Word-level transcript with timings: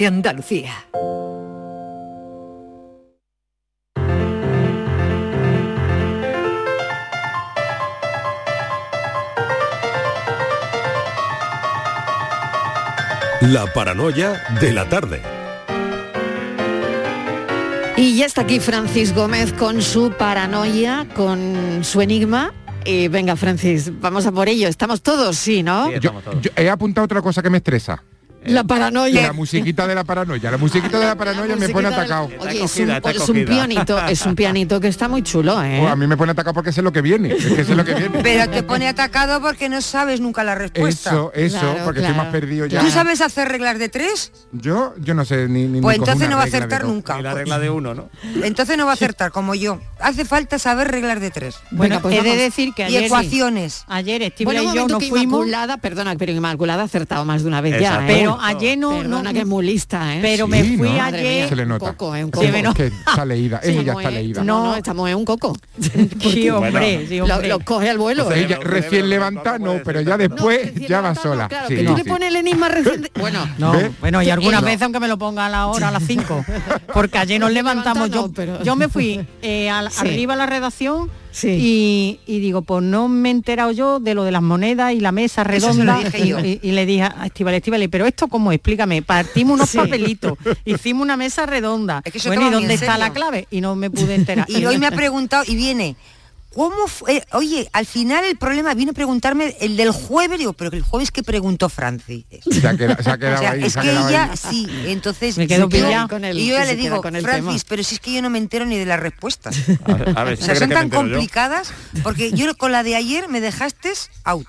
de 0.00 0.06
Andalucía. 0.06 0.72
La 13.42 13.66
paranoia 13.74 14.42
de 14.58 14.72
la 14.72 14.88
tarde. 14.88 15.20
Y 17.98 18.16
ya 18.16 18.24
está 18.24 18.40
aquí 18.40 18.58
Francis 18.58 19.14
Gómez 19.14 19.52
con 19.52 19.82
su 19.82 20.12
paranoia, 20.12 21.06
con 21.14 21.80
su 21.82 22.00
enigma. 22.00 22.54
Y 22.86 23.08
venga, 23.08 23.36
Francis, 23.36 23.92
vamos 24.00 24.24
a 24.24 24.32
por 24.32 24.48
ello. 24.48 24.66
Estamos 24.66 25.02
todos, 25.02 25.36
sí, 25.36 25.62
¿no? 25.62 25.90
Yo, 25.98 26.14
yo 26.40 26.50
he 26.56 26.70
apuntado 26.70 27.04
otra 27.04 27.20
cosa 27.20 27.42
que 27.42 27.50
me 27.50 27.58
estresa. 27.58 28.02
La 28.46 28.64
paranoia. 28.64 29.22
La 29.22 29.32
musiquita 29.32 29.86
de 29.86 29.94
la 29.94 30.04
paranoia. 30.04 30.50
La 30.50 30.56
musiquita 30.56 30.98
de 30.98 31.04
la 31.06 31.14
paranoia 31.14 31.56
me 31.56 31.68
pone 31.68 31.88
atacado. 31.88 32.28
Oye, 32.38 32.64
es 32.64 32.76
un, 32.78 32.90
es 32.90 33.28
un 33.28 33.44
pianito, 33.44 34.06
es 34.06 34.24
un 34.24 34.34
pianito 34.34 34.80
que 34.80 34.88
está 34.88 35.08
muy 35.08 35.22
chulo, 35.22 35.62
¿eh? 35.62 35.80
Oh, 35.82 35.88
a 35.88 35.96
mí 35.96 36.06
me 36.06 36.16
pone 36.16 36.32
atacado 36.32 36.54
porque 36.54 36.72
sé 36.72 36.80
lo 36.82 36.90
que 36.92 37.02
viene. 37.02 37.34
Es 37.34 37.44
que 37.46 37.64
sé 37.64 37.74
lo 37.74 37.84
que 37.84 37.94
viene. 37.94 38.20
Pero 38.22 38.50
te 38.50 38.62
pone 38.62 38.88
atacado 38.88 39.40
porque 39.42 39.68
no 39.68 39.82
sabes 39.82 40.20
nunca 40.20 40.42
la 40.44 40.54
respuesta. 40.54 41.10
Eso, 41.10 41.32
eso, 41.34 41.58
Claro, 41.60 41.84
porque 41.84 42.00
claro. 42.00 42.14
estoy 42.14 42.24
más 42.24 42.32
perdido 42.32 42.66
ya. 42.66 42.80
¿Tú 42.80 42.90
sabes 42.90 43.20
hacer 43.20 43.48
reglas 43.48 43.78
de 43.78 43.88
tres? 43.90 44.32
Yo, 44.52 44.94
yo 44.98 45.12
no 45.14 45.24
sé 45.24 45.46
ni. 45.48 45.64
ni 45.66 45.80
Pues 45.80 45.98
ni 45.98 46.02
entonces 46.04 46.28
no 46.30 46.36
va 46.36 46.42
a 46.42 46.46
acertar 46.46 46.84
nunca. 46.84 47.18
Y 47.18 47.22
la 47.22 47.34
regla 47.34 47.58
de 47.58 47.68
uno, 47.70 47.94
¿no? 47.94 48.08
Entonces 48.42 48.78
no 48.78 48.84
va 48.86 48.92
a 48.92 48.94
acertar 48.94 49.32
como 49.32 49.54
yo. 49.54 49.80
Hace 49.98 50.24
falta 50.24 50.58
saber 50.58 50.90
reglas 50.90 51.20
de 51.20 51.30
tres. 51.30 51.56
Bueno, 51.70 51.96
Venga, 51.96 52.00
pues 52.02 52.16
he 52.18 52.22
de 52.22 52.36
decir 52.36 52.72
que 52.74 52.82
Y 52.82 52.86
ayer, 52.96 53.04
ecuaciones. 53.04 53.84
ayer 53.88 54.22
Estíbaliz 54.22 54.62
Bueno, 54.62 54.72
y 54.72 54.76
yo 54.76 54.88
nos 54.88 54.98
fuimos, 55.08 55.22
Inmaculada, 55.40 55.76
perdona, 55.76 56.14
pero 56.16 56.32
Inmaculada 56.32 56.82
ha 56.82 56.86
acertado 56.86 57.24
más 57.24 57.42
de 57.42 57.48
una 57.48 57.60
vez 57.60 57.78
ya. 57.80 57.96
¿eh? 58.00 58.04
pero 58.06 58.29
ayer 58.40 58.76
no, 58.78 58.90
Perdona 58.98 59.22
no- 59.22 59.32
que 59.32 59.40
es 59.40 59.46
muy 59.46 59.64
lista, 59.66 60.16
¿eh? 60.16 60.18
pero 60.20 60.46
Sí, 60.46 60.50
me 60.50 60.64
fui 60.76 60.90
¿no? 60.90 61.02
Ayer, 61.02 61.22
mía. 61.22 61.48
Se 61.48 61.56
le 61.56 61.66
nota. 61.66 61.86
Coco, 61.92 62.14
¿eh? 62.14 62.24
Un 62.24 62.30
Sí, 62.32 62.46
coco. 62.50 62.68
es 62.68 62.74
que 62.74 62.86
está 62.86 63.24
leída. 63.24 63.60
Ella 63.62 63.72
ya 63.74 63.80
Estamos, 63.80 64.02
está 64.02 64.10
eh, 64.10 64.22
leída. 64.22 64.44
No, 64.44 64.58
no, 64.64 64.64
No. 64.70 64.76
estamos 64.76 65.08
en 65.10 65.16
un 65.16 65.24
coco. 65.24 65.56
sí 66.20 66.50
hombre, 66.50 67.06
sí 67.08 67.18
Lo, 67.18 67.24
hombre. 67.34 67.48
lo 67.48 67.60
coge 67.60 67.90
al 67.90 67.98
vuelo. 67.98 68.30
Ella 68.32 68.58
recién 68.62 69.08
levantada, 69.08 69.58
no, 69.58 69.80
pero 69.84 70.00
ya 70.00 70.16
después 70.16 70.74
ya 70.74 71.00
va 71.00 71.14
sola. 71.14 71.48
Claro, 71.48 71.68
Sí, 71.68 71.76
que 71.76 71.84
tú 71.84 71.96
le 71.96 72.02
sí. 72.04 72.08
pones 72.08 72.28
el 72.28 72.36
enigma 72.36 72.68
recién... 72.68 73.02
de- 73.02 73.10
Bueno, 73.20 73.48
No, 73.58 73.72
bueno, 74.00 74.22
y 74.22 74.30
algunas 74.30 74.62
veces 74.62 74.82
aunque 74.82 75.00
me 75.00 75.08
lo 75.08 75.18
ponga 75.18 75.46
a 75.46 75.48
la 75.50 75.66
hora, 75.66 75.88
a 75.88 75.90
las 75.90 76.02
5, 76.04 76.44
porque 76.92 77.18
ayer 77.18 77.40
nos 77.40 77.52
levantamos, 77.52 78.10
yo, 78.10 78.22
no, 78.28 78.32
pero- 78.32 78.62
yo 78.62 78.76
me 78.76 78.88
fui 78.88 79.26
eh, 79.42 79.70
Sí. 79.90 79.96
arriba 80.00 80.34
a 80.34 80.36
la 80.36 80.46
redacción 80.46 81.08
Sí. 81.32 81.48
y, 81.48 82.20
y 82.26 82.40
digo, 82.40 82.62
pues 82.62 82.82
no 82.82 83.08
me 83.08 83.28
he 83.28 83.32
enterado 83.32 83.70
yo 83.70 84.00
de 84.00 84.14
lo 84.14 84.24
de 84.24 84.32
las 84.32 84.42
monedas 84.42 84.92
y 84.92 85.00
la 85.00 85.12
mesa 85.12 85.42
Eso 85.42 85.72
se 85.72 85.84
lo 85.84 85.92
redonda. 85.92 86.10
dije 86.10 86.26
yo. 86.28 86.40
Y, 86.40 86.58
y 86.62 86.72
le 86.72 86.86
dije 86.86 87.02
a 87.04 87.26
Estivali, 87.26 87.56
Estivali, 87.58 87.88
pero 87.88 88.06
esto 88.06 88.26
cómo, 88.28 88.50
explícame, 88.52 89.02
partimos 89.02 89.54
unos 89.54 89.70
Sí. 89.70 89.78
papelitos, 89.78 90.36
hicimos 90.64 91.02
una 91.02 91.16
mesa 91.16 91.46
redonda. 91.46 92.02
Es 92.04 92.12
que 92.12 92.18
eso 92.18 92.28
bueno, 92.30 92.48
¿y 92.48 92.50
dónde 92.52 92.74
está 92.74 92.98
la 92.98 93.12
clave? 93.12 93.46
Y 93.50 93.60
no 93.60 93.76
me 93.76 93.90
pude 93.90 94.14
enterar. 94.16 94.46
Y 94.50 94.64
hoy 94.64 94.78
me 94.78 94.86
ha 94.86 94.90
preguntado 94.92 95.44
y 95.46 95.54
viene. 95.56 95.96
¿Cómo 96.54 96.88
fue? 96.88 97.24
Oye, 97.32 97.68
al 97.72 97.86
final 97.86 98.24
el 98.24 98.36
problema 98.36 98.74
vino 98.74 98.90
a 98.90 98.94
preguntarme 98.94 99.56
el 99.60 99.76
del 99.76 99.92
jueves, 99.92 100.38
digo, 100.38 100.52
pero 100.52 100.72
el 100.76 100.82
jueves 100.82 101.10
que 101.12 101.22
preguntó 101.22 101.68
Franci. 101.68 102.26
Se 102.50 102.66
ha 102.66 102.76
quedado, 102.76 103.02
se 103.02 103.10
ha 103.10 103.14
O 103.14 103.18
quedado 103.18 103.38
sea, 103.38 103.50
ahí. 103.52 103.62
es 103.64 103.72
se 103.72 103.78
ha 103.78 103.82
que 103.82 103.88
quedado 103.88 104.08
ella, 104.08 104.30
ahí. 104.32 104.36
sí, 104.36 104.66
entonces 104.86 105.38
Me 105.38 105.46
quedo 105.46 105.60
yo- 105.62 105.68
pillado 105.68 106.08
con 106.08 106.24
el- 106.24 106.38
y 106.38 106.46
yo 106.48 106.54
ya 106.54 106.64
le 106.64 106.74
digo, 106.76 107.00
Francis, 107.02 107.24
tema. 107.24 107.54
pero 107.68 107.82
si 107.84 107.94
es 107.94 108.00
que 108.00 108.12
yo 108.12 108.20
no 108.22 108.30
me 108.30 108.38
entero 108.38 108.66
ni 108.66 108.76
de 108.78 108.86
las 108.86 108.98
respuestas. 108.98 109.56
A 109.84 109.92
ver, 109.94 110.18
a 110.18 110.24
ver, 110.24 110.38
O 110.40 110.44
sea, 110.44 110.56
son 110.56 110.70
tan 110.70 110.90
yo. 110.90 110.96
complicadas, 110.96 111.72
porque 112.02 112.32
yo 112.32 112.52
con 112.56 112.72
la 112.72 112.82
de 112.82 112.96
ayer 112.96 113.28
me 113.28 113.40
dejaste 113.40 113.92
out. 114.24 114.46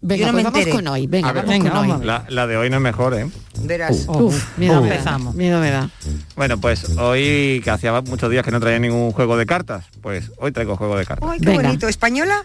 Venga, 0.00 0.26
no 0.26 0.32
pues 0.32 0.44
vamos 0.44 0.68
con 0.68 0.86
hoy. 0.88 1.06
Venga, 1.06 1.32
ver. 1.32 1.42
vamos 1.44 1.50
Venga, 1.50 1.70
con 1.70 1.78
vamos 1.80 1.96
a 1.96 1.98
hoy. 2.00 2.06
La, 2.06 2.24
la 2.28 2.46
de 2.46 2.56
hoy 2.56 2.70
no 2.70 2.76
es 2.76 2.82
mejor, 2.82 3.14
¿eh? 3.14 3.28
Verás. 3.62 4.04
Uf, 4.08 4.58
miedo 4.58 4.80
Uh. 4.80 4.82
me 4.82 4.88
da. 4.88 4.94
Empezamos. 4.94 5.34
Miedo 5.34 5.60
me 5.60 5.70
da. 5.70 5.90
Bueno, 6.36 6.58
pues 6.60 6.96
hoy, 6.98 7.60
que 7.64 7.70
hacía 7.70 8.00
muchos 8.02 8.30
días 8.30 8.44
que 8.44 8.50
no 8.50 8.60
traía 8.60 8.78
ningún 8.78 9.12
juego 9.12 9.36
de 9.36 9.46
cartas, 9.46 9.86
pues 10.00 10.30
hoy 10.38 10.52
traigo 10.52 10.76
juego 10.76 10.96
de 10.96 11.04
cartas. 11.06 11.28
Ay, 11.30 11.38
qué 11.40 11.46
Venga. 11.50 11.62
bonito. 11.62 11.88
¿Española? 11.88 12.44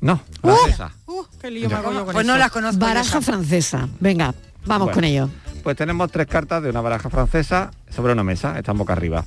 No, 0.00 0.20
francesa. 0.42 0.92
Uh, 1.06 1.22
qué 1.40 1.50
lío 1.50 1.68
me 1.68 1.74
hago 1.76 1.92
yo 1.92 2.04
con 2.04 2.14
Pues 2.14 2.26
no 2.26 2.36
las 2.36 2.50
conozco. 2.50 2.78
Baraja 2.80 3.18
esa. 3.18 3.20
francesa. 3.22 3.88
Venga, 4.00 4.34
vamos 4.66 4.86
Bueno. 4.86 4.94
con 4.94 5.04
ello. 5.04 5.30
Pues 5.62 5.76
tenemos 5.76 6.10
tres 6.10 6.26
cartas 6.26 6.62
de 6.62 6.68
una 6.68 6.82
baraja 6.82 7.08
francesa 7.08 7.70
sobre 7.88 8.12
una 8.12 8.22
mesa, 8.22 8.58
están 8.58 8.76
boca 8.76 8.92
arriba. 8.92 9.24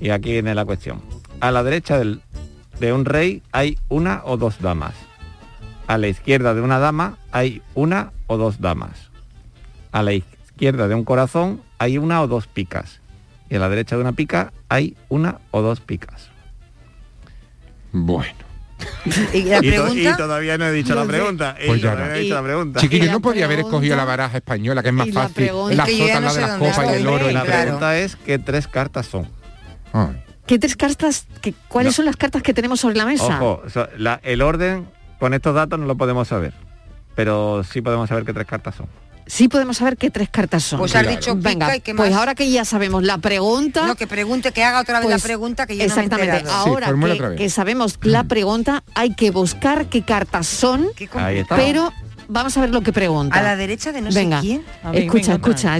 Y 0.00 0.10
aquí 0.10 0.32
viene 0.32 0.54
la 0.54 0.64
cuestión. 0.66 1.00
A 1.40 1.50
la 1.50 1.62
derecha 1.62 1.98
del- 1.98 2.20
de 2.78 2.92
un 2.92 3.04
rey 3.04 3.42
hay 3.52 3.78
una 3.88 4.20
o 4.24 4.36
dos 4.36 4.56
damas. 4.60 4.94
A 5.88 5.98
la 5.98 6.06
izquierda 6.06 6.54
de 6.54 6.60
una 6.60 6.78
dama 6.78 7.18
hay 7.32 7.62
una 7.74 8.12
o 8.28 8.36
dos 8.36 8.60
damas. 8.60 9.10
A 9.90 10.02
la 10.02 10.12
izquierda 10.12 10.86
de 10.86 10.94
un 10.94 11.04
corazón 11.04 11.62
hay 11.78 11.98
una 11.98 12.22
o 12.22 12.28
dos 12.28 12.46
picas. 12.46 13.00
Y 13.50 13.56
a 13.56 13.58
la 13.58 13.68
derecha 13.68 13.96
de 13.96 14.02
una 14.02 14.12
pica 14.12 14.52
hay 14.68 14.96
una 15.08 15.38
o 15.50 15.62
dos 15.62 15.80
picas. 15.80 16.28
Bueno. 17.92 18.34
Y 19.32 19.42
la 19.42 19.58
Y, 19.64 19.72
to- 19.74 19.94
y 19.94 20.04
todavía 20.16 20.56
no 20.58 20.66
he 20.66 20.72
dicho 20.72 20.94
la 20.94 21.04
pregunta. 21.04 21.56
Y 21.62 21.66
Pues 21.66 21.80
ya 21.82 21.92
todavía 21.92 22.10
no. 22.12 22.16
he 22.16 22.20
dicho 22.20 22.34
la 22.34 22.42
pregunta. 22.42 22.80
Chiquillo, 22.80 23.04
Y 23.04 23.06
la 23.06 23.12
no 23.12 23.20
podía 23.20 23.44
haber 23.46 23.60
escogido 23.60 23.96
la 23.96 24.04
baraja 24.04 24.36
española, 24.36 24.82
que 24.82 24.88
es 24.88 24.94
más 24.94 25.08
y 25.08 25.12
la 25.12 25.22
fácil. 25.28 25.50
La 25.70 25.84
Es 25.84 25.88
que 25.88 25.96
yo 25.98 26.20
no 26.20 26.32
de 26.34 26.40
las 26.40 26.58
copas 26.58 26.86
y 26.92 26.94
el 26.96 27.06
oro. 27.06 27.24
La 27.24 27.30
entre- 27.40 27.46
claro. 27.46 27.62
pregunta 27.62 27.98
es 27.98 28.16
qué 28.16 28.38
tres 28.38 28.68
cartas 28.68 29.06
son. 29.06 29.26
Ay. 29.92 30.22
¿Qué 30.46 30.58
tres 30.58 30.76
cartas, 30.76 31.26
que, 31.42 31.54
cuáles 31.68 31.92
No. 31.92 31.96
son 31.96 32.04
las 32.06 32.16
cartas 32.16 32.42
que 32.42 32.54
tenemos 32.54 32.80
sobre 32.80 32.96
la 32.96 33.04
mesa? 33.04 33.36
Ojo, 33.42 33.62
so- 33.68 33.88
la- 33.96 34.20
el 34.22 34.42
orden 34.42 34.86
con 35.18 35.34
estos 35.34 35.54
datos 35.54 35.78
no 35.78 35.86
lo 35.86 35.96
podemos 35.96 36.28
saber, 36.28 36.52
pero 37.14 37.62
sí 37.64 37.80
podemos 37.82 38.08
saber 38.08 38.24
qué 38.24 38.32
tres 38.32 38.46
cartas 38.46 38.74
son. 38.76 38.86
Sí 39.26 39.46
podemos 39.48 39.76
saber 39.76 39.98
qué 39.98 40.10
tres 40.10 40.30
cartas 40.30 40.62
son. 40.64 40.78
pues 40.78 40.94
has 40.94 41.02
Claro. 41.02 41.16
dicho 41.18 41.36
pica 41.36 41.48
Venga, 41.50 41.76
y 41.76 41.80
qué 41.82 41.94
pues 41.94 42.14
ahora 42.14 42.34
que 42.34 42.50
ya 42.50 42.64
sabemos 42.64 43.02
la 43.02 43.18
pregunta, 43.18 43.86
No, 43.86 43.94
que 43.94 44.06
pregunte, 44.06 44.52
que 44.52 44.64
haga 44.64 44.80
otra 44.80 45.00
vez 45.00 45.06
Pues, 45.08 45.22
la 45.22 45.26
pregunta 45.26 45.66
que 45.66 45.76
yo 45.76 45.84
exactamente, 45.84 46.26
no 46.28 46.32
me 46.32 46.36
he 46.36 46.40
enterado. 46.40 46.64
Sí, 46.64 46.70
ahora 46.70 46.86
que, 46.86 47.12
otra 47.12 47.28
vez. 47.28 47.38
que 47.38 47.50
sabemos 47.50 47.98
la 48.02 48.24
pregunta, 48.24 48.82
hay 48.94 49.14
que 49.14 49.30
buscar 49.30 49.86
qué 49.90 50.00
cartas 50.02 50.46
son, 50.46 50.86
Qué 50.96 51.10
Ahí 51.12 51.38
está. 51.40 51.56
pero 51.56 51.92
vamos 52.28 52.56
a 52.56 52.62
ver 52.62 52.70
lo 52.70 52.80
que 52.80 52.90
pregunta. 52.94 53.38
A 53.38 53.42
la 53.42 53.56
derecha 53.56 53.92
de 53.92 54.00
no 54.00 54.10
Venga. 54.10 54.40
sé 54.40 54.46
quién. 54.46 54.62
Ver, 54.84 55.02
escucha, 55.02 55.32
venga, 55.36 55.76
escucha, 55.76 55.78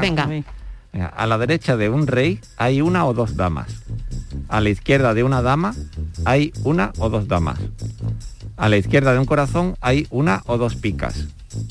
venga. 0.00 0.24
Ver. 0.26 0.44
Venga, 0.92 1.06
A 1.14 1.26
la 1.26 1.36
derecha 1.36 1.76
de 1.76 1.90
un 1.90 2.06
rey 2.06 2.40
hay 2.56 2.80
una 2.80 3.04
o 3.04 3.12
dos 3.12 3.36
damas. 3.36 3.68
A 4.48 4.62
la 4.62 4.70
izquierda 4.70 5.12
de 5.12 5.22
una 5.22 5.42
dama 5.42 5.74
hay 6.24 6.50
una 6.64 6.92
o 6.98 7.10
dos 7.10 7.28
damas. 7.28 7.58
A 8.60 8.68
la 8.68 8.76
izquierda 8.76 9.14
de 9.14 9.18
un 9.18 9.24
corazón 9.24 9.74
hay 9.80 10.06
una 10.10 10.42
o 10.44 10.58
dos 10.58 10.76
picas. 10.76 11.28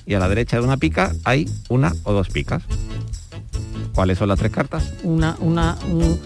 Y 0.08 0.16
a 0.16 0.20
la 0.20 0.28
derecha 0.28 0.58
de 0.58 0.64
una 0.64 0.78
pica 0.78 1.14
hay 1.24 1.48
una 1.70 1.94
o 2.02 2.14
dos 2.14 2.30
picas. 2.30 2.64
¿Cuáles 3.94 4.18
son 4.18 4.28
las 4.28 4.40
tres 4.40 4.52
cartas? 4.52 4.92
Una, 5.04 5.38
una, 5.40 5.78
un, 5.88 6.20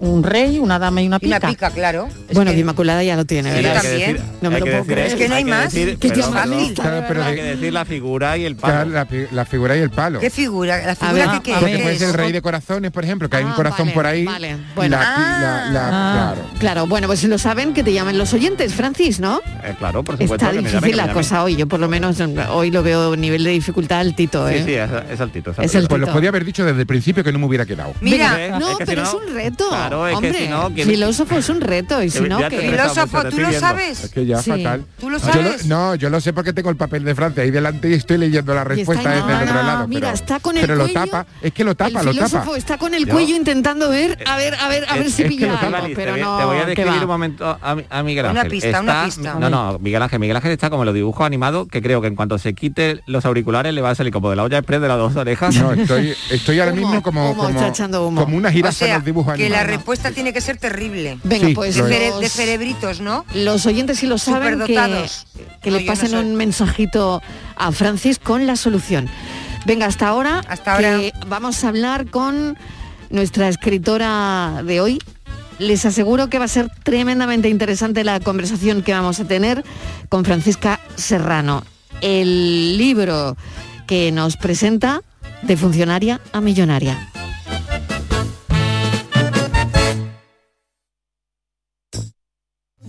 un 0.00 0.22
rey, 0.22 0.58
una 0.58 0.78
dama 0.78 1.02
y 1.02 1.06
una 1.06 1.16
Y 1.16 1.20
pica. 1.20 1.38
una 1.38 1.48
pica, 1.48 1.70
claro. 1.70 2.08
Bueno, 2.32 2.50
que- 2.50 2.54
que 2.56 2.60
Inmaculada 2.60 3.02
ya 3.02 3.16
lo 3.16 3.24
tiene, 3.24 3.50
Sí, 3.56 3.62
¿verdad? 3.62 3.82
también. 3.82 4.18
No 4.40 4.50
me 4.50 4.56
hay 4.56 4.60
lo 4.60 4.64
que 4.66 4.70
puedo 4.70 4.82
decir 4.84 4.94
creer. 4.94 5.06
Es 5.08 5.14
que 5.16 5.28
no 5.28 5.34
hay 5.34 5.44
más. 5.44 5.72
decir- 5.72 5.98
Qué 5.98 6.08
pero- 6.10 6.22
fácil. 6.32 6.74
Claro, 6.74 7.04
pero 7.08 7.24
hay 7.24 7.34
que 7.34 7.42
decir 7.42 7.72
la 7.72 7.84
figura 7.84 8.36
y 8.38 8.44
el 8.44 8.56
Claro, 8.56 8.74
palo. 8.78 8.90
la, 8.92 9.04
pi- 9.06 9.26
la 9.32 9.44
figura 9.44 9.76
y 9.76 9.80
el 9.80 9.90
palo. 9.90 10.20
¿Qué 10.20 10.30
figura? 10.30 10.76
¿La 10.78 10.86
ver, 10.86 10.96
figura 10.96 11.32
a 11.32 11.42
que, 11.42 11.50
ver. 11.50 11.60
qué 11.60 11.66
Porque 11.66 11.78
puede 11.82 11.98
ser 11.98 12.08
el 12.08 12.14
rey 12.14 12.32
de 12.32 12.42
corazones, 12.42 12.90
por 12.92 13.04
ejemplo, 13.04 13.28
que 13.28 13.36
hay 13.38 13.44
un 13.44 13.50
Ah, 13.52 13.56
corazón 13.56 13.86
vale, 13.86 13.94
por 13.94 14.06
ahí. 14.06 14.24
vale, 14.24 14.50
y 14.52 14.74
bueno. 14.76 14.96
la- 14.96 15.02
y 15.02 15.42
la- 15.42 15.70
la- 15.72 15.88
Ah. 15.88 16.32
claro. 16.34 16.48
Claro, 16.60 16.86
bueno, 16.86 17.06
pues 17.08 17.18
si 17.20 17.26
lo 17.26 17.38
saben, 17.38 17.74
que 17.74 17.82
te 17.82 17.92
llamen 17.92 18.18
los 18.18 18.32
oyentes, 18.34 18.74
Francis, 18.74 19.18
¿no? 19.20 19.40
Eh, 19.64 19.74
claro, 19.78 20.04
por 20.04 20.14
supuesto. 20.16 20.34
Está 20.36 20.50
que 20.52 20.58
difícil 20.58 20.80
que 20.90 20.96
la 20.96 21.12
cosa 21.12 21.42
hoy, 21.42 21.56
yo 21.56 21.66
por 21.66 21.80
lo 21.80 21.88
menos 21.88 22.16
hoy 22.50 22.70
lo 22.70 22.82
veo 22.84 23.16
nivel 23.16 23.42
de 23.42 23.50
dificultad 23.50 23.98
altito, 24.00 24.48
¿eh? 24.48 24.58
Sí, 24.58 24.64
sí, 24.66 24.74
es, 24.74 25.20
altito. 25.20 25.50
Es 25.60 25.74
el 25.74 25.88
Pues 25.88 26.00
lo 26.00 26.06
podía 26.12 26.28
haber 26.28 26.44
dicho 26.44 26.64
desde 26.64 26.80
el 26.80 26.86
principio 26.86 27.24
que 27.24 27.32
no 27.32 27.38
me 27.40 27.46
hubiera 27.46 27.66
quedado. 27.66 27.94
Mira, 28.00 28.58
No, 28.58 28.76
que 28.78 28.86
pero 28.86 29.02
es 29.02 29.12
un 29.14 29.34
reto. 29.34 29.68
Claro, 29.88 30.06
es 30.06 30.10
que 30.20 30.26
Hombre, 30.26 30.34
si 30.44 30.48
no, 30.48 30.74
que- 30.74 30.84
filósofo 30.84 31.36
es 31.38 31.48
un 31.48 31.60
reto 31.60 32.02
y 32.02 32.10
si 32.10 32.20
no, 32.20 32.38
que... 32.48 32.58
filósofo, 32.60 33.24
¿tú 33.28 33.38
lo 33.38 33.52
sabes? 33.52 34.04
Es 34.04 34.10
que 34.10 34.26
ya 34.26 34.42
Sí. 34.42 34.50
fatal. 34.50 34.84
¿Tú 35.00 35.10
lo 35.10 35.18
Yo 35.18 35.24
no, 35.66 35.94
yo 35.94 36.10
lo 36.10 36.20
sé 36.20 36.32
porque 36.32 36.52
tengo 36.52 36.70
el 36.70 36.76
papel 36.76 37.04
de 37.04 37.14
Francia 37.14 37.42
ahí 37.42 37.50
delante 37.50 37.88
y 37.90 37.94
estoy 37.94 38.18
leyendo 38.18 38.54
la 38.54 38.64
respuesta 38.64 39.10
desde 39.10 39.32
el 39.32 39.42
otro 39.48 39.62
lado. 39.62 39.88
Mira, 39.88 40.00
pero, 40.00 40.14
está 40.14 40.40
con 40.40 40.56
el 40.56 40.62
pero 40.62 40.76
lo 40.76 40.84
cuello, 40.84 41.00
tapa, 41.00 41.26
es 41.42 41.52
que 41.52 41.64
lo 41.64 41.74
tapa, 41.74 42.00
el 42.00 42.06
lo 42.06 42.12
filósofo 42.12 42.44
tapa. 42.44 42.56
está 42.58 42.78
con 42.78 42.94
el 42.94 43.04
Yo- 43.06 43.12
cuello 43.14 43.36
intentando 43.36 43.88
ver, 43.90 44.18
a 44.26 44.36
ver, 44.36 44.54
a 44.54 44.68
ver, 44.68 44.84
a 44.88 44.94
ver 44.96 45.06
Es- 45.06 45.14
si 45.14 45.22
es 45.22 45.28
que 45.28 45.34
pilla 45.36 45.58
pero 45.60 45.94
te, 45.94 46.10
voy, 46.12 46.20
no, 46.20 46.38
te 46.38 46.44
voy 46.44 46.56
a 46.56 46.60
¿qué 46.60 46.66
describir 46.74 47.00
un 47.02 47.06
momento 47.08 47.58
a, 47.60 47.74
mi- 47.74 47.84
a 47.88 48.02
Miguel 48.02 48.26
Una 48.26 48.40
Ángel. 48.42 48.50
pista, 48.50 48.80
una 48.80 49.04
pista. 49.04 49.34
No, 49.34 49.50
no, 49.50 49.78
Miguel 49.78 50.02
Ángel, 50.02 50.18
Miguel 50.20 50.36
Ángel 50.36 50.52
está 50.52 50.70
como 50.70 50.84
los 50.84 50.94
dibujos 50.94 51.26
animados, 51.26 51.68
que 51.68 51.82
creo 51.82 52.00
que 52.00 52.06
en 52.08 52.16
cuanto 52.16 52.38
se 52.38 52.54
quite 52.54 53.00
los 53.06 53.24
auriculares 53.24 53.72
le 53.72 53.80
va 53.80 53.90
a 53.90 53.94
salir 53.94 54.12
como 54.12 54.30
de 54.30 54.36
la 54.36 54.44
olla 54.44 54.58
express 54.58 54.80
de 54.80 54.88
las 54.88 54.98
dos 54.98 55.16
orejas. 55.16 55.54
No, 55.56 55.72
estoy, 55.72 56.14
estoy 56.30 56.60
ahora 56.60 56.72
mismo 56.72 57.02
como, 57.02 57.34
como, 57.36 57.48
una 57.48 58.48
O 58.48 58.52
jirafa 58.52 58.68
en 58.68 58.72
sea, 58.88 58.94
los 58.96 59.04
dibujos 59.04 59.34
que 59.34 59.48
la 59.48 59.60
animados. 59.60 59.77
Respuesta 59.78 60.10
tiene 60.10 60.32
que 60.32 60.40
ser 60.40 60.58
terrible. 60.58 61.18
Venga, 61.24 61.48
Sí, 61.48 61.54
pues 61.54 61.76
De, 61.76 62.12
de 62.20 62.28
cerebritos, 62.28 63.00
¿no? 63.00 63.24
los 63.34 63.66
oyentes 63.66 63.98
si 63.98 64.06
lo 64.06 64.18
saben 64.18 64.60
que, 64.60 64.74
que 65.62 65.70
No, 65.70 65.76
le 65.78 65.84
no 65.84 65.86
pasen 65.86 66.14
un 66.16 66.36
mensajito 66.36 67.22
a 67.56 67.72
Francis 67.72 68.18
con 68.18 68.46
la 68.46 68.56
solución. 68.56 69.08
Venga, 69.66 69.86
hasta 69.86 70.08
ahora, 70.08 70.42
Hasta 70.48 70.78
que 70.78 71.12
vamos 71.26 71.64
a 71.64 71.68
hablar 71.68 72.06
con 72.06 72.56
nuestra 73.10 73.48
escritora 73.48 74.62
de 74.64 74.80
hoy. 74.80 74.98
Les 75.58 75.84
aseguro 75.84 76.28
que 76.28 76.38
va 76.38 76.44
a 76.44 76.48
ser 76.48 76.70
tremendamente 76.84 77.48
interesante 77.48 78.04
la 78.04 78.20
conversación 78.20 78.82
que 78.82 78.92
vamos 78.92 79.18
a 79.18 79.24
tener 79.24 79.64
con 80.08 80.24
Francisca 80.24 80.78
Serrano. 80.94 81.64
El 82.00 82.78
libro 82.78 83.36
que 83.88 84.12
nos 84.12 84.36
presenta 84.36 85.02
de 85.42 85.56
funcionaria 85.56 86.20
a 86.32 86.40
millonaria. 86.40 86.96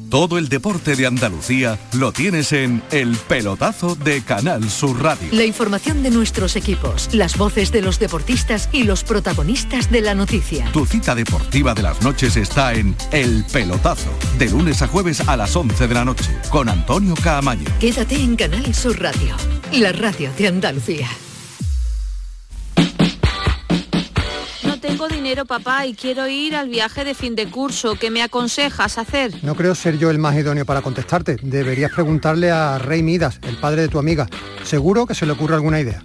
Todo 0.09 0.39
el 0.39 0.50
deporte 0.50 0.95
de 0.95 1.06
Andalucía 1.06 1.79
lo 1.94 2.11
tienes 2.11 2.51
en 2.51 2.81
El 2.89 3.15
Pelotazo 3.15 3.94
de 3.94 4.23
Canal 4.23 4.67
Sur 4.67 5.03
Radio. 5.03 5.29
La 5.31 5.45
información 5.45 6.01
de 6.01 6.09
nuestros 6.09 6.56
equipos, 6.56 7.13
las 7.13 7.38
voces 7.38 7.71
de 7.71 7.83
los 7.83 8.00
deportistas 8.00 8.69
y 8.71 8.85
los 8.85 9.03
protagonistas 9.03 9.91
de 9.91 10.01
la 10.01 10.15
noticia. 10.15 10.65
Tu 10.71 10.88
cita 10.88 11.13
deportiva 11.13 11.75
de 11.75 11.83
las 11.83 12.01
noches 12.01 12.38
está 12.38 12.73
en 12.73 12.95
El 13.11 13.45
Pelotazo, 13.53 14.09
de 14.39 14.50
lunes 14.50 14.81
a 14.81 14.88
jueves 14.88 15.21
a 15.27 15.38
las 15.38 15.56
11 15.56 15.88
de 15.88 15.94
la 15.94 16.06
noche, 16.06 16.35
con 16.50 16.69
Antonio 16.69 17.13
Caamaño. 17.13 17.69
Quédate 17.79 18.15
en 18.15 18.35
Canal 18.35 18.73
Sur 18.73 19.00
Radio, 19.00 19.35
la 19.73 19.91
radio 19.91 20.31
de 20.35 20.47
Andalucía. 20.47 21.07
Dinero, 25.09 25.45
papá, 25.45 25.85
y 25.85 25.94
quiero 25.94 26.27
ir 26.27 26.56
al 26.56 26.69
viaje 26.69 27.03
de 27.03 27.13
fin 27.13 27.35
de 27.35 27.47
curso. 27.47 27.95
¿Qué 27.95 28.09
me 28.09 28.21
aconsejas 28.21 28.97
hacer? 28.97 29.33
No 29.44 29.56
creo 29.56 29.75
ser 29.75 29.97
yo 29.97 30.09
el 30.09 30.19
más 30.19 30.35
idóneo 30.35 30.65
para 30.65 30.81
contestarte. 30.81 31.38
Deberías 31.41 31.91
preguntarle 31.91 32.51
a 32.51 32.77
Rey 32.77 33.03
Midas, 33.03 33.39
el 33.44 33.57
padre 33.57 33.81
de 33.81 33.88
tu 33.89 34.00
amiga. 34.00 34.27
Seguro 34.63 35.06
que 35.06 35.15
se 35.15 35.25
le 35.25 35.33
ocurre 35.33 35.56
alguna 35.56 35.79
idea. 35.79 36.03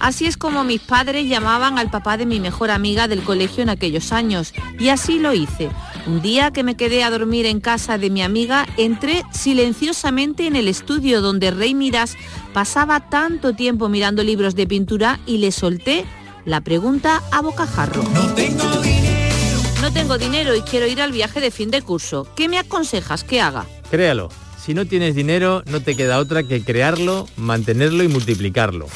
Así 0.00 0.26
es 0.26 0.36
como 0.36 0.64
mis 0.64 0.80
padres 0.80 1.28
llamaban 1.28 1.78
al 1.78 1.90
papá 1.90 2.16
de 2.16 2.26
mi 2.26 2.40
mejor 2.40 2.70
amiga 2.70 3.08
del 3.08 3.22
colegio 3.22 3.62
en 3.62 3.70
aquellos 3.70 4.12
años. 4.12 4.52
Y 4.78 4.88
así 4.88 5.18
lo 5.18 5.32
hice. 5.32 5.70
Un 6.06 6.20
día 6.20 6.50
que 6.50 6.62
me 6.62 6.76
quedé 6.76 7.02
a 7.02 7.10
dormir 7.10 7.46
en 7.46 7.60
casa 7.60 7.96
de 7.96 8.10
mi 8.10 8.22
amiga, 8.22 8.66
entré 8.76 9.22
silenciosamente 9.30 10.46
en 10.46 10.56
el 10.56 10.68
estudio 10.68 11.22
donde 11.22 11.50
Rey 11.50 11.74
Midas 11.74 12.16
pasaba 12.52 13.08
tanto 13.08 13.54
tiempo 13.54 13.88
mirando 13.88 14.22
libros 14.22 14.54
de 14.54 14.66
pintura 14.66 15.20
y 15.24 15.38
le 15.38 15.50
solté 15.52 16.04
la 16.44 16.60
pregunta 16.60 17.22
a 17.30 17.40
bocajarro. 17.40 18.02
No 18.02 18.34
tengo 18.34 18.82
dinero. 18.82 19.34
No 19.80 19.92
tengo 19.92 20.18
dinero 20.18 20.54
y 20.54 20.62
quiero 20.62 20.86
ir 20.86 21.00
al 21.00 21.12
viaje 21.12 21.40
de 21.40 21.50
fin 21.50 21.70
de 21.70 21.82
curso. 21.82 22.26
¿Qué 22.36 22.48
me 22.48 22.58
aconsejas 22.58 23.24
que 23.24 23.40
haga? 23.40 23.66
Créalo. 23.90 24.30
Si 24.64 24.72
no 24.72 24.86
tienes 24.86 25.14
dinero, 25.14 25.62
no 25.66 25.80
te 25.80 25.94
queda 25.94 26.18
otra 26.18 26.42
que 26.42 26.62
crearlo, 26.62 27.28
mantenerlo 27.36 28.02
y 28.02 28.08
multiplicarlo. 28.08 28.86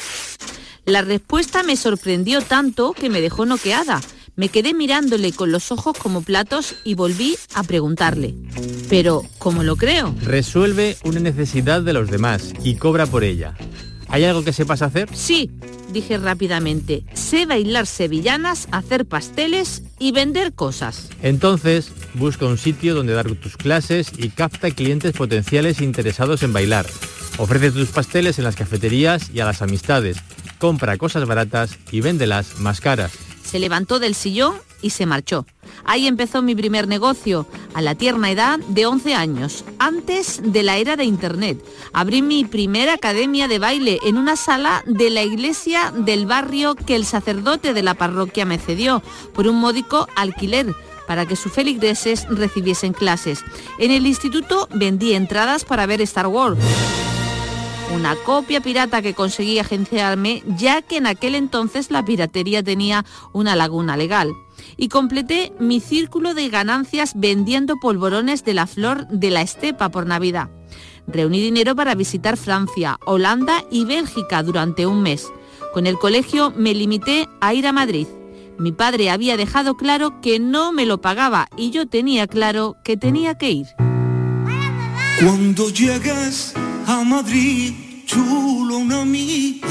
La 0.85 1.03
respuesta 1.03 1.61
me 1.61 1.75
sorprendió 1.75 2.41
tanto 2.41 2.93
que 2.93 3.09
me 3.09 3.21
dejó 3.21 3.45
noqueada. 3.45 4.01
Me 4.35 4.49
quedé 4.49 4.73
mirándole 4.73 5.31
con 5.31 5.51
los 5.51 5.71
ojos 5.71 5.95
como 5.97 6.21
platos 6.21 6.75
y 6.83 6.95
volví 6.95 7.37
a 7.53 7.61
preguntarle. 7.61 8.33
Pero, 8.89 9.23
¿cómo 9.37 9.61
lo 9.63 9.75
creo? 9.75 10.15
Resuelve 10.23 10.97
una 11.03 11.19
necesidad 11.19 11.81
de 11.81 11.93
los 11.93 12.09
demás 12.09 12.53
y 12.63 12.75
cobra 12.75 13.05
por 13.05 13.23
ella. 13.23 13.55
¿Hay 14.09 14.23
algo 14.23 14.43
que 14.43 14.53
sepas 14.53 14.81
hacer? 14.81 15.07
Sí, 15.13 15.51
dije 15.93 16.17
rápidamente. 16.17 17.03
Sé 17.13 17.45
bailar 17.45 17.85
sevillanas, 17.85 18.67
hacer 18.71 19.05
pasteles 19.05 19.83
y 19.99 20.11
vender 20.11 20.53
cosas. 20.53 21.09
Entonces, 21.21 21.91
busca 22.15 22.45
un 22.45 22.57
sitio 22.57 22.95
donde 22.95 23.13
dar 23.13 23.29
tus 23.35 23.55
clases 23.55 24.11
y 24.17 24.29
capta 24.29 24.71
clientes 24.71 25.13
potenciales 25.13 25.79
interesados 25.81 26.41
en 26.43 26.53
bailar. 26.53 26.87
Ofrece 27.37 27.71
tus 27.71 27.89
pasteles 27.89 28.39
en 28.39 28.45
las 28.45 28.55
cafeterías 28.55 29.29
y 29.33 29.39
a 29.39 29.45
las 29.45 29.61
amistades. 29.61 30.17
Compra 30.57 30.97
cosas 30.97 31.25
baratas 31.25 31.77
y 31.91 32.01
véndelas 32.01 32.59
más 32.59 32.81
caras. 32.81 33.11
Se 33.43 33.59
levantó 33.59 33.99
del 33.99 34.15
sillón 34.15 34.55
y 34.81 34.91
se 34.91 35.05
marchó. 35.05 35.45
Ahí 35.85 36.07
empezó 36.07 36.41
mi 36.41 36.55
primer 36.55 36.87
negocio, 36.87 37.45
a 37.73 37.81
la 37.81 37.95
tierna 37.95 38.31
edad 38.31 38.59
de 38.67 38.85
11 38.85 39.13
años, 39.13 39.63
antes 39.77 40.41
de 40.43 40.63
la 40.63 40.77
era 40.77 40.95
de 40.95 41.05
Internet. 41.05 41.63
Abrí 41.93 42.21
mi 42.21 42.45
primera 42.45 42.93
academia 42.93 43.47
de 43.47 43.59
baile 43.59 43.99
en 44.03 44.17
una 44.17 44.35
sala 44.35 44.83
de 44.85 45.09
la 45.09 45.23
iglesia 45.23 45.91
del 45.95 46.25
barrio 46.25 46.75
que 46.75 46.95
el 46.95 47.05
sacerdote 47.05 47.73
de 47.73 47.83
la 47.83 47.93
parroquia 47.93 48.45
me 48.45 48.57
cedió 48.57 49.01
por 49.33 49.47
un 49.47 49.57
módico 49.57 50.07
alquiler 50.15 50.73
para 51.07 51.25
que 51.25 51.35
sus 51.35 51.51
feligreses 51.51 52.27
recibiesen 52.29 52.93
clases. 52.93 53.43
En 53.79 53.91
el 53.91 54.05
instituto 54.05 54.67
vendí 54.71 55.13
entradas 55.13 55.65
para 55.65 55.85
ver 55.85 56.01
Star 56.01 56.27
Wars 56.27 56.59
una 57.91 58.15
copia 58.15 58.61
pirata 58.61 59.01
que 59.01 59.13
conseguí 59.13 59.59
agenciarme, 59.59 60.43
ya 60.57 60.81
que 60.81 60.97
en 60.97 61.07
aquel 61.07 61.35
entonces 61.35 61.91
la 61.91 62.05
piratería 62.05 62.63
tenía 62.63 63.05
una 63.33 63.55
laguna 63.55 63.97
legal. 63.97 64.31
Y 64.77 64.89
completé 64.89 65.51
mi 65.59 65.79
círculo 65.79 66.33
de 66.33 66.49
ganancias 66.49 67.13
vendiendo 67.15 67.77
polvorones 67.77 68.43
de 68.43 68.53
la 68.53 68.67
flor 68.67 69.07
de 69.07 69.29
la 69.29 69.41
estepa 69.41 69.89
por 69.89 70.05
Navidad. 70.05 70.49
Reuní 71.07 71.41
dinero 71.41 71.75
para 71.75 71.95
visitar 71.95 72.37
Francia, 72.37 72.99
Holanda 73.05 73.63
y 73.71 73.85
Bélgica 73.85 74.43
durante 74.43 74.85
un 74.85 75.01
mes. 75.01 75.27
Con 75.73 75.87
el 75.87 75.97
colegio 75.97 76.51
me 76.55 76.73
limité 76.73 77.27
a 77.41 77.53
ir 77.53 77.67
a 77.67 77.73
Madrid. 77.73 78.07
Mi 78.57 78.71
padre 78.71 79.09
había 79.09 79.37
dejado 79.37 79.77
claro 79.77 80.19
que 80.21 80.39
no 80.39 80.71
me 80.71 80.85
lo 80.85 80.99
pagaba 80.99 81.47
y 81.55 81.71
yo 81.71 81.87
tenía 81.87 82.27
claro 82.27 82.75
que 82.83 82.97
tenía 82.97 83.35
que 83.35 83.51
ir. 83.51 83.67
Cuando 85.21 85.69
llegues 85.69 86.53
a 86.85 87.03
Madrid, 87.03 87.73
chulo 88.05 88.77
una 88.77 89.01
amiga, 89.01 89.67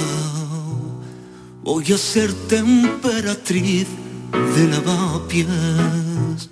voy 1.63 1.93
a 1.93 1.99
ser 1.99 2.33
temperatriz 2.49 3.87
de 4.33 4.69
lavapiés. 4.69 6.51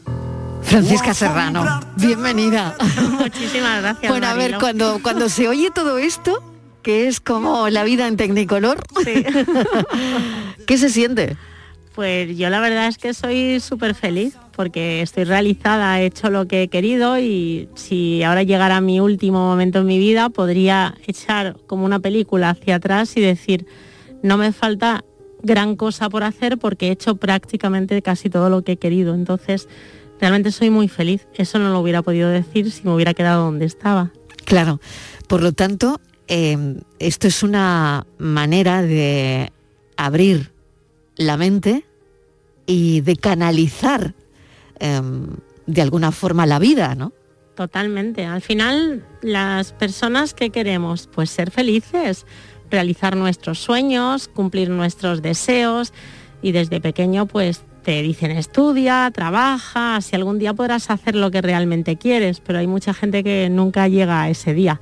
Francisca 0.62 1.14
Serrano, 1.14 1.64
bienvenida. 1.96 2.76
Muchísimas 3.18 3.82
gracias. 3.82 4.10
Bueno, 4.10 4.26
a 4.26 4.34
ver, 4.34 4.56
cuando, 4.58 5.00
cuando 5.02 5.28
se 5.28 5.48
oye 5.48 5.70
todo 5.70 5.98
esto, 5.98 6.42
que 6.82 7.08
es 7.08 7.20
como 7.20 7.68
la 7.68 7.84
vida 7.84 8.08
en 8.08 8.16
Tecnicolor, 8.16 8.82
¿qué 10.66 10.78
se 10.78 10.90
siente? 10.90 11.36
Pues 11.94 12.36
yo 12.36 12.50
la 12.50 12.60
verdad 12.60 12.88
es 12.88 12.98
que 12.98 13.14
soy 13.14 13.60
súper 13.60 13.94
feliz 13.94 14.36
porque 14.54 15.02
estoy 15.02 15.24
realizada, 15.24 16.00
he 16.00 16.06
hecho 16.06 16.30
lo 16.30 16.46
que 16.46 16.62
he 16.62 16.68
querido 16.68 17.18
y 17.18 17.68
si 17.74 18.22
ahora 18.22 18.42
llegara 18.42 18.80
mi 18.80 19.00
último 19.00 19.38
momento 19.38 19.80
en 19.80 19.86
mi 19.86 19.98
vida 19.98 20.28
podría 20.28 20.94
echar 21.06 21.56
como 21.66 21.84
una 21.84 22.00
película 22.00 22.50
hacia 22.50 22.76
atrás 22.76 23.16
y 23.16 23.20
decir, 23.20 23.66
no 24.22 24.36
me 24.36 24.52
falta 24.52 25.04
gran 25.46 25.76
cosa 25.76 26.10
por 26.10 26.24
hacer 26.24 26.58
porque 26.58 26.88
he 26.88 26.90
hecho 26.90 27.16
prácticamente 27.16 28.02
casi 28.02 28.28
todo 28.28 28.50
lo 28.50 28.62
que 28.62 28.72
he 28.72 28.76
querido. 28.76 29.14
Entonces, 29.14 29.68
realmente 30.20 30.52
soy 30.52 30.70
muy 30.70 30.88
feliz. 30.88 31.26
Eso 31.34 31.58
no 31.58 31.72
lo 31.72 31.80
hubiera 31.80 32.02
podido 32.02 32.28
decir 32.28 32.70
si 32.70 32.82
me 32.84 32.92
hubiera 32.92 33.14
quedado 33.14 33.44
donde 33.44 33.64
estaba. 33.64 34.12
Claro, 34.44 34.80
por 35.28 35.42
lo 35.42 35.52
tanto, 35.52 36.00
eh, 36.28 36.76
esto 36.98 37.26
es 37.26 37.42
una 37.42 38.06
manera 38.18 38.82
de 38.82 39.52
abrir 39.96 40.52
la 41.16 41.36
mente 41.36 41.86
y 42.66 43.00
de 43.00 43.16
canalizar 43.16 44.14
eh, 44.80 45.00
de 45.66 45.82
alguna 45.82 46.12
forma 46.12 46.46
la 46.46 46.58
vida, 46.58 46.94
¿no? 46.94 47.12
Totalmente. 47.54 48.26
Al 48.26 48.42
final, 48.42 49.04
las 49.22 49.72
personas 49.72 50.34
que 50.34 50.50
queremos, 50.50 51.08
pues 51.10 51.30
ser 51.30 51.50
felices, 51.50 52.26
realizar 52.70 53.16
nuestros 53.16 53.58
sueños, 53.58 54.28
cumplir 54.28 54.70
nuestros 54.70 55.22
deseos 55.22 55.92
y 56.42 56.52
desde 56.52 56.80
pequeño, 56.80 57.26
pues 57.26 57.64
te 57.82 58.02
dicen 58.02 58.32
estudia, 58.32 59.10
trabaja, 59.14 60.00
si 60.00 60.16
algún 60.16 60.40
día 60.40 60.52
podrás 60.54 60.90
hacer 60.90 61.14
lo 61.14 61.30
que 61.30 61.40
realmente 61.40 61.96
quieres, 61.96 62.40
pero 62.40 62.58
hay 62.58 62.66
mucha 62.66 62.92
gente 62.92 63.22
que 63.22 63.48
nunca 63.48 63.86
llega 63.86 64.22
a 64.22 64.28
ese 64.28 64.54
día. 64.54 64.80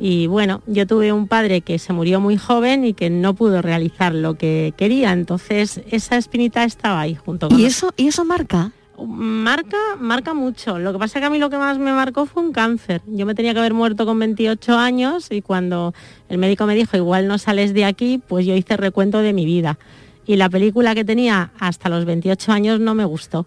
Y 0.00 0.28
bueno, 0.28 0.62
yo 0.66 0.86
tuve 0.86 1.12
un 1.12 1.26
padre 1.26 1.62
que 1.62 1.80
se 1.80 1.92
murió 1.92 2.20
muy 2.20 2.36
joven 2.36 2.84
y 2.84 2.94
que 2.94 3.10
no 3.10 3.34
pudo 3.34 3.60
realizar 3.60 4.14
lo 4.14 4.38
que 4.38 4.72
quería, 4.76 5.12
entonces 5.12 5.80
esa 5.90 6.16
espinita 6.16 6.62
estaba 6.62 7.00
ahí 7.00 7.16
junto 7.16 7.48
con 7.48 7.58
¿Y 7.58 7.64
eso, 7.64 7.92
¿y 7.96 8.06
eso 8.06 8.24
marca? 8.24 8.70
Marca, 9.06 9.76
marca 9.98 10.34
mucho. 10.34 10.78
Lo 10.78 10.92
que 10.92 10.98
pasa 10.98 11.20
que 11.20 11.26
a 11.26 11.30
mí 11.30 11.38
lo 11.38 11.50
que 11.50 11.58
más 11.58 11.78
me 11.78 11.92
marcó 11.92 12.26
fue 12.26 12.42
un 12.42 12.52
cáncer. 12.52 13.02
Yo 13.06 13.26
me 13.26 13.34
tenía 13.34 13.52
que 13.52 13.60
haber 13.60 13.74
muerto 13.74 14.06
con 14.06 14.18
28 14.18 14.76
años 14.76 15.28
y 15.30 15.42
cuando 15.42 15.94
el 16.28 16.38
médico 16.38 16.66
me 16.66 16.74
dijo 16.74 16.96
igual 16.96 17.28
no 17.28 17.38
sales 17.38 17.74
de 17.74 17.84
aquí, 17.84 18.20
pues 18.26 18.44
yo 18.44 18.54
hice 18.54 18.76
recuento 18.76 19.20
de 19.20 19.32
mi 19.32 19.44
vida. 19.44 19.78
Y 20.26 20.36
la 20.36 20.50
película 20.50 20.94
que 20.94 21.04
tenía 21.04 21.52
hasta 21.58 21.88
los 21.88 22.04
28 22.04 22.52
años 22.52 22.80
no 22.80 22.94
me 22.94 23.04
gustó 23.04 23.46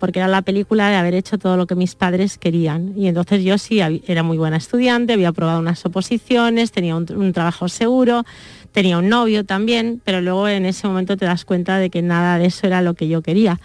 porque 0.00 0.18
era 0.18 0.28
la 0.28 0.40
película 0.40 0.88
de 0.88 0.96
haber 0.96 1.14
hecho 1.14 1.38
todo 1.38 1.58
lo 1.58 1.66
que 1.66 1.74
mis 1.74 1.94
padres 1.94 2.38
querían. 2.38 2.94
Y 2.96 3.06
entonces 3.06 3.44
yo 3.44 3.58
sí 3.58 3.80
era 4.06 4.22
muy 4.22 4.38
buena 4.38 4.56
estudiante, 4.56 5.12
había 5.12 5.28
aprobado 5.28 5.60
unas 5.60 5.84
oposiciones, 5.84 6.72
tenía 6.72 6.96
un, 6.96 7.32
trabajo 7.34 7.68
seguro, 7.68 8.24
tenía 8.72 8.96
un 8.96 9.10
novio 9.10 9.44
también, 9.44 10.00
pero 10.02 10.22
luego 10.22 10.48
en 10.48 10.64
ese 10.64 10.88
momento 10.88 11.18
te 11.18 11.26
das 11.26 11.44
cuenta 11.44 11.76
de 11.76 11.90
que 11.90 12.00
nada 12.00 12.38
de 12.38 12.46
eso 12.46 12.66
era 12.66 12.80
lo 12.80 12.94
que 12.94 13.08
yo 13.08 13.20
quería. 13.20 13.60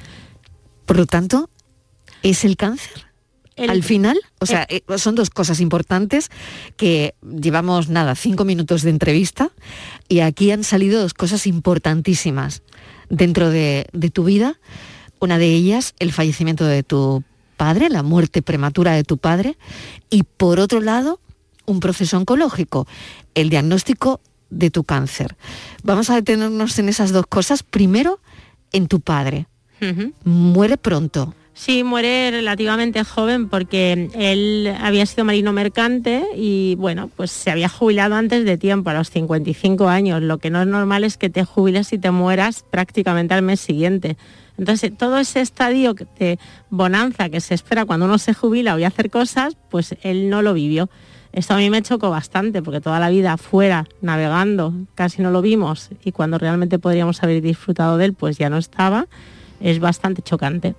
Por 0.86 0.98
lo 0.98 1.06
tanto, 1.06 1.50
¿es 2.24 2.46
el 2.46 2.58
cáncer? 2.58 3.06
El, 3.56 3.70
Al 3.70 3.84
final, 3.84 4.20
o 4.39 4.46
sea, 4.46 4.63
el, 4.63 4.84
son 5.00 5.15
dos 5.15 5.30
cosas 5.30 5.62
importantes 5.62 6.30
que 6.75 7.15
llevamos 7.22 7.88
nada, 7.88 8.15
cinco 8.15 8.44
minutos 8.44 8.82
de 8.82 8.89
entrevista 8.89 9.51
y 10.10 10.20
aquí 10.20 10.51
han 10.51 10.65
salido 10.65 11.00
dos 11.00 11.13
cosas 11.13 11.48
importantísimas 11.48 12.63
dentro 13.10 13.50
de, 13.50 13.88
de 13.94 14.10
tu 14.10 14.25
vida 14.25 14.60
una 15.20 15.38
de 15.38 15.48
ellas, 15.48 15.94
el 16.00 16.12
fallecimiento 16.12 16.65
de 16.65 16.84
tu 16.84 17.24
padre, 17.58 17.89
la 17.89 18.04
muerte 18.04 18.42
prematura 18.42 18.94
de 18.94 19.04
tu 19.04 19.18
padre, 19.18 19.58
y 20.10 20.24
por 20.24 20.60
otro 20.60 20.82
lado, 20.82 21.20
un 21.65 21.80
proceso 21.80 22.18
oncológico, 22.18 22.88
el 23.34 23.50
diagnóstico 23.50 24.22
de 24.50 24.70
tu 24.70 24.84
cáncer. 24.84 25.36
Vamos 25.84 26.10
a 26.10 26.15
detenernos 26.15 26.77
en 26.80 26.89
esas 26.89 27.12
dos 27.12 27.25
cosas. 27.27 27.63
Primero, 27.63 28.20
en 28.72 28.88
tu 28.88 29.01
padre. 29.01 29.48
Muere 30.24 30.77
pronto. 30.77 31.34
Sí, 31.53 31.86
muere 31.86 32.32
relativamente 32.32 33.05
joven 33.05 33.48
porque 33.48 34.10
él 34.13 34.75
había 34.77 35.05
sido 35.05 35.24
marino 35.24 35.53
mercante 35.53 36.25
y 36.36 36.75
bueno, 36.75 37.10
pues 37.15 37.32
se 37.32 37.50
había 37.50 37.70
jubilado 37.70 38.15
antes 38.15 38.44
de 38.44 38.58
tiempo, 38.58 38.89
a 38.89 38.94
los 38.94 39.10
55 39.10 39.88
años. 39.88 40.22
Lo 40.22 40.38
que 40.38 40.50
no 40.50 40.62
es 40.62 40.67
normal 40.67 41.05
es 41.05 41.15
que 41.17 41.29
te 41.29 41.46
jubiles 41.46 41.94
y 41.94 41.98
te 41.98 42.12
mueras 42.12 42.65
prácticamente 42.70 43.34
al 43.34 43.41
mes 43.41 43.62
siguiente. 43.62 44.17
Entonces, 44.58 44.98
todo 44.98 45.17
ese 45.17 45.39
estadio 45.39 45.96
de 46.20 46.39
bonanza 46.70 47.29
que 47.29 47.39
se 47.39 47.53
espera 47.53 47.86
cuando 47.86 48.05
uno 48.05 48.17
se 48.17 48.34
jubila 48.34 48.75
o 48.75 48.84
a 48.84 48.88
hacer 48.88 49.10
cosas, 49.10 49.55
pues 49.70 49.96
él 50.01 50.29
no 50.29 50.41
lo 50.41 50.53
vivió. 50.53 50.89
Esto 51.32 51.53
a 51.53 51.58
mí 51.58 51.70
me 51.70 51.82
chocó 51.82 52.10
bastante 52.10 52.62
porque 52.62 52.82
toda 52.82 53.00
la 53.00 53.10
vida 53.10 53.38
fuera, 53.38 53.86
navegando, 54.01 54.74
casi 54.94 55.22
no 55.22 55.32
lo 55.32 55.41
vimos 55.41 55.89
y 56.03 56.12
cuando 56.12 56.38
realmente 56.38 56.79
podríamos 56.79 57.24
haber 57.24 57.41
disfrutado 57.41 57.98
de 57.98 58.05
él, 58.05 58.13
pues 58.13 58.38
ya 58.38 58.50
no 58.50 58.58
estaba. 58.58 59.08
Es 59.65 59.79
bastante 59.79 60.22
chocante. 60.22 60.75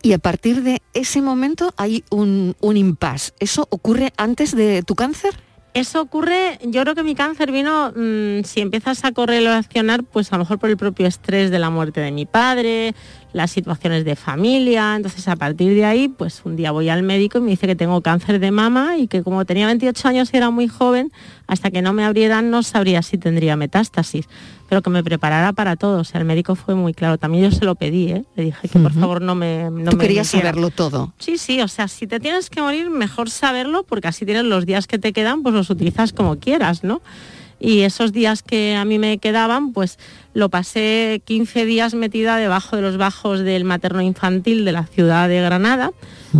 Y 0.00 0.12
a 0.12 0.18
partir 0.18 0.62
de 0.62 0.80
ese 0.94 1.20
momento 1.20 1.74
hay 1.76 2.04
un, 2.10 2.54
un 2.60 2.76
impasse. 2.76 3.32
¿Eso 3.40 3.66
ocurre 3.68 4.12
antes 4.16 4.54
de 4.54 4.84
tu 4.84 4.94
cáncer? 4.94 5.34
Eso 5.74 6.00
ocurre, 6.00 6.58
yo 6.62 6.82
creo 6.82 6.94
que 6.94 7.02
mi 7.02 7.16
cáncer 7.16 7.50
vino, 7.50 7.92
mm, 7.94 8.44
si 8.44 8.60
empiezas 8.60 9.04
a 9.04 9.10
correlacionar, 9.10 10.04
pues 10.04 10.32
a 10.32 10.36
lo 10.36 10.44
mejor 10.44 10.60
por 10.60 10.70
el 10.70 10.76
propio 10.76 11.06
estrés 11.08 11.50
de 11.50 11.58
la 11.58 11.70
muerte 11.70 12.00
de 12.00 12.12
mi 12.12 12.26
padre, 12.26 12.94
las 13.32 13.50
situaciones 13.50 14.04
de 14.04 14.16
familia, 14.16 14.96
entonces 14.96 15.26
a 15.28 15.36
partir 15.36 15.74
de 15.74 15.84
ahí, 15.84 16.08
pues 16.08 16.42
un 16.44 16.56
día 16.56 16.72
voy 16.72 16.88
al 16.88 17.02
médico 17.02 17.38
y 17.38 17.40
me 17.42 17.50
dice 17.50 17.66
que 17.66 17.76
tengo 17.76 18.00
cáncer 18.00 18.40
de 18.40 18.50
mama 18.50 18.96
y 18.98 19.06
que 19.06 19.22
como 19.22 19.44
tenía 19.44 19.66
28 19.66 20.08
años 20.08 20.30
y 20.32 20.36
era 20.36 20.50
muy 20.50 20.66
joven, 20.68 21.12
hasta 21.46 21.70
que 21.70 21.82
no 21.82 21.92
me 21.92 22.04
abrieran 22.04 22.50
no 22.50 22.62
sabría 22.62 23.02
si 23.02 23.18
tendría 23.18 23.56
metástasis, 23.56 24.28
pero 24.68 24.82
que 24.82 24.90
me 24.90 25.02
preparara 25.04 25.52
para 25.52 25.76
todo, 25.76 26.00
o 26.00 26.04
sea, 26.04 26.20
el 26.20 26.26
médico 26.26 26.54
fue 26.54 26.74
muy 26.74 26.92
claro, 26.94 27.18
también 27.18 27.50
yo 27.50 27.56
se 27.56 27.64
lo 27.64 27.74
pedí, 27.74 28.10
¿eh? 28.12 28.24
le 28.36 28.44
dije 28.44 28.68
que 28.68 28.78
por 28.78 28.92
favor 28.92 29.20
no 29.22 29.34
me... 29.34 29.70
No 29.70 29.90
Tú 29.90 29.96
me 29.96 30.02
querías 30.04 30.26
metiera. 30.28 30.50
saberlo 30.50 30.70
todo. 30.70 31.12
Sí, 31.18 31.38
sí, 31.38 31.60
o 31.60 31.68
sea, 31.68 31.88
si 31.88 32.06
te 32.06 32.20
tienes 32.20 32.50
que 32.50 32.60
morir, 32.60 32.90
mejor 32.90 33.30
saberlo, 33.30 33.84
porque 33.84 34.08
así 34.08 34.24
tienes 34.24 34.44
los 34.44 34.66
días 34.66 34.86
que 34.86 34.98
te 34.98 35.12
quedan, 35.12 35.42
pues 35.42 35.54
los 35.54 35.70
utilizas 35.70 36.12
como 36.12 36.38
quieras, 36.38 36.84
¿no? 36.84 37.00
Y 37.60 37.80
esos 37.80 38.12
días 38.12 38.42
que 38.42 38.74
a 38.74 38.84
mí 38.86 38.98
me 38.98 39.18
quedaban, 39.18 39.72
pues 39.72 39.98
lo 40.32 40.48
pasé 40.48 41.20
15 41.26 41.66
días 41.66 41.94
metida 41.94 42.38
debajo 42.38 42.76
de 42.76 42.82
los 42.82 42.96
bajos 42.96 43.40
del 43.40 43.64
materno 43.64 44.00
infantil 44.00 44.64
de 44.64 44.72
la 44.72 44.86
ciudad 44.86 45.28
de 45.28 45.42
Granada. 45.42 45.92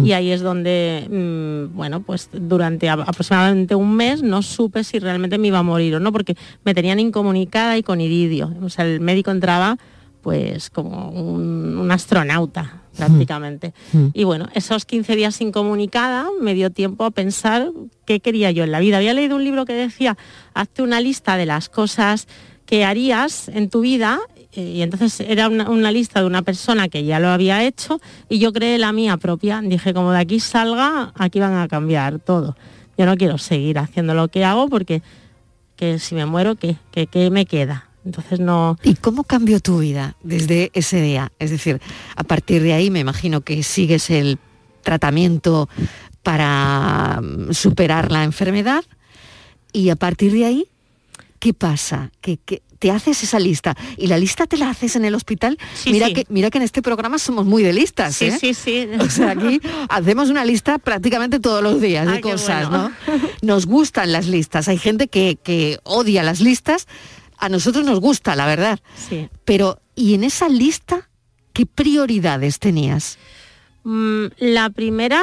Y 0.03 0.13
ahí 0.13 0.31
es 0.31 0.41
donde, 0.41 1.07
mm, 1.11 1.77
bueno, 1.77 2.01
pues 2.01 2.31
durante 2.33 2.89
aproximadamente 2.89 3.75
un 3.75 3.97
mes 3.97 4.23
no 4.23 4.41
supe 4.41 4.83
si 4.85 4.99
realmente 4.99 5.37
me 5.37 5.49
iba 5.49 5.59
a 5.59 5.63
morir 5.63 5.97
o 5.97 6.01
no, 6.01 6.13
porque 6.13 6.37
me 6.65 6.75
tenían 6.75 7.01
incomunicada 7.01 7.77
y 7.77 7.83
con 7.83 8.01
iridio. 8.01 8.55
O 8.63 8.71
sea, 8.71 8.87
el 8.87 9.01
médico 9.01 9.31
entraba 9.31 9.77
pues 10.23 10.71
como 10.71 11.11
un, 11.11 11.77
un 11.79 11.91
astronauta 11.91 12.83
prácticamente. 13.07 13.73
Y 14.13 14.25
bueno, 14.25 14.49
esos 14.55 14.85
15 14.85 15.17
días 15.17 15.41
incomunicada 15.41 16.27
me 16.41 16.55
dio 16.55 16.71
tiempo 16.71 17.05
a 17.05 17.11
pensar 17.11 17.71
qué 18.05 18.21
quería 18.21 18.51
yo 18.51 18.65
en 18.65 18.73
la 18.73 18.81
vida. 18.81 18.99
Había 18.99 19.15
leído 19.15 19.37
un 19.37 19.45
libro 19.45 19.65
que 19.65 19.73
decía, 19.73 20.17
hazte 20.55 20.83
una 20.83 21.01
lista 21.01 21.37
de 21.37 21.47
las 21.47 21.69
cosas 21.69 22.29
que 22.67 22.85
harías 22.85 23.49
en 23.49 23.69
tu 23.69 23.81
vida 23.81 24.21
y 24.53 24.83
entonces 24.83 25.21
era 25.21 25.49
una, 25.49 25.71
una 25.71 25.93
lista 25.93 26.21
de 26.21 26.27
una 26.27 26.43
persona 26.43 26.89
que 26.89 27.05
ya 27.05 27.21
lo 27.21 27.29
había 27.29 27.65
hecho 27.65 28.01
y 28.29 28.39
yo 28.39 28.53
creé 28.53 28.79
la 28.79 28.93
mía 28.93 29.17
propia. 29.17 29.61
Dije, 29.63 29.95
como 29.95 30.13
de 30.13 30.19
aquí 30.19 30.41
salga, 30.41 31.13
aquí 31.17 31.41
van 31.41 31.57
a 31.57 31.69
cambiar 31.69 32.19
todo. 32.19 32.57
Yo 32.99 33.07
no 33.07 33.17
quiero 33.17 33.39
seguir 33.39 33.79
haciendo 33.79 34.15
lo 34.15 34.29
que 34.29 34.45
hago 34.45 34.69
porque 34.69 35.03
que 35.77 35.99
si 35.99 36.15
me 36.15 36.27
muero, 36.27 36.57
¿qué? 36.57 36.77
¿Qué, 36.91 37.07
qué 37.07 37.31
me 37.31 37.47
queda? 37.47 37.90
Entonces 38.05 38.41
no... 38.41 38.79
¿Y 38.83 38.95
cómo 38.95 39.25
cambió 39.25 39.61
tu 39.61 39.79
vida 39.81 40.17
desde 40.23 40.71
ese 40.75 41.01
día? 41.03 41.33
Es 41.39 41.51
decir, 41.51 41.81
a 42.17 42.25
partir 42.25 42.63
de 42.63 42.73
ahí 42.73 42.91
me 42.91 43.01
imagino 43.01 43.43
que 43.43 43.63
sigues 43.63 44.09
el 44.11 44.39
tratamiento 44.83 45.69
para 46.23 47.21
mm, 47.23 47.53
superar 47.53 48.11
la 48.11 48.25
enfermedad 48.25 48.85
y 49.73 49.91
a 49.91 49.97
partir 49.97 50.33
de 50.33 50.45
ahí, 50.47 50.67
¿qué 51.39 51.53
pasa? 51.55 52.11
¿Qué, 52.21 52.39
qué- 52.45 52.63
te 52.79 52.91
haces 52.91 53.23
esa 53.23 53.39
lista 53.39 53.77
y 53.99 54.07
la 54.07 54.17
lista 54.17 54.47
te 54.47 54.57
la 54.57 54.71
haces 54.71 54.97
en 54.97 55.05
el 55.05 55.15
hospital. 55.15 55.59
Sí, 55.75 55.93
mira 55.93 56.07
sí. 56.07 56.15
que 56.15 56.27
mira 56.31 56.49
que 56.49 56.57
en 56.57 56.65
este 56.65 56.81
programa 56.81 57.19
somos 57.19 57.45
muy 57.45 57.63
de 57.63 57.75
listas, 57.75 58.17
Sí, 58.17 58.25
¿eh? 58.29 58.39
sí, 58.41 58.55
sí. 58.55 58.89
O 58.99 59.11
sea, 59.11 59.33
aquí 59.33 59.61
hacemos 59.91 60.31
una 60.31 60.47
lista 60.47 60.79
prácticamente 60.79 61.41
todos 61.41 61.63
los 61.63 61.79
días 61.83 62.11
de 62.11 62.23
cosas, 62.23 62.71
bueno. 62.71 62.89
¿no? 63.07 63.21
Nos 63.43 63.67
gustan 63.67 64.13
las 64.13 64.29
listas. 64.29 64.67
Hay 64.69 64.79
gente 64.79 65.09
que, 65.09 65.37
que 65.43 65.79
odia 65.85 66.23
las 66.23 66.41
listas. 66.41 66.87
A 67.41 67.49
nosotros 67.49 67.85
nos 67.85 68.01
gusta, 68.01 68.37
la 68.37 68.47
verdad. 68.47 68.79
Sí. 69.09 69.29
Pero, 69.45 69.81
¿y 69.95 70.15
en 70.15 70.25
esa 70.25 70.49
lista 70.49 71.09
qué 71.53 71.67
prioridades 71.67 72.59
tenías? 72.59 73.19
Mm, 73.83 74.27
la 74.39 74.71
primera, 74.71 75.23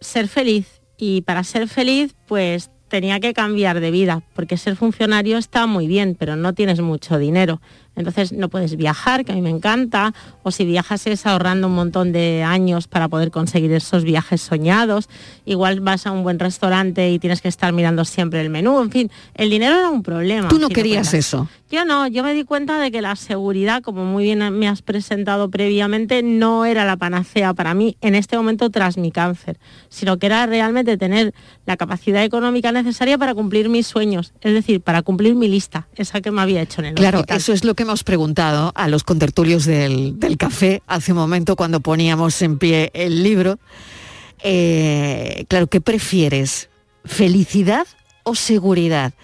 ser 0.00 0.28
feliz. 0.28 0.66
Y 0.96 1.22
para 1.22 1.44
ser 1.44 1.68
feliz, 1.68 2.14
pues 2.26 2.70
tenía 2.88 3.20
que 3.20 3.34
cambiar 3.34 3.80
de 3.80 3.90
vida, 3.90 4.22
porque 4.34 4.56
ser 4.56 4.76
funcionario 4.76 5.38
está 5.38 5.66
muy 5.66 5.86
bien, 5.86 6.16
pero 6.18 6.36
no 6.36 6.54
tienes 6.54 6.80
mucho 6.80 7.18
dinero. 7.18 7.60
Entonces 7.96 8.32
no 8.32 8.48
puedes 8.48 8.76
viajar, 8.76 9.24
que 9.24 9.32
a 9.32 9.34
mí 9.34 9.42
me 9.42 9.50
encanta, 9.50 10.12
o 10.42 10.50
si 10.50 10.64
viajas 10.64 11.06
es 11.06 11.26
ahorrando 11.26 11.66
un 11.66 11.74
montón 11.74 12.12
de 12.12 12.42
años 12.42 12.86
para 12.88 13.08
poder 13.08 13.30
conseguir 13.30 13.72
esos 13.72 14.04
viajes 14.04 14.40
soñados. 14.42 15.08
Igual 15.44 15.80
vas 15.80 16.06
a 16.06 16.12
un 16.12 16.22
buen 16.22 16.38
restaurante 16.38 17.10
y 17.10 17.18
tienes 17.18 17.40
que 17.40 17.48
estar 17.48 17.72
mirando 17.72 18.04
siempre 18.04 18.40
el 18.40 18.50
menú. 18.50 18.80
En 18.82 18.90
fin, 18.90 19.10
el 19.34 19.50
dinero 19.50 19.76
era 19.78 19.88
un 19.88 20.02
problema. 20.02 20.48
Tú 20.48 20.58
no 20.58 20.68
si 20.68 20.74
querías 20.74 21.12
eso. 21.14 21.48
Yo 21.68 21.84
no, 21.84 22.06
yo 22.06 22.22
me 22.22 22.32
di 22.32 22.44
cuenta 22.44 22.78
de 22.78 22.92
que 22.92 23.02
la 23.02 23.16
seguridad, 23.16 23.82
como 23.82 24.04
muy 24.04 24.22
bien 24.22 24.38
me 24.56 24.68
has 24.68 24.82
presentado 24.82 25.50
previamente, 25.50 26.22
no 26.22 26.64
era 26.64 26.84
la 26.84 26.96
panacea 26.96 27.54
para 27.54 27.74
mí 27.74 27.96
en 28.02 28.14
este 28.14 28.36
momento 28.36 28.70
tras 28.70 28.96
mi 28.98 29.10
cáncer, 29.10 29.58
sino 29.88 30.16
que 30.18 30.26
era 30.26 30.46
realmente 30.46 30.96
tener 30.96 31.34
la 31.64 31.76
capacidad 31.76 32.22
económica 32.22 32.70
necesaria 32.70 33.18
para 33.18 33.34
cumplir 33.34 33.68
mis 33.68 33.86
sueños, 33.88 34.32
es 34.42 34.52
decir, 34.54 34.80
para 34.80 35.02
cumplir 35.02 35.34
mi 35.34 35.48
lista, 35.48 35.88
esa 35.96 36.20
que 36.20 36.30
me 36.30 36.40
había 36.40 36.62
hecho 36.62 36.82
en 36.82 36.86
el 36.88 36.94
Claro, 36.94 37.18
hospital. 37.18 37.36
eso 37.38 37.52
es 37.52 37.64
lo 37.64 37.74
que 37.74 37.84
hemos 37.86 38.02
preguntado 38.02 38.72
a 38.74 38.88
los 38.88 39.04
contertulios 39.04 39.64
del, 39.64 40.18
del 40.18 40.36
café 40.36 40.82
hace 40.88 41.12
un 41.12 41.18
momento 41.18 41.54
cuando 41.54 41.78
poníamos 41.78 42.42
en 42.42 42.58
pie 42.58 42.90
el 42.94 43.22
libro. 43.22 43.60
Eh, 44.42 45.44
claro, 45.48 45.68
¿qué 45.68 45.80
prefieres? 45.80 46.68
¿Felicidad 47.04 47.86
o 48.24 48.34
seguridad? 48.34 49.14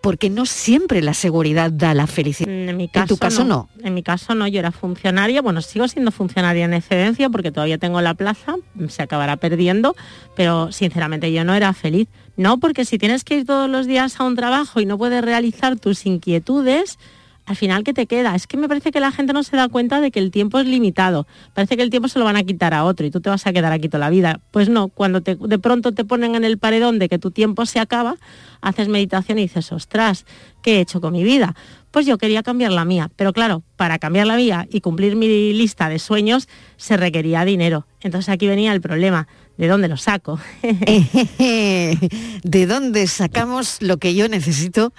Porque 0.00 0.30
no 0.30 0.46
siempre 0.46 1.02
la 1.02 1.14
seguridad 1.14 1.72
da 1.72 1.94
la 1.94 2.06
felicidad. 2.06 2.48
En 2.48 2.76
mi 2.76 2.86
caso, 2.86 3.08
tu 3.08 3.16
caso 3.16 3.42
no. 3.42 3.68
En 3.82 3.92
mi 3.92 4.04
caso 4.04 4.36
no, 4.36 4.46
yo 4.46 4.60
era 4.60 4.70
funcionaria, 4.70 5.42
bueno, 5.42 5.60
sigo 5.60 5.88
siendo 5.88 6.12
funcionaria 6.12 6.64
en 6.64 6.74
excedencia 6.74 7.28
porque 7.28 7.50
todavía 7.50 7.78
tengo 7.78 8.00
la 8.02 8.14
plaza, 8.14 8.54
se 8.86 9.02
acabará 9.02 9.36
perdiendo, 9.36 9.96
pero 10.36 10.70
sinceramente 10.70 11.32
yo 11.32 11.42
no 11.42 11.54
era 11.54 11.72
feliz. 11.72 12.06
No, 12.36 12.60
porque 12.60 12.84
si 12.84 12.98
tienes 12.98 13.24
que 13.24 13.38
ir 13.38 13.46
todos 13.46 13.68
los 13.68 13.88
días 13.88 14.20
a 14.20 14.24
un 14.24 14.36
trabajo 14.36 14.80
y 14.80 14.86
no 14.86 14.96
puedes 14.96 15.24
realizar 15.24 15.76
tus 15.76 16.06
inquietudes, 16.06 17.00
al 17.46 17.56
final, 17.56 17.84
¿qué 17.84 17.92
te 17.94 18.06
queda? 18.06 18.34
Es 18.34 18.46
que 18.46 18.56
me 18.56 18.68
parece 18.68 18.90
que 18.90 18.98
la 19.00 19.12
gente 19.12 19.32
no 19.32 19.42
se 19.44 19.56
da 19.56 19.68
cuenta 19.68 20.00
de 20.00 20.10
que 20.10 20.18
el 20.18 20.30
tiempo 20.30 20.58
es 20.58 20.66
limitado. 20.66 21.26
Parece 21.54 21.76
que 21.76 21.82
el 21.84 21.90
tiempo 21.90 22.08
se 22.08 22.18
lo 22.18 22.24
van 22.24 22.36
a 22.36 22.42
quitar 22.42 22.74
a 22.74 22.84
otro 22.84 23.06
y 23.06 23.10
tú 23.10 23.20
te 23.20 23.30
vas 23.30 23.46
a 23.46 23.52
quedar 23.52 23.72
aquí 23.72 23.88
toda 23.88 24.00
la 24.00 24.10
vida. 24.10 24.40
Pues 24.50 24.68
no, 24.68 24.88
cuando 24.88 25.20
te- 25.20 25.36
de 25.36 25.58
pronto 25.58 25.92
te 25.92 26.04
ponen 26.04 26.34
en 26.34 26.44
el 26.44 26.58
paredón 26.58 26.98
de 26.98 27.08
que 27.08 27.18
tu 27.18 27.30
tiempo 27.30 27.64
se 27.64 27.78
acaba, 27.78 28.16
haces 28.60 28.88
meditación 28.88 29.38
y 29.38 29.42
dices, 29.42 29.70
ostras, 29.72 30.26
¿qué 30.62 30.76
he 30.76 30.80
hecho 30.80 31.00
con 31.00 31.12
mi 31.12 31.22
vida? 31.22 31.54
Pues 31.92 32.04
yo 32.04 32.18
quería 32.18 32.42
cambiar 32.42 32.72
la 32.72 32.84
mía, 32.84 33.10
pero 33.16 33.32
claro, 33.32 33.62
para 33.76 33.98
cambiar 33.98 34.26
la 34.26 34.36
mía 34.36 34.66
y 34.70 34.80
cumplir 34.80 35.16
mi 35.16 35.52
lista 35.54 35.88
de 35.88 35.98
sueños 35.98 36.48
se 36.76 36.96
requería 36.96 37.44
dinero. 37.44 37.86
Entonces 38.02 38.28
aquí 38.28 38.46
venía 38.46 38.72
el 38.72 38.80
problema, 38.82 39.28
¿de 39.56 39.68
dónde 39.68 39.88
lo 39.88 39.96
saco? 39.96 40.38
¿De 41.38 42.66
dónde 42.66 43.06
sacamos 43.06 43.78
lo 43.80 43.96
que 43.98 44.14
yo 44.14 44.28
necesito 44.28 44.92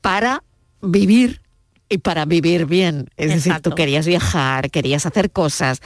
para 0.00 0.42
vivir 0.82 1.40
y 1.88 1.98
para 1.98 2.24
vivir 2.24 2.66
bien? 2.66 3.08
Es 3.16 3.32
decir, 3.32 3.54
tú 3.62 3.70
querías 3.72 4.06
viajar, 4.06 4.70
querías 4.70 5.06
hacer 5.06 5.30
cosas. 5.30 5.80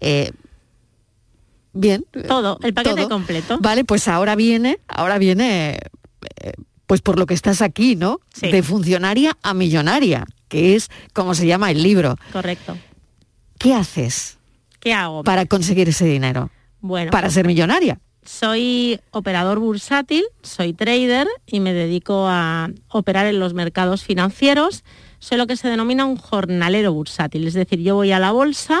eh, 0.00 0.30
bien. 1.72 2.04
Todo, 2.26 2.58
el 2.62 2.74
paquete 2.74 2.96
todo. 2.96 3.08
completo. 3.08 3.58
Vale, 3.60 3.84
pues 3.84 4.08
ahora 4.08 4.34
viene, 4.34 4.78
ahora 4.88 5.18
viene, 5.18 5.78
eh, 6.42 6.52
pues 6.86 7.02
por 7.02 7.18
lo 7.18 7.26
que 7.26 7.34
estás 7.34 7.62
aquí, 7.62 7.96
¿no? 7.96 8.20
Sí. 8.32 8.50
De 8.50 8.62
funcionaria 8.62 9.36
a 9.42 9.54
millonaria, 9.54 10.24
que 10.48 10.74
es 10.74 10.88
como 11.12 11.34
se 11.34 11.46
llama 11.46 11.70
el 11.70 11.82
libro. 11.82 12.16
Correcto. 12.32 12.76
¿Qué 13.58 13.74
haces 13.74 14.38
¿Qué 14.80 14.92
hago? 14.92 15.24
para 15.24 15.46
conseguir 15.46 15.88
ese 15.88 16.04
dinero? 16.06 16.50
Bueno, 16.80 17.10
Para 17.10 17.30
ser 17.30 17.46
millonaria. 17.46 17.98
Soy 18.24 19.00
operador 19.12 19.58
bursátil, 19.60 20.24
soy 20.42 20.72
trader 20.72 21.28
y 21.46 21.60
me 21.60 21.72
dedico 21.72 22.26
a 22.28 22.70
operar 22.88 23.26
en 23.26 23.38
los 23.38 23.54
mercados 23.54 24.02
financieros. 24.02 24.82
Soy 25.26 25.38
lo 25.38 25.48
que 25.48 25.56
se 25.56 25.66
denomina 25.68 26.04
un 26.04 26.16
jornalero 26.16 26.92
bursátil, 26.92 27.48
es 27.48 27.54
decir, 27.54 27.80
yo 27.80 27.96
voy 27.96 28.12
a 28.12 28.20
la 28.20 28.30
bolsa, 28.30 28.78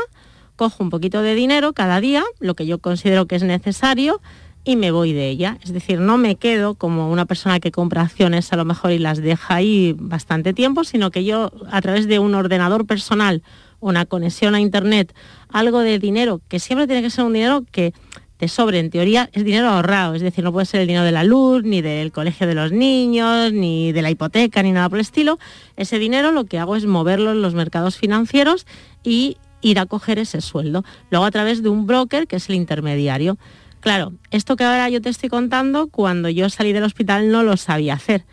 cojo 0.54 0.84
un 0.84 0.90
poquito 0.90 1.20
de 1.20 1.34
dinero 1.34 1.72
cada 1.72 2.00
día, 2.00 2.22
lo 2.38 2.54
que 2.54 2.66
yo 2.66 2.78
considero 2.78 3.26
que 3.26 3.34
es 3.34 3.42
necesario, 3.42 4.20
y 4.62 4.76
me 4.76 4.92
voy 4.92 5.12
de 5.12 5.28
ella. 5.28 5.58
Es 5.64 5.72
decir, 5.72 5.98
no 5.98 6.18
me 6.18 6.36
quedo 6.36 6.76
como 6.76 7.10
una 7.10 7.24
persona 7.24 7.58
que 7.58 7.72
compra 7.72 8.02
acciones 8.02 8.52
a 8.52 8.56
lo 8.56 8.64
mejor 8.64 8.92
y 8.92 9.00
las 9.00 9.20
deja 9.20 9.56
ahí 9.56 9.96
bastante 9.98 10.52
tiempo, 10.52 10.84
sino 10.84 11.10
que 11.10 11.24
yo 11.24 11.50
a 11.68 11.80
través 11.80 12.06
de 12.06 12.20
un 12.20 12.32
ordenador 12.36 12.86
personal, 12.86 13.42
una 13.80 14.06
conexión 14.06 14.54
a 14.54 14.60
Internet, 14.60 15.16
algo 15.48 15.80
de 15.80 15.98
dinero, 15.98 16.40
que 16.46 16.60
siempre 16.60 16.86
tiene 16.86 17.02
que 17.02 17.10
ser 17.10 17.24
un 17.24 17.32
dinero 17.32 17.64
que 17.72 17.92
te 18.36 18.48
sobre, 18.48 18.78
en 18.78 18.90
teoría 18.90 19.30
es 19.32 19.44
dinero 19.44 19.68
ahorrado, 19.68 20.14
es 20.14 20.22
decir, 20.22 20.44
no 20.44 20.52
puede 20.52 20.66
ser 20.66 20.82
el 20.82 20.86
dinero 20.86 21.04
de 21.04 21.12
la 21.12 21.24
luz, 21.24 21.62
ni 21.62 21.80
del 21.80 22.12
colegio 22.12 22.46
de 22.46 22.54
los 22.54 22.72
niños, 22.72 23.52
ni 23.52 23.92
de 23.92 24.02
la 24.02 24.10
hipoteca, 24.10 24.62
ni 24.62 24.72
nada 24.72 24.88
por 24.88 24.98
el 24.98 25.02
estilo. 25.02 25.38
Ese 25.76 25.98
dinero 25.98 26.32
lo 26.32 26.44
que 26.44 26.58
hago 26.58 26.76
es 26.76 26.86
moverlo 26.86 27.32
en 27.32 27.42
los 27.42 27.54
mercados 27.54 27.96
financieros 27.96 28.66
y 29.02 29.38
ir 29.62 29.78
a 29.78 29.86
coger 29.86 30.18
ese 30.18 30.40
sueldo. 30.40 30.84
Luego 31.10 31.24
a 31.24 31.30
través 31.30 31.62
de 31.62 31.68
un 31.70 31.86
broker 31.86 32.26
que 32.26 32.36
es 32.36 32.48
el 32.48 32.56
intermediario. 32.56 33.38
Claro, 33.80 34.12
esto 34.30 34.56
que 34.56 34.64
ahora 34.64 34.88
yo 34.90 35.00
te 35.00 35.08
estoy 35.08 35.28
contando, 35.28 35.88
cuando 35.88 36.28
yo 36.28 36.50
salí 36.50 36.72
del 36.72 36.84
hospital 36.84 37.30
no 37.30 37.42
lo 37.42 37.56
sabía 37.56 37.94
hacer. 37.94 38.24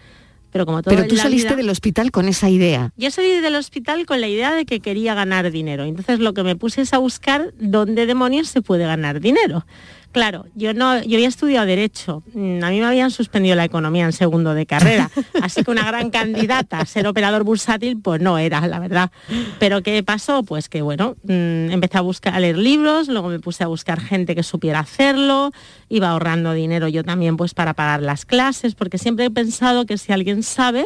Pero 0.54 0.66
como 0.68 0.82
todo 0.84 0.96
Pero 0.96 1.08
tú 1.08 1.18
saliste 1.18 1.48
vida- 1.50 1.56
del 1.58 1.70
hospital 1.70 2.12
con 2.12 2.28
esa 2.30 2.50
idea. 2.50 2.94
yo 2.96 3.10
salí 3.12 3.40
del 3.42 3.56
hospital 3.56 4.06
con 4.06 4.22
la 4.22 4.28
idea 4.28 4.54
de 4.54 4.66
que 4.66 4.80
quería 4.80 5.14
ganar 5.16 5.50
dinero. 5.52 5.84
Entonces 5.84 6.20
lo 6.20 6.34
que 6.34 6.44
me 6.44 6.56
puse 6.56 6.82
es 6.82 6.94
a 6.94 7.00
buscar 7.00 7.54
dónde 7.60 8.06
demonios 8.06 8.48
se 8.48 8.62
puede 8.62 8.86
ganar 8.86 9.20
dinero. 9.20 9.66
Claro, 10.14 10.46
yo 10.54 10.76
no, 10.76 11.02
yo 11.04 11.18
había 11.18 11.28
estudiado 11.28 11.66
derecho. 11.66 12.22
Mm, 12.34 12.64
A 12.64 12.70
mí 12.70 12.80
me 12.80 12.86
habían 12.86 13.10
suspendido 13.10 13.56
la 13.56 13.66
economía 13.66 14.06
en 14.06 14.14
segundo 14.14 14.54
de 14.54 14.68
carrera, 14.68 15.10
así 15.42 15.64
que 15.64 15.72
una 15.72 15.84
gran 15.86 16.12
candidata 16.12 16.80
a 16.80 16.86
ser 16.86 17.08
operador 17.08 17.44
bursátil, 17.44 18.00
pues 18.00 18.22
no 18.22 18.38
era, 18.38 18.66
la 18.68 18.78
verdad. 18.80 19.12
Pero 19.60 19.82
qué 19.82 20.04
pasó, 20.04 20.44
pues 20.44 20.70
que 20.70 20.84
bueno, 20.84 21.16
mm, 21.24 21.72
empecé 21.72 21.98
a 21.98 22.02
buscar 22.02 22.36
a 22.36 22.40
leer 22.40 22.60
libros, 22.60 23.08
luego 23.08 23.28
me 23.30 23.40
puse 23.40 23.64
a 23.64 23.68
buscar 23.68 24.00
gente 24.00 24.36
que 24.36 24.44
supiera 24.44 24.80
hacerlo, 24.80 25.52
iba 25.90 26.10
ahorrando 26.10 26.54
dinero 26.54 26.88
yo 26.88 27.04
también, 27.04 27.36
pues 27.36 27.56
para 27.56 27.74
pagar 27.74 28.04
las 28.04 28.26
clases, 28.26 28.76
porque 28.76 29.00
siempre 29.00 29.26
he 29.26 29.32
pensado 29.32 29.88
que 29.88 29.98
si 29.98 30.14
alguien 30.14 30.44
sabe, 30.44 30.86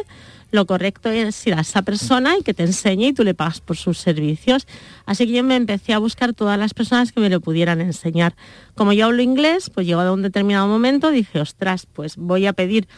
lo 0.50 0.66
correcto 0.66 1.10
es 1.10 1.46
ir 1.46 1.54
a 1.54 1.60
esa 1.60 1.82
persona 1.82 2.36
y 2.38 2.42
que 2.42 2.54
te 2.54 2.62
enseñe 2.62 3.08
y 3.08 3.12
tú 3.12 3.24
le 3.24 3.34
pagas 3.34 3.60
por 3.60 3.76
sus 3.76 3.98
servicios. 3.98 4.66
Así 5.06 5.26
que 5.26 5.32
yo 5.32 5.44
me 5.44 5.56
empecé 5.56 5.92
a 5.92 5.98
buscar 5.98 6.32
todas 6.32 6.58
las 6.58 6.74
personas 6.74 7.12
que 7.12 7.20
me 7.20 7.28
lo 7.28 7.40
pudieran 7.40 7.80
enseñar. 7.80 8.34
Como 8.74 8.92
yo 8.92 9.06
hablo 9.06 9.22
inglés, 9.22 9.70
pues 9.70 9.86
llegado 9.86 10.10
a 10.10 10.12
un 10.12 10.22
determinado 10.22 10.66
momento 10.66 11.10
dije, 11.10 11.40
ostras, 11.40 11.86
pues 11.86 12.16
voy 12.16 12.46
a 12.46 12.52
pedir 12.52 12.88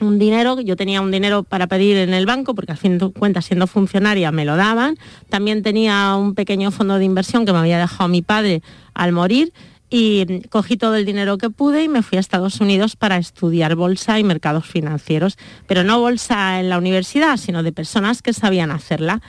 un 0.00 0.18
dinero, 0.18 0.60
yo 0.60 0.76
tenía 0.76 1.00
un 1.00 1.10
dinero 1.10 1.42
para 1.42 1.66
pedir 1.66 1.96
en 1.98 2.14
el 2.14 2.24
banco, 2.24 2.54
porque 2.54 2.72
al 2.72 2.78
fin 2.78 2.98
de 2.98 3.10
cuentas 3.10 3.44
siendo 3.44 3.66
funcionaria 3.66 4.32
me 4.32 4.44
lo 4.44 4.56
daban. 4.56 4.96
También 5.28 5.62
tenía 5.62 6.16
un 6.16 6.34
pequeño 6.34 6.70
fondo 6.70 6.98
de 6.98 7.04
inversión 7.04 7.44
que 7.44 7.52
me 7.52 7.58
había 7.58 7.78
dejado 7.78 8.08
mi 8.08 8.22
padre 8.22 8.62
al 8.94 9.12
morir 9.12 9.52
y 9.90 10.42
cogí 10.48 10.76
todo 10.76 10.94
el 10.94 11.04
dinero 11.04 11.36
que 11.36 11.50
pude 11.50 11.82
y 11.82 11.88
me 11.88 12.02
fui 12.02 12.16
a 12.16 12.20
Estados 12.20 12.60
Unidos 12.60 12.94
para 12.94 13.16
estudiar 13.16 13.74
bolsa 13.74 14.18
y 14.20 14.24
mercados 14.24 14.64
financieros, 14.64 15.36
pero 15.66 15.82
no 15.82 15.98
bolsa 15.98 16.60
en 16.60 16.68
la 16.68 16.78
universidad, 16.78 17.36
sino 17.36 17.64
de 17.64 17.72
personas 17.72 18.22
que 18.22 18.32
sabían 18.32 18.70
hacerla. 18.70 19.20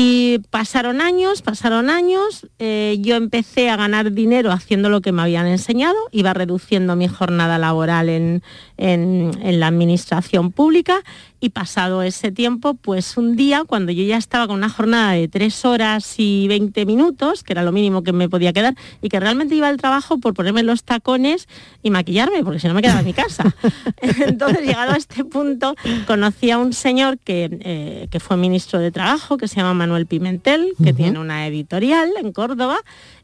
Y 0.00 0.38
pasaron 0.50 1.00
años, 1.00 1.42
pasaron 1.42 1.90
años, 1.90 2.46
eh, 2.60 2.98
yo 3.00 3.16
empecé 3.16 3.68
a 3.68 3.74
ganar 3.74 4.12
dinero 4.12 4.52
haciendo 4.52 4.90
lo 4.90 5.00
que 5.00 5.10
me 5.10 5.22
habían 5.22 5.48
enseñado, 5.48 5.96
iba 6.12 6.32
reduciendo 6.34 6.94
mi 6.94 7.08
jornada 7.08 7.58
laboral 7.58 8.08
en, 8.08 8.44
en- 8.76 9.58
la 9.58 9.66
administración 9.66 10.52
pública 10.52 11.00
y 11.40 11.48
pasado 11.50 12.02
ese 12.02 12.30
tiempo, 12.30 12.74
pues 12.74 13.16
un 13.16 13.34
día 13.34 13.62
cuando 13.66 13.90
yo 13.90 14.02
ya 14.04 14.16
estaba 14.16 14.46
con 14.46 14.56
una 14.56 14.68
jornada 14.68 15.12
de 15.12 15.26
tres 15.28 15.64
horas 15.64 16.14
y 16.18 16.46
20 16.48 16.84
minutos, 16.86 17.42
que 17.42 17.52
era 17.54 17.62
lo 17.64 17.72
mínimo 17.72 18.02
que 18.04 18.12
me 18.12 18.28
podía 18.28 18.52
quedar, 18.52 18.74
y 19.02 19.08
que 19.08 19.18
realmente 19.20 19.54
iba 19.56 19.68
al 19.68 19.76
trabajo 19.78 20.18
por 20.18 20.32
ponerme 20.34 20.62
los 20.62 20.84
tacones 20.84 21.48
y 21.82 21.90
maquillarme, 21.90 22.42
porque 22.44 22.60
si 22.60 22.68
no 22.68 22.74
me 22.74 22.82
quedaba 22.82 23.00
en 23.00 23.06
mi 23.06 23.14
casa. 23.14 23.52
Entonces, 24.00 24.64
llegado 24.64 24.92
a 24.92 24.96
este 24.96 25.24
punto, 25.24 25.74
conocí 26.06 26.50
a 26.52 26.58
un 26.58 26.72
señor 26.72 27.18
que, 27.18 27.48
eh, 27.62 28.08
que 28.10 28.20
fue 28.20 28.36
ministro 28.36 28.78
de 28.80 28.90
Trabajo, 28.92 29.38
que 29.38 29.46
se 29.48 29.56
llama 29.56 29.74
Manuel 29.88 30.06
Pimentel, 30.06 30.74
que 30.84 30.92
tiene 30.92 31.18
una 31.18 31.46
editorial 31.46 32.10
en 32.20 32.30
Córdoba, 32.32 32.76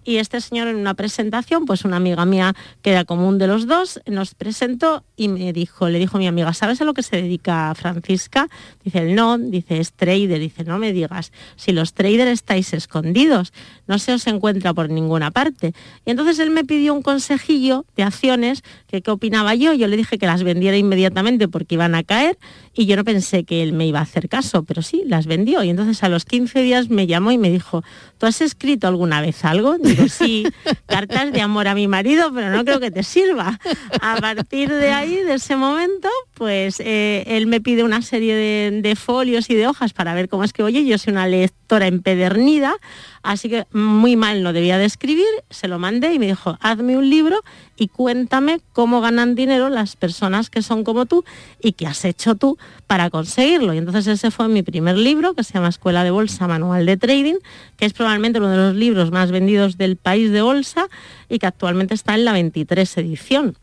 y 0.05 0.17
este 0.19 0.41
señor 0.41 0.69
en 0.69 0.77
una 0.77 0.95
presentación, 0.95 1.65
pues 1.65 1.85
una 1.85 1.97
amiga 1.97 2.25
mía 2.25 2.55
que 2.83 2.91
era 2.91 3.05
común 3.05 3.39
de 3.39 3.47
los 3.47 3.67
dos, 3.67 4.01
nos 4.07 4.35
presentó 4.35 5.05
y 5.17 5.29
me 5.29 5.53
dijo, 5.53 5.89
le 5.89 5.99
dijo 5.99 6.19
mi 6.19 6.27
amiga, 6.27 6.53
¿sabes 6.53 6.81
a 6.81 6.85
lo 6.85 6.95
que 6.95 7.03
se 7.03 7.17
dedica 7.17 7.75
Francisca? 7.75 8.49
Dice, 8.85 8.99
él 8.99 9.15
no, 9.15 9.39
dice, 9.39 9.79
es 9.79 9.93
trader, 9.93 10.39
dice, 10.39 10.65
no 10.65 10.79
me 10.79 10.93
digas, 10.93 11.33
si 11.57 11.73
los 11.73 11.95
traders 11.95 12.31
estáis 12.31 12.73
escondidos, 12.73 13.53
no 13.87 13.99
se 13.99 14.13
os 14.13 14.27
encuentra 14.27 14.75
por 14.75 14.91
ninguna 14.91 15.31
parte. 15.31 15.73
Y 16.05 16.11
entonces 16.11 16.39
él 16.39 16.51
me 16.51 16.65
pidió 16.65 16.95
un 16.95 17.03
consejillo 17.03 17.87
de 17.97 18.03
acciones, 18.03 18.63
que 18.87 19.03
qué 19.03 19.11
opinaba 19.11 19.55
yo, 19.55 19.73
yo 19.73 19.89
le 19.89 19.97
dije 19.97 20.19
que 20.19 20.27
las 20.27 20.43
vendiera 20.43 20.77
inmediatamente 20.77 21.49
porque 21.49 21.75
iban 21.75 21.95
a 21.95 22.03
caer 22.03 22.39
y 22.75 22.87
yo 22.87 22.97
no 22.97 23.05
pensé 23.05 23.45
que 23.45 23.63
él 23.63 23.73
me 23.73 23.87
iba 23.87 24.01
a 24.01 24.03
hacer 24.03 24.29
caso, 24.29 24.65
pero 24.65 24.83
sí, 24.83 25.03
las 25.07 25.27
vendió. 25.27 25.63
Y 25.63 25.71
entonces 25.71 26.03
a 26.03 26.09
los 26.09 26.25
15 26.25 26.63
días 26.63 26.91
me 26.91 27.07
llamó 27.07 27.31
y 27.31 27.39
me 27.39 27.51
dijo, 27.51 27.83
¿tú 28.19 28.27
has 28.27 28.41
escrito 28.41 28.89
alguna 28.89 29.21
vez 29.21 29.45
algo? 29.45 29.77
Digo, 29.95 30.09
sí, 30.09 30.47
cartas 30.87 31.33
de 31.33 31.41
amor 31.41 31.69
a 31.69 31.75
mi 31.75 31.89
marido, 31.89 32.33
pero 32.35 32.51
no 32.51 32.65
creo 32.65 32.81
que 32.81 32.91
te 32.91 33.03
sirva. 33.03 33.59
A 34.01 34.17
partir 34.17 34.73
de 34.73 34.91
ahí, 34.91 35.17
de 35.17 35.35
ese 35.35 35.57
momento, 35.57 36.09
pues 36.35 36.81
eh, 36.81 37.25
él 37.27 37.47
me 37.47 37.61
pide 37.61 37.85
una 37.85 38.03
serie 38.03 38.35
de, 38.35 38.81
de 38.83 38.97
folios 38.97 39.49
y 39.51 39.55
de 39.55 39.67
hojas 39.67 39.93
para 39.93 40.15
ver 40.15 40.29
cómo 40.29 40.45
es 40.45 40.53
que 40.53 40.63
oye, 40.63 40.85
yo 40.85 40.99
soy 40.99 41.13
una 41.13 41.29
lectora 41.29 41.87
empedernida, 41.87 42.75
así 43.23 43.49
que 43.49 43.67
muy 43.73 44.17
mal 44.17 44.43
no 44.43 44.53
debía 44.53 44.79
de 44.79 44.85
escribir, 44.85 45.27
se 45.51 45.69
lo 45.69 45.79
mandé 45.79 46.13
y 46.13 46.19
me 46.19 46.27
dijo, 46.27 46.59
hazme 46.61 46.97
un 46.97 47.09
libro 47.09 47.41
y 47.77 47.89
cuéntame 47.89 48.61
cómo 48.73 49.01
ganan 49.01 49.35
dinero 49.35 49.69
las 49.69 49.97
personas 49.97 50.51
que 50.51 50.63
son 50.63 50.85
como 50.85 51.07
tú 51.07 51.25
y 51.61 51.73
qué 51.73 51.87
has 51.87 52.05
hecho 52.05 52.35
tú 52.35 52.59
para 52.87 53.11
conseguirlo. 53.11 53.75
Y 53.75 53.79
entonces 53.79 54.07
ese 54.07 54.31
fue 54.31 54.49
mi 54.49 54.63
primer 54.63 54.97
libro, 54.97 55.35
que 55.35 55.45
se 55.45 55.55
llama 55.55 55.69
Escuela 55.69 56.05
de 56.05 56.11
Bolsa 56.11 56.47
Manual 56.47 56.87
de 56.87 56.97
Trading, 56.97 57.37
que 57.77 57.87
es 57.87 57.93
probablemente 57.93 58.39
uno 58.39 58.51
de 58.51 58.57
los 58.57 58.75
libros 58.75 59.11
más 59.11 59.31
vendidos 59.31 59.77
del 59.85 59.97
país 59.97 60.31
de 60.33 60.43
bolsa 60.43 60.89
y 61.29 61.39
que 61.39 61.47
actualmente 61.47 61.95
está 61.95 62.15
en 62.15 62.25
la 62.25 62.33
23 62.33 62.97
edición. 62.99 63.57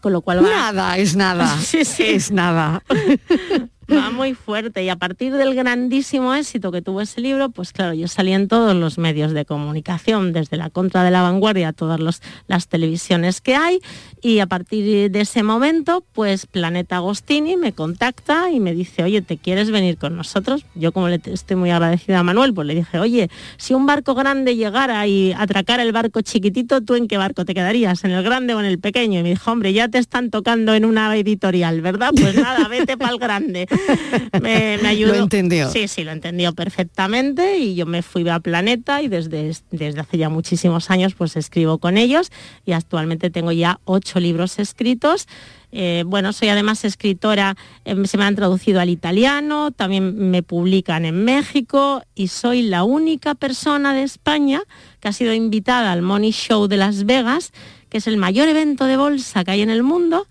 Con 0.00 0.12
lo 0.12 0.20
cual 0.20 0.44
va- 0.44 0.48
Nada, 0.48 0.96
es 0.98 1.16
nada. 1.16 1.56
Sí, 1.60 1.84
sí. 1.84 2.04
Es 2.04 2.30
nada. 2.30 2.82
va 3.90 4.10
muy 4.10 4.34
fuerte 4.34 4.82
y 4.84 4.88
a 4.88 4.96
partir 4.96 5.32
del 5.32 5.54
grandísimo 5.54 6.34
éxito 6.34 6.70
que 6.70 6.82
tuvo 6.82 7.00
ese 7.00 7.20
libro, 7.20 7.48
pues 7.50 7.72
claro, 7.72 7.94
yo 7.94 8.06
salí 8.08 8.32
en 8.32 8.48
todos 8.48 8.74
los 8.76 8.98
medios 8.98 9.32
de 9.32 9.44
comunicación, 9.44 10.32
desde 10.32 10.56
la 10.56 10.70
contra 10.70 11.02
de 11.04 11.10
la 11.10 11.22
vanguardia 11.22 11.68
a 11.68 11.72
todas 11.72 11.98
los- 12.00 12.20
las 12.48 12.68
televisiones 12.68 13.40
que 13.40 13.54
hay 13.56 13.78
y 14.20 14.40
a 14.40 14.46
partir 14.46 15.10
de 15.10 15.20
ese 15.20 15.42
momento, 15.42 16.04
pues 16.12 16.46
Planeta 16.46 16.96
Agostini 16.96 17.56
me 17.56 17.72
contacta 17.72 18.50
y 18.50 18.60
me 18.60 18.74
dice, 18.74 19.02
oye, 19.04 19.22
¿te 19.22 19.38
quieres 19.38 19.70
venir 19.70 19.96
con 19.96 20.16
nosotros? 20.16 20.64
Yo 20.74 20.92
como 20.92 21.08
le 21.08 21.20
estoy 21.24 21.56
muy 21.56 21.70
agradecida 21.70 22.18
a 22.18 22.22
Manuel, 22.22 22.52
pues 22.52 22.66
le 22.66 22.74
dije, 22.74 22.98
oye, 22.98 23.30
si 23.56 23.74
un 23.74 23.86
barco 23.86 24.14
grande 24.14 24.56
llegara 24.56 25.06
y 25.06 25.32
atracara 25.32 25.82
el 25.82 25.92
barco 25.92 26.20
chiquitito, 26.20 26.80
¿tú 26.82 26.94
en 26.94 27.08
qué 27.08 27.16
barco 27.16 27.44
te 27.44 27.54
quedarías? 27.54 28.04
¿En 28.04 28.10
el 28.10 28.22
grande 28.22 28.54
o 28.54 28.60
en 28.60 28.66
el 28.66 28.78
pequeño? 28.78 29.20
Y 29.20 29.22
me 29.22 29.30
dijo, 29.30 29.50
hombre, 29.50 29.72
ya 29.72 29.88
te 29.88 29.98
están 29.98 30.30
tocando 30.30 30.74
en 30.74 30.84
una 30.84 31.16
editorial, 31.16 31.80
¿verdad? 31.80 32.10
Pues 32.20 32.34
nada, 32.36 32.68
vete 32.68 32.96
para 32.96 33.12
el 33.12 33.18
grande. 33.18 33.66
Me, 34.42 34.78
me 34.82 34.88
ayudó. 34.88 35.14
Lo 35.14 35.22
entendió. 35.22 35.70
Sí, 35.70 35.88
sí, 35.88 36.04
lo 36.04 36.12
entendió 36.12 36.52
perfectamente 36.54 37.58
y 37.58 37.74
yo 37.74 37.86
me 37.86 38.02
fui 38.02 38.28
a 38.28 38.40
Planeta 38.40 39.02
y 39.02 39.08
desde, 39.08 39.52
desde 39.70 40.00
hace 40.00 40.18
ya 40.18 40.28
muchísimos 40.28 40.90
años 40.90 41.14
pues 41.14 41.36
escribo 41.36 41.78
con 41.78 41.96
ellos 41.96 42.30
y 42.64 42.72
actualmente 42.72 43.30
tengo 43.30 43.52
ya 43.52 43.80
ocho 43.84 44.20
libros 44.20 44.58
escritos. 44.58 45.26
Eh, 45.70 46.04
bueno, 46.06 46.32
soy 46.32 46.48
además 46.48 46.84
escritora, 46.84 47.56
eh, 47.84 47.94
se 48.06 48.16
me 48.16 48.24
han 48.24 48.34
traducido 48.34 48.80
al 48.80 48.88
italiano, 48.88 49.70
también 49.70 50.30
me 50.30 50.42
publican 50.42 51.04
en 51.04 51.24
México 51.24 52.02
y 52.14 52.28
soy 52.28 52.62
la 52.62 52.84
única 52.84 53.34
persona 53.34 53.92
de 53.92 54.02
España 54.02 54.62
que 55.00 55.08
ha 55.08 55.12
sido 55.12 55.34
invitada 55.34 55.92
al 55.92 56.00
Money 56.00 56.32
Show 56.32 56.68
de 56.68 56.78
Las 56.78 57.04
Vegas, 57.04 57.52
que 57.90 57.98
es 57.98 58.06
el 58.06 58.16
mayor 58.16 58.48
evento 58.48 58.86
de 58.86 58.96
bolsa 58.96 59.44
que 59.44 59.50
hay 59.50 59.60
en 59.60 59.70
el 59.70 59.82
mundo 59.82 60.26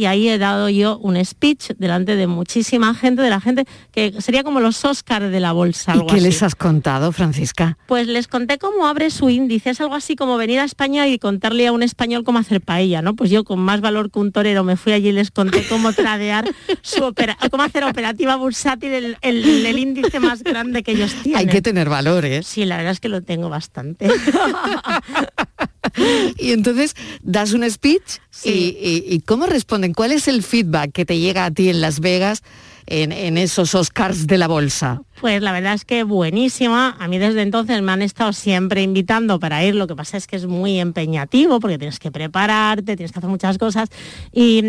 y 0.00 0.06
ahí 0.06 0.28
he 0.28 0.38
dado 0.38 0.68
yo 0.70 0.98
un 0.98 1.22
speech 1.24 1.72
delante 1.78 2.16
de 2.16 2.26
muchísima 2.26 2.94
gente, 2.94 3.20
de 3.22 3.28
la 3.30 3.40
gente 3.40 3.66
que 3.92 4.14
sería 4.22 4.42
como 4.42 4.60
los 4.60 4.84
Oscars 4.84 5.30
de 5.30 5.40
la 5.40 5.52
bolsa. 5.52 5.92
¿Y 5.92 5.98
Algo 5.98 6.06
qué 6.06 6.14
así. 6.16 6.24
les 6.24 6.42
has 6.42 6.54
contado, 6.54 7.12
Francisca? 7.12 7.76
Pues 7.86 8.06
les 8.06 8.26
conté 8.28 8.58
cómo 8.58 8.86
abre 8.86 9.10
su 9.10 9.28
índice, 9.28 9.70
es 9.70 9.80
algo 9.80 9.94
así 9.94 10.16
como 10.16 10.36
venir 10.36 10.58
a 10.60 10.64
España 10.64 11.06
y 11.06 11.18
contarle 11.18 11.66
a 11.66 11.72
un 11.72 11.82
español 11.82 12.24
cómo 12.24 12.38
hacer 12.38 12.60
paella, 12.60 13.02
¿no? 13.02 13.14
Pues 13.14 13.30
yo 13.30 13.44
con 13.44 13.58
más 13.58 13.80
valor 13.80 14.10
que 14.10 14.18
un 14.18 14.32
torero 14.32 14.64
me 14.64 14.76
fui 14.76 14.92
allí 14.92 15.08
y 15.08 15.12
les 15.12 15.30
conté 15.30 15.64
cómo 15.68 15.92
tradear 15.94 16.48
su 16.82 17.04
opera, 17.04 17.36
cómo 17.50 17.62
hacer 17.62 17.84
operativa 17.84 18.36
bursátil 18.36 18.92
el, 18.92 19.16
el- 19.20 19.66
el 19.66 19.78
índice 19.78 20.18
más 20.20 20.42
grande 20.42 20.82
que 20.82 20.92
ellos 20.92 21.12
tienen. 21.22 21.40
Hay 21.40 21.46
que 21.46 21.60
tener 21.60 21.88
valores. 21.90 22.46
Sí, 22.46 22.64
la 22.64 22.76
verdad 22.78 22.92
es 22.92 23.00
que 23.00 23.08
lo 23.10 23.22
tengo 23.22 23.48
bastante. 23.50 24.08
Y 26.38 26.52
entonces 26.52 26.94
das 27.22 27.52
un 27.52 27.68
speech 27.70 28.18
y, 28.44 28.50
y- 28.50 29.04
y 29.08 29.20
¿cómo 29.20 29.46
responden? 29.46 29.92
¿Cuál 29.94 30.12
es 30.12 30.28
el 30.28 30.42
feedback 30.42 30.92
que 30.92 31.04
te 31.04 31.18
llega 31.18 31.44
a 31.44 31.50
ti 31.50 31.68
en 31.68 31.80
Las 31.80 32.00
Vegas? 32.00 32.42
en, 32.86 33.12
en 33.12 33.38
esos 33.38 33.76
Oscars 33.76 34.26
de 34.26 34.36
la 34.36 34.48
bolsa? 34.48 35.00
Pues 35.20 35.40
la 35.42 35.52
verdad 35.52 35.74
es 35.74 35.84
que 35.84 36.02
buenísima. 36.02 36.96
A 36.98 37.06
mí 37.06 37.18
desde 37.18 37.42
entonces 37.42 37.80
me 37.82 37.92
han 37.92 38.02
estado 38.02 38.32
siempre 38.32 38.82
invitando 38.82 39.38
para 39.38 39.64
ir. 39.64 39.76
Lo 39.76 39.86
que 39.86 39.94
pasa 39.94 40.16
es 40.16 40.26
que 40.26 40.34
es 40.34 40.46
muy 40.46 40.80
empeñativo 40.80 41.60
porque 41.60 41.78
tienes 41.78 42.00
que 42.00 42.10
prepararte, 42.10 42.96
tienes 42.96 43.12
que 43.12 43.18
hacer 43.20 43.30
muchas 43.30 43.58
cosas. 43.58 43.90
Y 44.32 44.62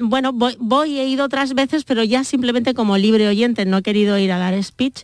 mm, 0.00 0.08
bueno, 0.08 0.32
voy, 0.32 0.56
voy, 0.60 0.98
he 0.98 1.06
ido 1.06 1.26
otras 1.26 1.52
veces, 1.52 1.84
pero 1.84 2.02
ya 2.04 2.24
simplemente 2.24 2.72
como 2.72 2.96
libre 2.96 3.28
oyente, 3.28 3.66
no 3.66 3.78
he 3.78 3.82
querido 3.82 4.16
ir 4.18 4.32
a 4.32 4.38
dar 4.38 4.62
speech. 4.64 5.02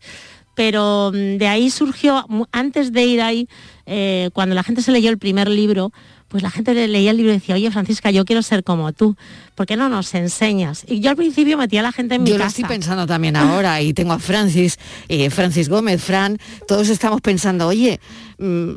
Pero 0.55 1.11
mm, 1.13 1.37
de 1.37 1.49
ahí 1.49 1.69
surgió, 1.71 2.25
antes 2.51 2.93
de 2.93 3.05
ir 3.05 3.21
ahí, 3.21 3.49
eh, 3.89 4.31
cuando 4.35 4.55
la 4.55 4.63
gente 4.63 4.83
se 4.83 4.93
leyó 4.93 5.11
el 5.11 5.19
primer 5.19 5.49
libro, 5.49 5.91
pues 6.29 6.43
la 6.43 6.51
gente 6.51 6.75
le- 6.75 6.89
leía 6.89 7.11
el 7.11 7.17
libro 7.17 7.33
y 7.33 7.37
decía, 7.37 7.55
oye 7.55 7.71
Francisca, 7.71 8.11
yo 8.11 8.25
quiero 8.25 8.43
ser 8.43 8.63
como 8.63 8.93
tú, 8.93 9.17
¿por 9.59 9.67
qué 9.67 9.77
no 9.77 9.89
nos 9.89 10.15
enseñas? 10.15 10.85
Y 10.87 11.01
yo 11.01 11.11
al 11.11 11.17
principio 11.17 11.59
metía 11.59 11.81
a 11.81 11.83
la 11.83 11.91
gente 11.91 12.15
en 12.15 12.23
mi 12.23 12.31
Yo 12.31 12.39
lo 12.39 12.45
casa. 12.45 12.61
estoy 12.61 12.77
pensando 12.77 13.09
también 13.09 13.35
ahora 13.37 13.83
y 13.83 13.93
tengo 13.93 14.13
a 14.13 14.21
Francis, 14.21 14.79
eh, 15.09 15.31
Francis 15.31 15.69
Gómez, 15.69 16.01
Fran, 16.01 16.39
todos 16.69 16.89
estamos 16.89 17.21
pensando, 17.21 17.67
oye, 17.67 17.99
mm, 18.39 18.71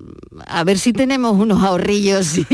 a 0.48 0.64
ver 0.64 0.80
si 0.80 0.92
tenemos 0.92 1.38
unos 1.38 1.62
ahorrillos 1.62 2.36
y, 2.40 2.48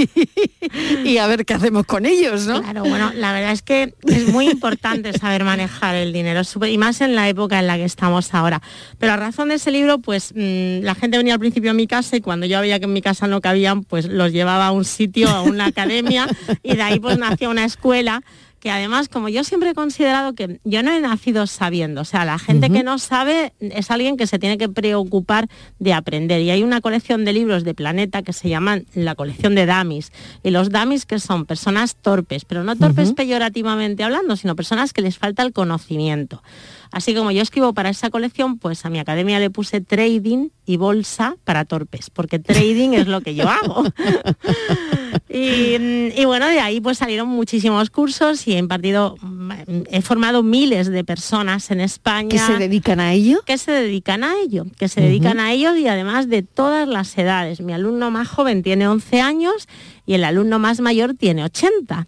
y 1.05 1.17
a 1.19 1.27
ver 1.27 1.45
qué 1.45 1.53
hacemos 1.53 1.85
con 1.85 2.05
ellos, 2.05 2.47
¿no? 2.47 2.61
Claro, 2.61 2.81
bueno, 2.81 3.13
la 3.15 3.31
verdad 3.31 3.53
es 3.53 3.61
que 3.61 3.93
es 4.03 4.27
muy 4.27 4.49
importante 4.49 5.13
saber 5.17 5.45
manejar 5.45 5.95
el 5.95 6.11
dinero, 6.11 6.41
y 6.69 6.77
más 6.77 6.99
en 6.99 7.15
la 7.15 7.29
época 7.29 7.59
en 7.59 7.67
la 7.67 7.77
que 7.77 7.85
estamos 7.85 8.33
ahora. 8.33 8.61
Pero 8.99 9.13
a 9.13 9.15
razón 9.15 9.47
de 9.47 9.55
ese 9.55 9.71
libro, 9.71 9.99
pues 9.99 10.33
mm, 10.35 10.83
la 10.83 10.95
gente 10.95 11.15
venía 11.15 11.35
al 11.35 11.39
principio 11.39 11.71
a 11.71 11.73
mi 11.73 11.87
casa 11.87 12.17
y 12.17 12.19
cuando 12.19 12.45
yo 12.45 12.59
veía 12.59 12.77
que 12.79 12.85
en 12.87 12.93
mi 12.93 13.01
casa 13.01 13.25
no 13.27 13.39
cabían, 13.39 13.85
pues 13.85 14.05
los 14.09 14.33
llevaba 14.33 14.67
a 14.67 14.71
un 14.71 14.83
sitio, 14.83 15.29
a 15.29 15.43
una 15.43 15.67
academia, 15.67 16.27
y 16.61 16.75
de 16.75 16.81
ahí 16.81 16.99
pues 16.99 17.17
nació 17.17 17.49
una 17.49 17.63
escuela 17.63 18.16
que 18.59 18.71
además, 18.71 19.07
como 19.07 19.29
yo 19.29 19.43
siempre 19.43 19.69
he 19.69 19.73
considerado 19.75 20.33
que 20.33 20.59
yo 20.63 20.81
no 20.81 20.91
he 20.91 20.99
nacido 20.99 21.45
sabiendo, 21.45 22.01
o 22.01 22.05
sea, 22.05 22.25
la 22.25 22.39
gente 22.39 22.69
que 22.71 22.83
no 22.83 22.97
sabe 22.97 23.53
es 23.59 23.91
alguien 23.91 24.17
que 24.17 24.25
se 24.25 24.39
tiene 24.39 24.57
que 24.57 24.67
preocupar 24.67 25.47
de 25.77 25.93
aprender. 25.93 26.41
Y 26.41 26.49
hay 26.49 26.63
una 26.63 26.81
colección 26.81 27.23
de 27.23 27.33
libros 27.33 27.63
de 27.63 27.75
Planeta 27.75 28.23
que 28.23 28.33
se 28.33 28.49
llaman 28.49 28.85
la 28.95 29.13
colección 29.13 29.53
de 29.53 29.67
Damis. 29.67 30.11
Y 30.43 30.49
los 30.49 30.71
Damis 30.71 31.05
que 31.05 31.19
son 31.19 31.45
personas 31.45 31.95
torpes, 31.95 32.45
pero 32.45 32.63
no 32.63 32.75
torpes 32.75 33.13
peyorativamente 33.13 34.03
hablando, 34.03 34.35
sino 34.35 34.55
personas 34.55 34.91
que 34.91 35.01
les 35.01 35.17
falta 35.17 35.43
el 35.43 35.53
conocimiento. 35.53 36.41
Así 36.91 37.13
como 37.13 37.31
yo 37.31 37.41
escribo 37.41 37.73
para 37.73 37.89
esa 37.89 38.09
colección, 38.09 38.57
pues 38.57 38.85
a 38.85 38.89
mi 38.89 38.99
academia 38.99 39.39
le 39.39 39.49
puse 39.49 39.81
trading 39.81 40.49
y 40.65 40.77
bolsa 40.77 41.35
para 41.43 41.65
torpes, 41.65 42.09
porque 42.09 42.39
trading 42.39 42.93
es 42.93 43.07
lo 43.07 43.21
que 43.21 43.35
yo 43.35 43.47
hago. 43.47 43.83
Y, 45.29 45.75
y 46.15 46.25
bueno, 46.25 46.47
de 46.47 46.59
ahí 46.59 46.79
pues 46.79 46.99
salieron 46.99 47.27
muchísimos 47.27 47.89
cursos 47.89 48.47
y 48.47 48.53
he 48.53 48.57
impartido, 48.57 49.17
mm, 49.21 49.51
he 49.91 50.01
formado 50.01 50.41
miles 50.41 50.87
de 50.87 51.03
personas 51.03 51.69
en 51.71 51.81
España. 51.81 52.29
¿Que 52.29 52.39
se 52.39 52.53
dedican 52.53 52.99
a 52.99 53.13
ello? 53.13 53.41
Que 53.45 53.57
se 53.57 53.71
dedican 53.71 54.23
a 54.23 54.35
ello, 54.39 54.65
que 54.77 54.87
se 54.87 55.01
dedican 55.01 55.39
a 55.39 55.51
ello 55.51 55.75
y 55.75 55.87
además 55.87 56.29
de 56.29 56.43
todas 56.43 56.87
las 56.87 57.17
edades. 57.17 57.59
Mi 57.59 57.73
alumno 57.73 58.09
más 58.09 58.27
joven 58.29 58.63
tiene 58.63 58.87
11 58.87 59.21
años 59.21 59.67
y 60.05 60.13
el 60.13 60.23
alumno 60.23 60.59
más 60.59 60.79
mayor 60.79 61.13
tiene 61.13 61.43
80. 61.43 62.07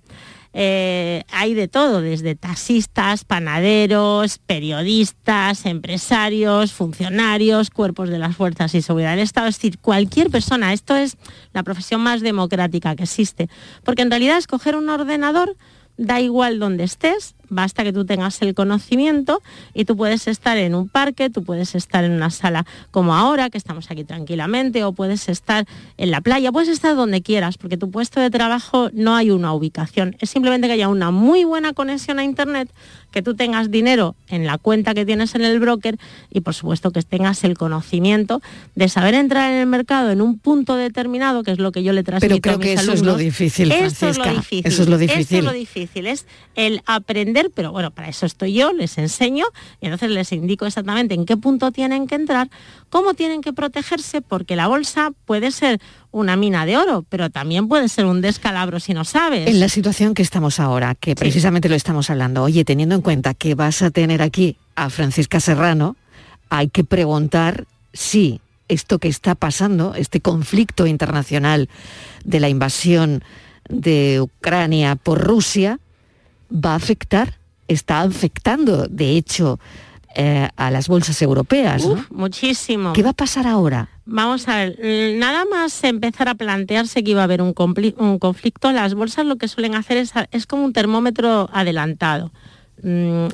Eh, 0.53 1.23
hay 1.31 1.53
de 1.53 1.67
todo, 1.67 2.01
desde 2.01 2.35
taxistas, 2.35 3.23
panaderos, 3.23 4.39
periodistas, 4.39 5.65
empresarios, 5.65 6.73
funcionarios, 6.73 7.69
cuerpos 7.69 8.09
de 8.09 8.17
las 8.17 8.35
fuerzas 8.35 8.73
y 8.73 8.81
seguridad 8.81 9.11
del 9.11 9.19
Estado, 9.19 9.47
es 9.47 9.55
decir, 9.55 9.77
cualquier 9.79 10.29
persona. 10.29 10.73
Esto 10.73 10.95
es 10.95 11.17
la 11.53 11.63
profesión 11.63 12.01
más 12.01 12.21
democrática 12.21 12.95
que 12.95 13.03
existe, 13.03 13.49
porque 13.83 14.01
en 14.01 14.09
realidad 14.09 14.37
escoger 14.37 14.75
un 14.75 14.89
ordenador 14.89 15.55
da 15.97 16.19
igual 16.19 16.59
donde 16.59 16.85
estés, 16.85 17.35
basta 17.49 17.83
que 17.83 17.93
tú 17.93 18.05
tengas 18.05 18.41
el 18.41 18.53
conocimiento 18.53 19.41
y 19.73 19.85
tú 19.85 19.95
puedes 19.97 20.27
estar 20.27 20.57
en 20.57 20.75
un 20.75 20.87
parque, 20.87 21.29
tú 21.29 21.43
puedes 21.43 21.75
estar 21.75 22.03
en 22.03 22.11
una 22.11 22.29
sala 22.29 22.65
como 22.91 23.15
ahora, 23.15 23.49
que 23.49 23.57
estamos 23.57 23.89
aquí 23.91 24.03
tranquilamente, 24.03 24.83
o 24.83 24.93
puedes 24.93 25.29
estar 25.29 25.65
en 25.97 26.11
la 26.11 26.21
playa, 26.21 26.51
puedes 26.51 26.69
estar 26.69 26.95
donde 26.95 27.21
quieras, 27.21 27.57
porque 27.57 27.77
tu 27.77 27.91
puesto 27.91 28.19
de 28.19 28.29
trabajo 28.29 28.89
no 28.93 29.15
hay 29.15 29.31
una 29.31 29.53
ubicación, 29.53 30.15
es 30.19 30.29
simplemente 30.29 30.67
que 30.67 30.73
haya 30.73 30.89
una 30.89 31.11
muy 31.11 31.43
buena 31.43 31.73
conexión 31.73 32.19
a 32.19 32.23
Internet, 32.23 32.69
que 33.11 33.23
tú 33.23 33.35
tengas 33.35 33.71
dinero 33.71 34.15
en 34.27 34.45
la 34.45 34.59
cuenta 34.59 34.93
que 34.93 35.03
tienes 35.05 35.33
en 35.33 35.41
el 35.43 35.59
broker 35.59 35.97
y 36.29 36.41
por 36.41 36.53
supuesto 36.53 36.91
que 36.91 37.01
tengas 37.01 37.43
el 37.43 37.57
conocimiento 37.57 38.39
de 38.75 38.87
saber 38.87 39.15
entrar 39.15 39.51
en 39.51 39.57
el 39.61 39.65
mercado 39.65 40.11
en 40.11 40.21
un 40.21 40.37
punto 40.37 40.75
determinado, 40.75 41.41
que 41.43 41.51
es 41.51 41.57
lo 41.59 41.71
que 41.71 41.81
yo 41.81 41.91
le 41.93 42.03
transmito 42.03 42.35
Pero 42.35 42.41
creo 42.41 42.55
a 42.55 42.57
mis 42.59 42.67
que 42.67 42.73
eso 42.73 42.93
es 42.93 43.01
lo 43.01 43.17
difícil, 43.17 43.71
Eso 43.71 44.07
es 44.09 44.17
lo 44.17 44.23
Francisca. 44.23 44.31
difícil. 44.31 44.61
Eso 44.71 44.81
es 44.83 44.89
lo 44.89 44.95
Esto 44.99 45.13
difícil. 45.15 45.37
es 45.39 45.43
lo 45.43 45.53
difícil, 45.53 46.07
es 46.07 46.25
el 46.55 46.81
aprender, 46.85 47.38
pero 47.53 47.71
bueno, 47.71 47.91
para 47.91 48.09
eso 48.09 48.25
estoy 48.25 48.53
yo, 48.53 48.73
les 48.73 48.97
enseño 48.97 49.45
y 49.81 49.85
entonces 49.85 50.11
les 50.11 50.31
indico 50.31 50.65
exactamente 50.65 51.13
en 51.15 51.25
qué 51.25 51.37
punto 51.37 51.71
tienen 51.71 52.07
que 52.07 52.15
entrar, 52.15 52.49
cómo 52.89 53.13
tienen 53.13 53.41
que 53.41 53.53
protegerse, 53.53 54.21
porque 54.21 54.55
la 54.55 54.67
bolsa 54.67 55.11
puede 55.25 55.51
ser 55.51 55.79
una 56.11 56.35
mina 56.35 56.65
de 56.65 56.77
oro, 56.77 57.05
pero 57.07 57.29
también 57.29 57.67
puede 57.67 57.87
ser 57.87 58.05
un 58.05 58.21
descalabro 58.21 58.79
si 58.79 58.93
no 58.93 59.05
sabes. 59.05 59.47
En 59.47 59.59
la 59.59 59.69
situación 59.69 60.13
que 60.13 60.21
estamos 60.21 60.59
ahora, 60.59 60.95
que 60.95 61.15
precisamente 61.15 61.69
lo 61.69 61.75
estamos 61.75 62.09
hablando, 62.09 62.43
oye, 62.43 62.65
teniendo 62.65 62.95
en 62.95 63.01
cuenta 63.01 63.33
que 63.33 63.55
vas 63.55 63.81
a 63.81 63.91
tener 63.91 64.21
aquí 64.21 64.57
a 64.75 64.89
Francisca 64.89 65.39
Serrano, 65.39 65.95
hay 66.49 66.69
que 66.69 66.83
preguntar 66.83 67.65
si 67.93 68.41
esto 68.67 68.99
que 68.99 69.07
está 69.07 69.35
pasando, 69.35 69.95
este 69.95 70.21
conflicto 70.21 70.87
internacional 70.87 71.69
de 72.23 72.39
la 72.39 72.49
invasión 72.49 73.23
de 73.67 74.21
Ucrania 74.21 74.95
por 74.95 75.19
Rusia, 75.19 75.79
va 76.51 76.73
a 76.73 76.75
afectar, 76.75 77.35
está 77.67 78.01
afectando, 78.01 78.87
de 78.87 79.17
hecho, 79.17 79.59
eh, 80.15 80.49
a 80.55 80.71
las 80.71 80.87
bolsas 80.87 81.21
europeas. 81.21 81.87
muchísimo. 82.09 82.93
¿Qué 82.93 83.03
va 83.03 83.11
a 83.11 83.13
pasar 83.13 83.47
ahora? 83.47 83.89
Vamos 84.05 84.47
a 84.47 84.57
ver, 84.57 84.79
nada 85.17 85.45
más 85.45 85.83
empezar 85.83 86.29
a 86.29 86.35
plantearse 86.35 87.03
que 87.03 87.11
iba 87.11 87.21
a 87.21 87.25
haber 87.25 87.43
un, 87.43 87.53
un 87.97 88.19
conflicto, 88.19 88.71
las 88.71 88.95
bolsas 88.95 89.25
lo 89.25 89.35
que 89.35 89.47
suelen 89.47 89.75
hacer 89.75 89.97
es, 89.97 90.13
es 90.31 90.47
como 90.47 90.65
un 90.65 90.73
termómetro 90.73 91.49
adelantado. 91.53 92.31
Mm, 92.81 93.27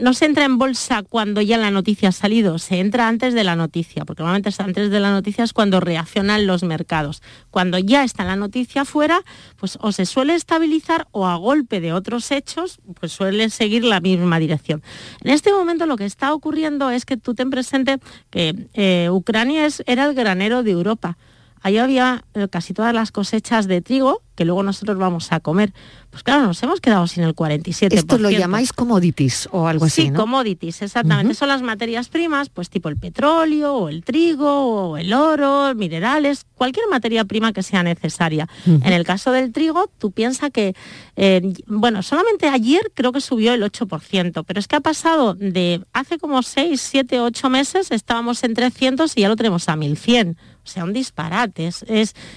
No, 0.00 0.14
se 0.14 0.26
entra 0.26 0.44
en 0.44 0.58
bolsa 0.58 1.02
cuando 1.02 1.40
ya 1.40 1.58
la 1.58 1.70
noticia 1.70 2.10
ha 2.10 2.12
salido, 2.12 2.58
se 2.58 2.80
entra 2.80 3.08
antes 3.08 3.34
de 3.34 3.44
la 3.44 3.56
noticia, 3.56 4.04
porque 4.04 4.22
normalmente 4.22 4.48
es 4.50 4.60
antes 4.60 4.90
de 4.90 5.00
la 5.00 5.10
noticia 5.10 5.44
es 5.44 5.52
cuando 5.52 5.80
reaccionan 5.80 6.46
los 6.46 6.62
mercados. 6.62 7.22
Cuando 7.50 7.78
ya 7.78 8.04
está 8.04 8.24
la 8.24 8.36
noticia 8.36 8.84
fuera, 8.84 9.20
pues 9.56 9.78
o 9.80 9.92
se 9.92 10.06
suele 10.06 10.34
estabilizar 10.34 11.06
o 11.12 11.26
a 11.26 11.36
golpe 11.36 11.80
de 11.80 11.92
otros 11.92 12.30
hechos, 12.30 12.78
pues 12.98 13.12
suele 13.12 13.50
seguir 13.50 13.84
la 13.84 14.00
misma 14.00 14.38
dirección. 14.38 14.82
En 15.22 15.30
este 15.30 15.52
momento 15.52 15.86
lo 15.86 15.96
que 15.96 16.04
está 16.04 16.32
ocurriendo 16.34 16.90
es 16.90 17.04
que 17.04 17.16
tú 17.16 17.34
ten 17.34 17.50
presente 17.50 17.98
que 18.30 18.68
eh, 18.74 19.08
Ucrania 19.10 19.66
es, 19.66 19.82
era 19.86 20.04
el 20.04 20.14
granero 20.14 20.62
de 20.62 20.72
Europa. 20.72 21.16
Ahí 21.64 21.78
había 21.78 22.26
eh, 22.34 22.46
casi 22.50 22.74
todas 22.74 22.92
las 22.92 23.10
cosechas 23.10 23.66
de 23.66 23.80
trigo 23.80 24.20
que 24.34 24.44
luego 24.44 24.62
nosotros 24.62 24.98
vamos 24.98 25.32
a 25.32 25.40
comer. 25.40 25.72
Pues 26.10 26.22
claro, 26.22 26.46
nos 26.46 26.62
hemos 26.62 26.80
quedado 26.80 27.06
sin 27.06 27.24
el 27.24 27.34
47%. 27.34 27.94
Esto 27.94 28.18
lo 28.18 28.30
llamáis 28.30 28.74
commodities 28.74 29.48
o 29.50 29.66
algo 29.66 29.86
así, 29.86 30.02
Sí, 30.02 30.10
commodities, 30.10 30.82
exactamente. 30.82 31.32
Son 31.34 31.48
las 31.48 31.62
materias 31.62 32.08
primas, 32.08 32.50
pues 32.50 32.68
tipo 32.68 32.90
el 32.90 32.98
petróleo 32.98 33.74
o 33.74 33.88
el 33.88 34.04
trigo 34.04 34.90
o 34.90 34.96
el 34.98 35.14
oro, 35.14 35.74
minerales, 35.74 36.44
cualquier 36.54 36.86
materia 36.90 37.24
prima 37.24 37.54
que 37.54 37.62
sea 37.62 37.82
necesaria. 37.82 38.46
En 38.66 38.92
el 38.92 39.04
caso 39.04 39.32
del 39.32 39.50
trigo, 39.52 39.90
tú 39.98 40.10
piensas 40.10 40.50
que, 40.50 40.74
eh, 41.16 41.54
bueno, 41.66 42.02
solamente 42.02 42.46
ayer 42.46 42.92
creo 42.92 43.10
que 43.12 43.22
subió 43.22 43.54
el 43.54 43.62
8%, 43.62 44.44
pero 44.44 44.60
es 44.60 44.68
que 44.68 44.76
ha 44.76 44.80
pasado 44.80 45.34
de 45.34 45.80
hace 45.94 46.18
como 46.18 46.42
6, 46.42 46.78
7, 46.78 47.20
8 47.20 47.48
meses, 47.48 47.90
estábamos 47.90 48.44
en 48.44 48.52
300 48.52 49.16
y 49.16 49.22
ya 49.22 49.28
lo 49.28 49.36
tenemos 49.36 49.68
a 49.68 49.76
1100. 49.76 50.36
O 50.64 50.68
sea, 50.68 50.84
un 50.84 50.92
disparate. 50.92 51.66
Es, 51.66 51.84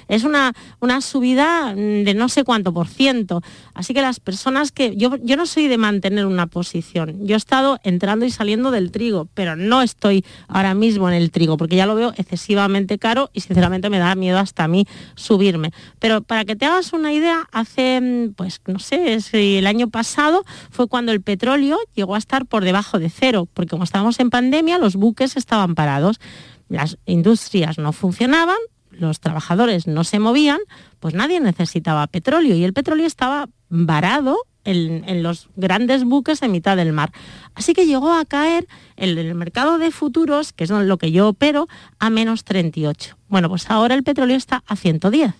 es, 0.07 0.23
una, 0.23 0.53
una 0.79 1.01
subida 1.01 1.73
de 1.75 2.13
no 2.13 2.29
sé 2.29 2.43
cuánto 2.43 2.73
por 2.73 2.87
ciento. 2.87 3.41
Así 3.73 3.93
que 3.93 4.01
las 4.01 4.19
personas 4.19 4.71
que... 4.71 4.95
Yo, 4.95 5.15
yo 5.23 5.37
no 5.37 5.45
soy 5.45 5.67
de 5.67 5.77
mantener 5.77 6.25
una 6.25 6.47
posición. 6.47 7.25
Yo 7.25 7.35
he 7.35 7.37
estado 7.37 7.79
entrando 7.83 8.25
y 8.25 8.31
saliendo 8.31 8.71
del 8.71 8.91
trigo, 8.91 9.27
pero 9.33 9.55
no 9.55 9.81
estoy 9.81 10.25
ahora 10.47 10.73
mismo 10.73 11.09
en 11.09 11.15
el 11.15 11.31
trigo, 11.31 11.57
porque 11.57 11.75
ya 11.75 11.85
lo 11.85 11.95
veo 11.95 12.13
excesivamente 12.17 12.97
caro 12.97 13.29
y 13.33 13.41
sinceramente 13.41 13.89
me 13.89 13.99
da 13.99 14.15
miedo 14.15 14.37
hasta 14.37 14.65
a 14.65 14.67
mí 14.67 14.85
subirme. 15.15 15.71
Pero 15.99 16.21
para 16.21 16.45
que 16.45 16.55
te 16.55 16.65
hagas 16.65 16.93
una 16.93 17.13
idea, 17.13 17.47
hace, 17.51 18.31
pues 18.35 18.61
no 18.67 18.79
sé, 18.79 19.21
si 19.21 19.57
el 19.57 19.67
año 19.67 19.89
pasado 19.89 20.43
fue 20.69 20.87
cuando 20.87 21.11
el 21.11 21.21
petróleo 21.21 21.77
llegó 21.95 22.15
a 22.15 22.17
estar 22.17 22.45
por 22.45 22.63
debajo 22.63 22.99
de 22.99 23.09
cero, 23.09 23.47
porque 23.53 23.69
como 23.69 23.83
estábamos 23.83 24.19
en 24.19 24.29
pandemia, 24.29 24.77
los 24.77 24.95
buques 24.95 25.37
estaban 25.37 25.75
parados 25.75 26.19
las 26.69 26.97
industrias 27.05 27.77
no 27.77 27.93
funcionaban, 27.93 28.57
los 28.91 29.19
trabajadores 29.19 29.87
no 29.87 30.03
se 30.03 30.19
movían, 30.19 30.59
pues 30.99 31.13
nadie 31.13 31.39
necesitaba 31.39 32.07
petróleo 32.07 32.55
y 32.55 32.63
el 32.63 32.73
petróleo 32.73 33.05
estaba 33.05 33.49
varado 33.69 34.37
en, 34.63 35.23
los 35.23 35.49
grandes 35.55 36.03
buques 36.03 36.41
en 36.41 36.51
mitad 36.51 36.75
del 36.75 36.91
mar. 36.91 37.11
Así 37.55 37.73
que 37.73 37.85
llegó 37.85 38.11
a 38.11 38.25
caer 38.25 38.67
el, 38.97 39.17
el 39.17 39.33
mercado 39.33 39.77
de 39.77 39.91
futuros, 39.91 40.51
que 40.51 40.65
es 40.65 40.69
lo 40.69 40.97
que 40.97 41.11
yo 41.11 41.29
opero, 41.29 41.67
a 41.99 42.09
menos 42.09 42.43
38. 42.43 43.17
Bueno, 43.29 43.47
pues 43.49 43.69
ahora 43.69 43.95
el 43.95 44.03
petróleo 44.03 44.35
está 44.35 44.63
a 44.67 44.75
110. 44.75 45.29
O 45.29 45.33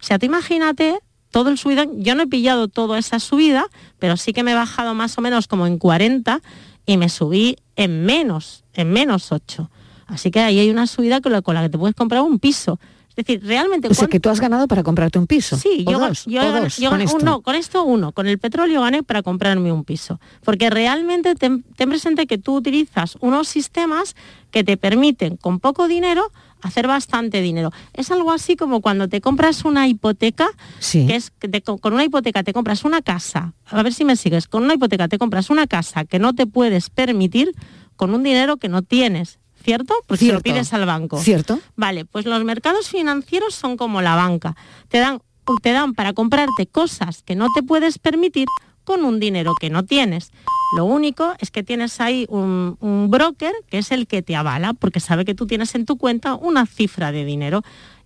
sea, 0.00 0.18
tú 0.18 0.26
imagínate 0.26 0.98
todo 1.30 1.48
el 1.50 1.58
subidón, 1.58 2.02
yo 2.02 2.14
no 2.14 2.22
he 2.24 2.26
pillado 2.26 2.68
toda 2.68 2.98
esa 2.98 3.18
subida, 3.18 3.66
pero 3.98 4.16
sí 4.16 4.32
que 4.32 4.42
me 4.42 4.52
he 4.52 4.54
bajado 4.54 4.94
más 4.94 5.16
o 5.18 5.22
menos 5.22 5.48
como 5.48 5.66
en 5.66 5.78
40 5.78 6.40
y 6.84 6.96
me 6.96 7.08
subí 7.08 7.56
en 7.76 8.04
menos, 8.04 8.64
en 8.74 8.90
menos 8.90 9.32
8. 9.32 9.70
Así 10.06 10.30
que 10.30 10.40
ahí 10.40 10.58
hay 10.58 10.70
una 10.70 10.86
subida 10.86 11.20
con 11.20 11.32
la, 11.32 11.42
con 11.42 11.54
la 11.54 11.62
que 11.62 11.68
te 11.70 11.78
puedes 11.78 11.94
comprar 11.96 12.22
un 12.22 12.38
piso. 12.38 12.78
Es 13.10 13.24
decir, 13.24 13.40
realmente... 13.46 13.88
O 13.88 13.94
sea, 13.94 14.00
¿cuánto- 14.02 14.10
que 14.12 14.20
tú 14.20 14.28
has 14.28 14.40
ganado 14.40 14.68
para 14.68 14.82
comprarte 14.82 15.18
un 15.18 15.26
piso. 15.26 15.56
Sí, 15.56 15.84
o 15.86 15.90
yo, 15.92 15.98
dos, 15.98 16.26
yo 16.26 16.42
o 16.42 16.44
gané- 16.52 16.60
dos, 16.60 16.76
yo 16.76 16.90
con 16.90 16.98
gané- 17.00 17.04
esto. 17.06 17.24
no, 17.24 17.40
con 17.40 17.54
esto 17.54 17.82
uno, 17.84 18.12
con 18.12 18.26
el 18.26 18.38
petróleo 18.38 18.82
gané 18.82 19.02
para 19.02 19.22
comprarme 19.22 19.72
un 19.72 19.84
piso. 19.84 20.20
Porque 20.44 20.68
realmente 20.68 21.34
ten, 21.34 21.64
ten 21.76 21.88
presente 21.88 22.26
que 22.26 22.36
tú 22.36 22.56
utilizas 22.56 23.16
unos 23.20 23.48
sistemas 23.48 24.14
que 24.50 24.64
te 24.64 24.76
permiten 24.76 25.38
con 25.38 25.60
poco 25.60 25.88
dinero 25.88 26.30
hacer 26.60 26.86
bastante 26.86 27.40
dinero. 27.40 27.72
Es 27.94 28.10
algo 28.10 28.32
así 28.32 28.54
como 28.54 28.82
cuando 28.82 29.08
te 29.08 29.22
compras 29.22 29.64
una 29.64 29.88
hipoteca, 29.88 30.48
Sí. 30.78 31.06
que 31.06 31.16
es 31.16 31.30
que 31.30 31.48
te- 31.48 31.62
con 31.62 31.94
una 31.94 32.04
hipoteca 32.04 32.42
te 32.42 32.52
compras 32.52 32.84
una 32.84 33.00
casa, 33.00 33.54
a 33.64 33.82
ver 33.82 33.94
si 33.94 34.04
me 34.04 34.16
sigues, 34.16 34.46
con 34.46 34.62
una 34.64 34.74
hipoteca 34.74 35.08
te 35.08 35.16
compras 35.18 35.48
una 35.48 35.66
casa 35.66 36.04
que 36.04 36.18
no 36.18 36.34
te 36.34 36.46
puedes 36.46 36.90
permitir 36.90 37.52
con 37.96 38.12
un 38.14 38.22
dinero 38.22 38.58
que 38.58 38.68
no 38.68 38.82
tienes, 38.82 39.38
¿cierto? 39.66 39.94
Pues 40.06 40.20
si 40.20 40.30
lo 40.30 40.40
pides 40.40 40.72
al 40.72 40.86
banco. 40.86 41.18
Cierto. 41.18 41.58
Vale, 41.74 42.04
pues 42.04 42.24
los 42.24 42.44
mercados 42.44 42.88
financieros 42.88 43.52
son 43.52 43.76
como 43.76 44.00
la 44.00 44.14
banca. 44.14 44.54
Te 44.88 44.98
dan, 44.98 45.20
te 45.60 45.72
dan 45.72 45.92
para 45.94 46.12
comprarte 46.12 46.68
cosas 46.70 47.24
que 47.24 47.34
no 47.34 47.48
te 47.52 47.64
puedes 47.64 47.98
permitir 47.98 48.46
con 48.84 49.04
un 49.04 49.18
dinero 49.18 49.54
que 49.60 49.68
no 49.68 49.84
tienes. 49.84 50.30
Lo 50.76 50.84
único 50.84 51.34
es 51.40 51.50
que 51.50 51.64
tienes 51.64 52.00
ahí 52.00 52.26
un, 52.28 52.76
un 52.78 53.10
broker 53.10 53.52
que 53.68 53.78
es 53.78 53.90
el 53.90 54.06
que 54.06 54.22
te 54.22 54.36
avala 54.36 54.72
porque 54.72 55.00
sabe 55.00 55.24
que 55.24 55.34
tú 55.34 55.48
tienes 55.48 55.74
en 55.74 55.84
tu 55.84 55.96
cuenta 55.96 56.36
una 56.36 56.64
cifra 56.66 57.10
de 57.10 57.24
dinero. 57.24 57.64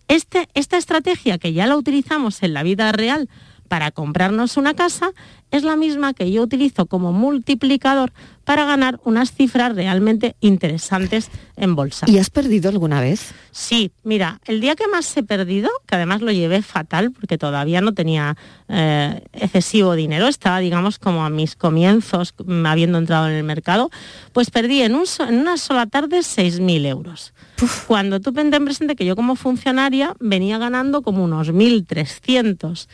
Este, 0.09 0.49
esta 0.55 0.79
estrategia 0.79 1.37
que 1.37 1.53
ya 1.53 1.67
la 1.67 1.77
utilizamos 1.77 2.43
en 2.43 2.55
la 2.55 2.63
vida 2.63 2.91
real 2.91 3.29
para 3.71 3.93
comprarnos 3.93 4.57
una 4.57 4.75
casa 4.75 5.13
es 5.53 5.63
la 5.63 5.77
misma 5.77 6.13
que 6.13 6.33
yo 6.33 6.43
utilizo 6.43 6.87
como 6.87 7.13
multiplicador 7.13 8.13
para 8.45 8.65
ganar 8.65 8.99
unas 9.05 9.33
cifras 9.33 9.77
realmente 9.77 10.35
interesantes 10.41 11.31
en 11.57 11.77
bolsa. 11.77 12.07
¿Y 12.09 12.19
has 12.19 12.31
perdido 12.31 12.69
alguna 12.69 13.01
vez? 13.01 13.33
Sí, 13.53 13.93
mira, 14.03 14.41
el 14.47 14.61
día 14.61 14.75
que 14.75 14.89
más 14.89 15.17
he 15.17 15.23
perdido, 15.23 15.71
que 15.87 15.95
además 15.95 16.21
lo 16.21 16.33
llevé 16.33 16.63
fatal 16.63 17.13
porque 17.13 17.39
todavía 17.39 17.81
no 17.81 17.95
tenía 17.95 18.37
eh, 18.69 19.23
excesivo 19.33 19.95
dinero, 19.95 20.27
estaba 20.27 20.59
digamos 20.59 20.99
como 20.99 21.25
a 21.25 21.31
mis 21.31 21.55
comienzos 21.55 22.35
mm, 22.45 22.67
habiendo 22.67 22.99
entrado 22.99 23.29
en 23.29 23.35
el 23.37 23.45
mercado, 23.45 23.91
pues 24.33 24.51
perdí 24.51 24.83
en, 24.83 24.97
un 24.97 25.07
so- 25.07 25.29
en 25.29 25.39
una 25.39 25.57
sola 25.59 25.87
tarde 25.87 26.19
6.000 26.19 26.87
euros. 26.87 27.33
Cuando 27.87 28.19
tú 28.21 28.33
ten 28.33 28.51
presente 28.51 28.97
que 28.97 29.05
yo 29.05 29.15
como 29.15 29.37
funcionaria 29.37 30.15
venía 30.19 30.59
ganando 30.59 31.03
como 31.03 31.23
unos 31.23 31.53
1.300. 31.53 32.89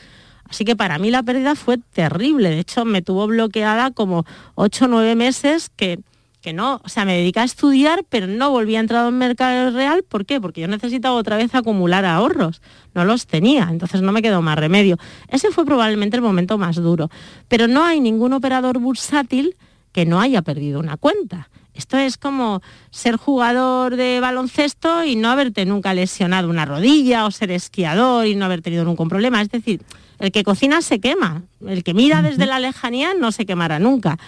Así 0.49 0.65
que 0.65 0.77
para 0.77 0.99
mí 0.99 1.11
la 1.11 1.23
pérdida 1.23 1.55
fue 1.55 1.79
terrible. 1.79 2.51
De 2.51 2.61
hecho, 2.61 2.85
me 2.85 3.03
tuvo 3.03 3.27
bloqueada 3.27 3.91
como 3.91 4.25
8 4.55 4.85
o 4.85 4.89
9 4.89 5.15
meses 5.15 5.71
que, 5.75 6.01
que 6.41 6.53
no, 6.53 6.81
o 6.85 6.89
sea, 6.89 7.05
me 7.05 7.17
dediqué 7.17 7.41
a 7.41 7.45
estudiar, 7.45 8.05
pero 8.09 8.27
no 8.27 8.51
volví 8.51 8.77
a 8.77 8.81
entrar 8.81 9.07
en 9.09 9.19
mercado 9.19 9.71
real. 9.71 10.05
¿Por 10.05 10.27
qué? 10.27 10.41
Porque 10.41 10.61
yo 10.61 10.69
necesitaba 10.69 11.17
otra 11.17 11.37
vez 11.37 11.55
acumular 11.55 12.05
ahorros. 12.05 12.63
No 12.95 13.05
los 13.05 13.27
tenía, 13.27 13.69
entonces 13.71 14.03
no 14.03 14.13
me 14.13 14.23
quedó 14.23 14.43
más 14.43 14.59
remedio. 14.59 14.99
Ese 15.29 15.51
fue 15.51 15.65
probablemente 15.65 16.17
el 16.17 16.23
momento 16.23 16.59
más 16.59 16.77
duro. 16.77 17.11
Pero 17.49 17.69
no 17.69 17.85
hay 17.85 18.01
ningún 18.01 18.33
operador 18.33 18.79
bursátil 18.79 19.57
que 19.93 20.07
no 20.07 20.21
haya 20.21 20.43
perdido 20.43 20.79
una 20.79 20.97
cuenta. 20.97 21.49
Esto 21.77 21.99
es 21.99 22.17
como 22.17 22.63
ser 22.91 23.17
jugador 23.17 23.97
de 23.97 24.19
baloncesto 24.21 25.05
y 25.05 25.15
no 25.15 25.29
haberte 25.29 25.67
nunca 25.67 25.93
lesionado 25.93 26.49
una 26.49 26.65
rodilla 26.65 27.27
o 27.27 27.31
ser 27.31 27.51
esquiador 27.51 28.27
y 28.27 28.35
no 28.35 28.47
haber 28.47 28.63
tenido 28.63 28.85
nunca 28.85 29.03
un 29.03 29.11
problema. 29.11 29.43
Es 29.43 29.51
decir, 29.51 29.83
el 30.19 30.33
que 30.33 30.43
cocina 30.43 30.83
se 30.83 31.01
quema, 31.01 31.43
el 31.67 31.85
que 31.85 31.95
mira 31.95 32.23
desde 32.23 32.47
la 32.47 32.59
lejanía 32.59 33.15
no 33.15 33.33
se 33.33 33.47
quemará 33.47 33.79
nunca. 33.79 34.19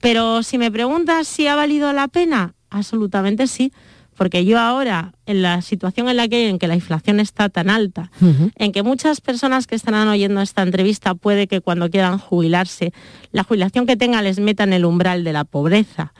Pero 0.00 0.42
si 0.42 0.58
me 0.58 0.70
preguntas 0.70 1.26
si 1.26 1.46
ha 1.46 1.56
valido 1.56 1.92
la 1.92 2.08
pena, 2.08 2.54
absolutamente 2.70 3.46
sí. 3.46 3.72
Porque 4.16 4.44
yo 4.44 4.58
ahora, 4.58 5.12
en 5.26 5.42
la 5.42 5.62
situación 5.62 6.08
en 6.08 6.16
la 6.16 6.26
que 6.26 6.36
hay, 6.36 6.44
en 6.46 6.58
que 6.58 6.66
la 6.66 6.74
inflación 6.74 7.20
está 7.20 7.48
tan 7.48 7.70
alta, 7.70 8.10
en 8.56 8.72
que 8.72 8.82
muchas 8.82 9.20
personas 9.20 9.68
que 9.68 9.76
estarán 9.76 10.08
oyendo 10.08 10.40
esta 10.40 10.62
entrevista 10.62 11.14
puede 11.14 11.46
que 11.46 11.60
cuando 11.60 11.88
quieran 11.88 12.18
jubilarse, 12.18 12.92
la 13.30 13.44
jubilación 13.44 13.86
que 13.86 13.96
tengan 13.96 14.24
les 14.24 14.40
meta 14.40 14.64
en 14.64 14.72
el 14.72 14.84
umbral 14.84 15.22
de 15.22 15.32
la 15.32 15.44
pobreza. 15.44 16.12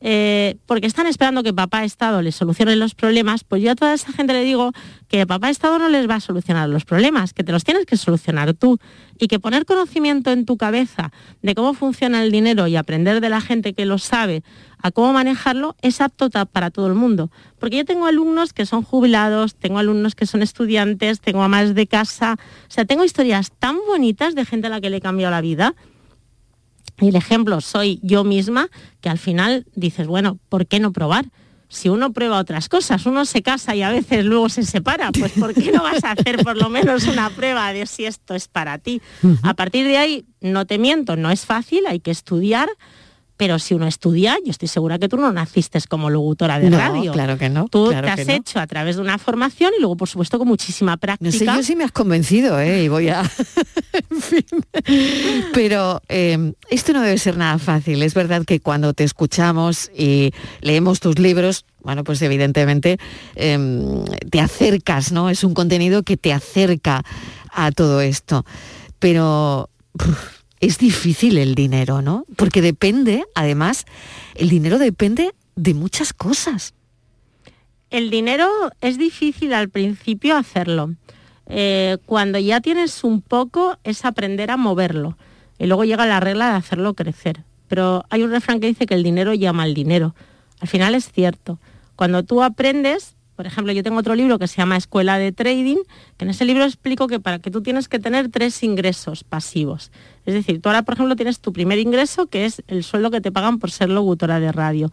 Eh, 0.00 0.56
porque 0.66 0.86
están 0.86 1.06
esperando 1.06 1.42
que 1.42 1.54
papá 1.54 1.84
Estado 1.84 2.20
les 2.20 2.34
solucione 2.34 2.76
los 2.76 2.94
problemas, 2.94 3.44
pues 3.44 3.62
yo 3.62 3.70
a 3.70 3.74
toda 3.74 3.94
esa 3.94 4.12
gente 4.12 4.34
le 4.34 4.44
digo 4.44 4.72
que 5.08 5.26
papá 5.26 5.48
Estado 5.48 5.78
no 5.78 5.88
les 5.88 6.08
va 6.08 6.16
a 6.16 6.20
solucionar 6.20 6.68
los 6.68 6.84
problemas, 6.84 7.32
que 7.32 7.44
te 7.44 7.52
los 7.52 7.64
tienes 7.64 7.86
que 7.86 7.96
solucionar 7.96 8.52
tú 8.54 8.78
y 9.18 9.28
que 9.28 9.40
poner 9.40 9.64
conocimiento 9.64 10.30
en 10.30 10.44
tu 10.44 10.56
cabeza 10.58 11.12
de 11.42 11.54
cómo 11.54 11.72
funciona 11.72 12.22
el 12.22 12.30
dinero 12.30 12.66
y 12.66 12.76
aprender 12.76 13.20
de 13.20 13.28
la 13.30 13.40
gente 13.40 13.72
que 13.72 13.86
lo 13.86 13.98
sabe 13.98 14.42
a 14.78 14.90
cómo 14.90 15.12
manejarlo 15.14 15.76
es 15.80 16.00
apto 16.00 16.28
para 16.30 16.70
todo 16.70 16.86
el 16.86 16.94
mundo. 16.94 17.30
Porque 17.58 17.78
yo 17.78 17.84
tengo 17.84 18.06
alumnos 18.06 18.52
que 18.52 18.66
son 18.66 18.82
jubilados, 18.82 19.54
tengo 19.54 19.78
alumnos 19.78 20.14
que 20.14 20.26
son 20.26 20.42
estudiantes, 20.42 21.20
tengo 21.20 21.42
amas 21.42 21.74
de 21.74 21.86
casa, 21.86 22.36
o 22.38 22.70
sea, 22.70 22.84
tengo 22.84 23.04
historias 23.04 23.50
tan 23.58 23.76
bonitas 23.86 24.34
de 24.34 24.44
gente 24.44 24.66
a 24.66 24.70
la 24.70 24.80
que 24.80 24.90
le 24.90 24.98
he 24.98 25.00
cambiado 25.00 25.30
la 25.30 25.40
vida 25.40 25.74
y 27.00 27.08
el 27.08 27.16
ejemplo 27.16 27.60
soy 27.60 28.00
yo 28.02 28.24
misma, 28.24 28.68
que 29.00 29.08
al 29.08 29.18
final 29.18 29.66
dices, 29.74 30.06
bueno, 30.06 30.38
¿por 30.48 30.66
qué 30.66 30.80
no 30.80 30.92
probar? 30.92 31.26
Si 31.68 31.88
uno 31.88 32.12
prueba 32.12 32.38
otras 32.38 32.68
cosas, 32.68 33.06
uno 33.06 33.24
se 33.24 33.42
casa 33.42 33.74
y 33.74 33.82
a 33.82 33.90
veces 33.90 34.24
luego 34.24 34.48
se 34.48 34.62
separa, 34.62 35.10
pues 35.10 35.32
¿por 35.32 35.52
qué 35.52 35.72
no 35.72 35.82
vas 35.82 36.04
a 36.04 36.12
hacer 36.12 36.42
por 36.44 36.56
lo 36.56 36.68
menos 36.68 37.06
una 37.08 37.28
prueba 37.30 37.72
de 37.72 37.86
si 37.86 38.04
esto 38.04 38.34
es 38.34 38.46
para 38.46 38.78
ti? 38.78 39.02
A 39.42 39.54
partir 39.54 39.84
de 39.84 39.98
ahí, 39.98 40.24
no 40.40 40.64
te 40.66 40.78
miento, 40.78 41.16
no 41.16 41.30
es 41.30 41.44
fácil, 41.44 41.84
hay 41.88 41.98
que 41.98 42.12
estudiar, 42.12 42.68
pero 43.36 43.58
si 43.58 43.74
uno 43.74 43.86
estudia, 43.86 44.36
yo 44.44 44.50
estoy 44.50 44.68
segura 44.68 44.98
que 44.98 45.08
tú 45.08 45.16
no 45.16 45.30
naciste 45.32 45.78
como 45.88 46.08
locutora 46.10 46.58
de 46.58 46.70
No, 46.70 46.78
radio. 46.78 47.12
claro 47.12 47.36
que 47.38 47.48
no, 47.50 47.68
Tú 47.68 47.88
claro 47.88 48.06
te 48.06 48.22
has 48.22 48.26
no. 48.26 48.32
hecho 48.34 48.58
a 48.60 48.66
través 48.66 48.96
de 48.96 49.02
una 49.02 49.18
formación 49.18 49.72
y 49.76 49.80
luego, 49.80 49.96
por 49.96 50.08
supuesto, 50.08 50.38
con 50.38 50.48
muchísima 50.48 50.96
práctica. 50.96 51.26
No 51.30 51.38
sé 51.38 51.44
yo 51.44 51.62
si 51.62 51.76
me 51.76 51.84
has 51.84 51.92
convencido, 51.92 52.58
¿eh? 52.60 52.84
Y 52.84 52.88
voy 52.88 53.08
a... 53.08 53.20
en 54.10 54.20
fin. 54.20 54.44
Pero 55.52 56.00
eh, 56.08 56.52
esto 56.70 56.92
no 56.92 57.02
debe 57.02 57.18
ser 57.18 57.36
nada 57.36 57.58
fácil. 57.58 58.02
Es 58.02 58.14
verdad 58.14 58.44
que 58.44 58.60
cuando 58.60 58.94
te 58.94 59.04
escuchamos 59.04 59.90
y 59.96 60.32
leemos 60.60 61.00
tus 61.00 61.18
libros, 61.18 61.64
bueno, 61.82 62.04
pues 62.04 62.20
evidentemente 62.22 62.98
eh, 63.34 64.04
te 64.30 64.40
acercas, 64.40 65.12
¿no? 65.12 65.30
Es 65.30 65.44
un 65.44 65.54
contenido 65.54 66.02
que 66.02 66.16
te 66.16 66.32
acerca 66.32 67.02
a 67.52 67.70
todo 67.72 68.00
esto. 68.00 68.44
Pero 68.98 69.68
es 70.60 70.78
difícil 70.78 71.38
el 71.38 71.54
dinero, 71.54 72.02
¿no? 72.02 72.24
Porque 72.36 72.62
depende, 72.62 73.24
además, 73.34 73.84
el 74.34 74.48
dinero 74.48 74.78
depende 74.78 75.34
de 75.54 75.74
muchas 75.74 76.12
cosas. 76.12 76.74
El 77.90 78.10
dinero 78.10 78.48
es 78.80 78.98
difícil 78.98 79.52
al 79.52 79.68
principio 79.68 80.36
hacerlo. 80.36 80.94
Eh, 81.48 81.98
cuando 82.06 82.38
ya 82.38 82.60
tienes 82.60 83.04
un 83.04 83.22
poco 83.22 83.78
es 83.84 84.04
aprender 84.04 84.50
a 84.50 84.56
moverlo. 84.56 85.16
Y 85.58 85.66
luego 85.66 85.84
llega 85.84 86.04
la 86.06 86.20
regla 86.20 86.50
de 86.50 86.56
hacerlo 86.56 86.94
crecer. 86.94 87.44
Pero 87.68 88.04
hay 88.10 88.22
un 88.22 88.30
refrán 88.30 88.60
que 88.60 88.66
dice 88.66 88.86
que 88.86 88.94
el 88.94 89.02
dinero 89.02 89.34
llama 89.34 89.62
al 89.62 89.74
dinero. 89.74 90.14
Al 90.60 90.68
final 90.68 90.94
es 90.94 91.10
cierto. 91.10 91.58
Cuando 91.94 92.22
tú 92.24 92.42
aprendes, 92.42 93.16
por 93.36 93.46
ejemplo, 93.46 93.72
yo 93.72 93.82
tengo 93.82 93.98
otro 93.98 94.14
libro 94.14 94.38
que 94.38 94.48
se 94.48 94.56
llama 94.56 94.76
Escuela 94.76 95.18
de 95.18 95.32
Trading, 95.32 95.78
que 96.16 96.24
en 96.24 96.30
ese 96.30 96.44
libro 96.44 96.64
explico 96.64 97.06
que 97.06 97.20
para 97.20 97.38
que 97.38 97.50
tú 97.50 97.62
tienes 97.62 97.88
que 97.88 97.98
tener 97.98 98.30
tres 98.30 98.62
ingresos 98.62 99.24
pasivos. 99.24 99.90
Es 100.26 100.34
decir, 100.34 100.60
tú 100.60 100.68
ahora, 100.68 100.82
por 100.82 100.94
ejemplo, 100.94 101.16
tienes 101.16 101.40
tu 101.40 101.52
primer 101.52 101.78
ingreso, 101.78 102.26
que 102.26 102.44
es 102.44 102.62
el 102.68 102.84
sueldo 102.84 103.10
que 103.10 103.20
te 103.20 103.32
pagan 103.32 103.58
por 103.58 103.70
ser 103.70 103.88
locutora 103.88 104.40
de 104.40 104.52
radio. 104.52 104.90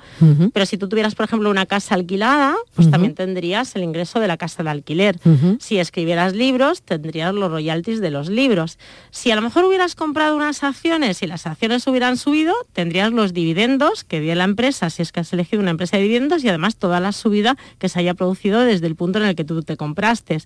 Pero 0.54 0.66
si 0.66 0.78
tú 0.78 0.88
tuvieras, 0.88 1.16
por 1.16 1.26
ejemplo, 1.26 1.50
una 1.50 1.66
casa 1.66 1.96
alquilada, 1.96 2.56
pues 2.76 2.90
también 2.90 3.16
tendrías 3.16 3.76
el 3.76 3.84
ingreso 3.84 4.20
de 4.20 4.28
la 4.28 4.38
casa 4.38 4.64
de 4.64 4.70
alquiler. 4.70 5.20
Si 5.60 5.80
escribieras 5.80 6.34
libros, 6.34 6.82
tendrías 6.84 7.34
los 7.34 7.52
royalties 7.52 8.00
de 8.00 8.12
los 8.12 8.30
libros. 8.30 8.78
Si 9.12 9.32
a 9.32 9.36
lo 9.36 9.42
mejor 9.42 9.66
hubieras 9.66 9.96
comprado 9.96 10.36
unas 10.36 10.64
acciones 10.64 11.22
y 11.24 11.28
las 11.28 11.48
acciones 11.48 11.86
hubieran 11.88 12.18
subido, 12.18 12.54
tendrías 12.74 13.12
los 13.12 13.34
dividendos 13.34 14.04
que 14.04 14.20
dio 14.20 14.36
la 14.36 14.44
empresa, 14.44 14.90
si 14.90 15.02
es 15.02 15.12
que 15.12 15.20
has 15.20 15.34
elegido 15.34 15.62
una 15.62 15.72
empresa 15.72 15.98
de 15.98 16.04
dividendos, 16.04 16.44
y 16.44 16.50
además 16.50 16.76
toda 16.76 17.00
la 17.00 17.12
subida 17.12 17.58
que 17.80 17.90
se 17.90 18.00
haya 18.00 18.14
producido 18.14 18.62
desde 18.62 18.88
el 18.88 18.96
punto 18.96 19.20
en 19.20 19.26
el 19.26 19.36
que 19.36 19.44
tú 19.44 19.62
te 19.64 19.78
compraste. 19.78 20.38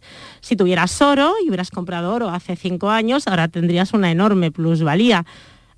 Si 0.41 0.55
tuvieras 0.55 1.01
oro 1.01 1.33
y 1.43 1.47
hubieras 1.47 1.71
comprado 1.71 2.13
oro 2.13 2.29
hace 2.29 2.55
cinco 2.55 2.89
años, 2.89 3.27
ahora 3.27 3.47
tendrías 3.47 3.93
una 3.93 4.11
enorme 4.11 4.51
plusvalía. 4.77 5.25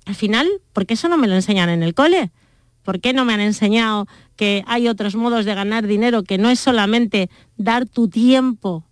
Al 0.06 0.14
final, 0.14 0.46
¿por 0.72 0.86
qué 0.86 0.94
eso 0.94 1.08
no 1.08 1.16
me 1.16 1.28
lo 1.28 1.34
enseñan 1.34 1.68
en 1.68 1.82
el 1.82 1.94
cole? 1.94 2.30
¿Por 2.82 3.00
qué 3.00 3.12
no 3.12 3.24
me 3.24 3.34
han 3.34 3.40
enseñado 3.40 4.06
que 4.36 4.64
hay 4.66 4.88
otros 4.88 5.14
modos 5.14 5.44
de 5.44 5.54
ganar 5.54 5.86
dinero 5.86 6.22
que 6.22 6.38
no 6.38 6.50
es 6.50 6.60
solamente 6.60 7.30
dar 7.56 7.86
tu 7.86 8.08
tiempo 8.08 8.84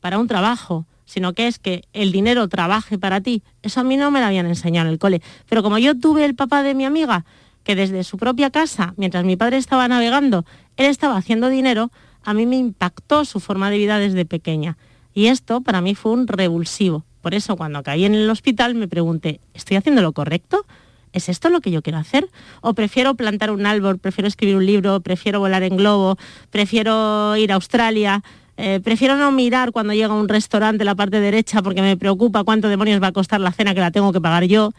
para 0.00 0.18
un 0.18 0.26
trabajo, 0.26 0.86
sino 1.04 1.34
que 1.34 1.46
es 1.46 1.58
que 1.58 1.84
el 1.92 2.12
dinero 2.12 2.48
trabaje 2.48 2.98
para 2.98 3.20
ti? 3.20 3.42
Eso 3.62 3.80
a 3.80 3.84
mí 3.84 3.96
no 3.96 4.10
me 4.10 4.20
lo 4.20 4.26
habían 4.26 4.46
enseñado 4.46 4.88
en 4.88 4.92
el 4.92 4.98
cole. 4.98 5.22
Pero 5.48 5.62
como 5.62 5.78
yo 5.78 5.98
tuve 5.98 6.24
el 6.24 6.34
papá 6.34 6.62
de 6.62 6.74
mi 6.74 6.84
amiga, 6.84 7.24
que 7.62 7.76
desde 7.76 8.04
su 8.04 8.16
propia 8.16 8.50
casa, 8.50 8.94
mientras 8.96 9.24
mi 9.24 9.36
padre 9.36 9.58
estaba 9.58 9.86
navegando, 9.86 10.44
él 10.76 10.86
estaba 10.86 11.16
haciendo 11.16 11.48
dinero, 11.48 11.90
a 12.22 12.34
mí 12.34 12.46
me 12.46 12.56
impactó 12.56 13.24
su 13.24 13.40
forma 13.40 13.70
de 13.70 13.78
vida 13.78 13.98
desde 13.98 14.24
pequeña. 14.24 14.78
Y 15.12 15.26
esto 15.26 15.60
para 15.60 15.80
mí 15.80 15.94
fue 15.94 16.12
un 16.12 16.26
revulsivo. 16.26 17.04
Por 17.20 17.34
eso 17.34 17.56
cuando 17.56 17.82
caí 17.82 18.04
en 18.04 18.14
el 18.14 18.30
hospital 18.30 18.74
me 18.74 18.88
pregunté, 18.88 19.40
¿estoy 19.54 19.76
haciendo 19.76 20.02
lo 20.02 20.12
correcto? 20.12 20.64
¿es 21.12 21.28
esto 21.28 21.50
lo 21.50 21.60
que 21.60 21.72
yo 21.72 21.82
quiero 21.82 21.98
hacer? 21.98 22.28
¿O 22.60 22.72
prefiero 22.74 23.16
plantar 23.16 23.50
un 23.50 23.66
árbol, 23.66 23.98
prefiero 23.98 24.28
escribir 24.28 24.54
un 24.54 24.64
libro, 24.64 25.00
prefiero 25.00 25.40
volar 25.40 25.64
en 25.64 25.76
globo, 25.76 26.16
prefiero 26.50 27.36
ir 27.36 27.50
a 27.50 27.56
Australia? 27.56 28.22
eh, 28.62 28.78
prefiero 28.78 29.16
no 29.16 29.32
mirar 29.32 29.72
cuando 29.72 29.94
llega 29.94 30.12
a 30.12 30.16
un 30.16 30.28
restaurante 30.28 30.84
la 30.84 30.94
parte 30.94 31.18
derecha 31.18 31.62
porque 31.62 31.80
me 31.80 31.96
preocupa 31.96 32.44
cuánto 32.44 32.68
demonios 32.68 33.02
va 33.02 33.06
a 33.06 33.12
costar 33.12 33.40
la 33.40 33.52
cena 33.52 33.72
que 33.74 33.80
la 33.80 33.90
tengo 33.90 34.12
que 34.12 34.20
pagar 34.20 34.44
yo. 34.44 34.72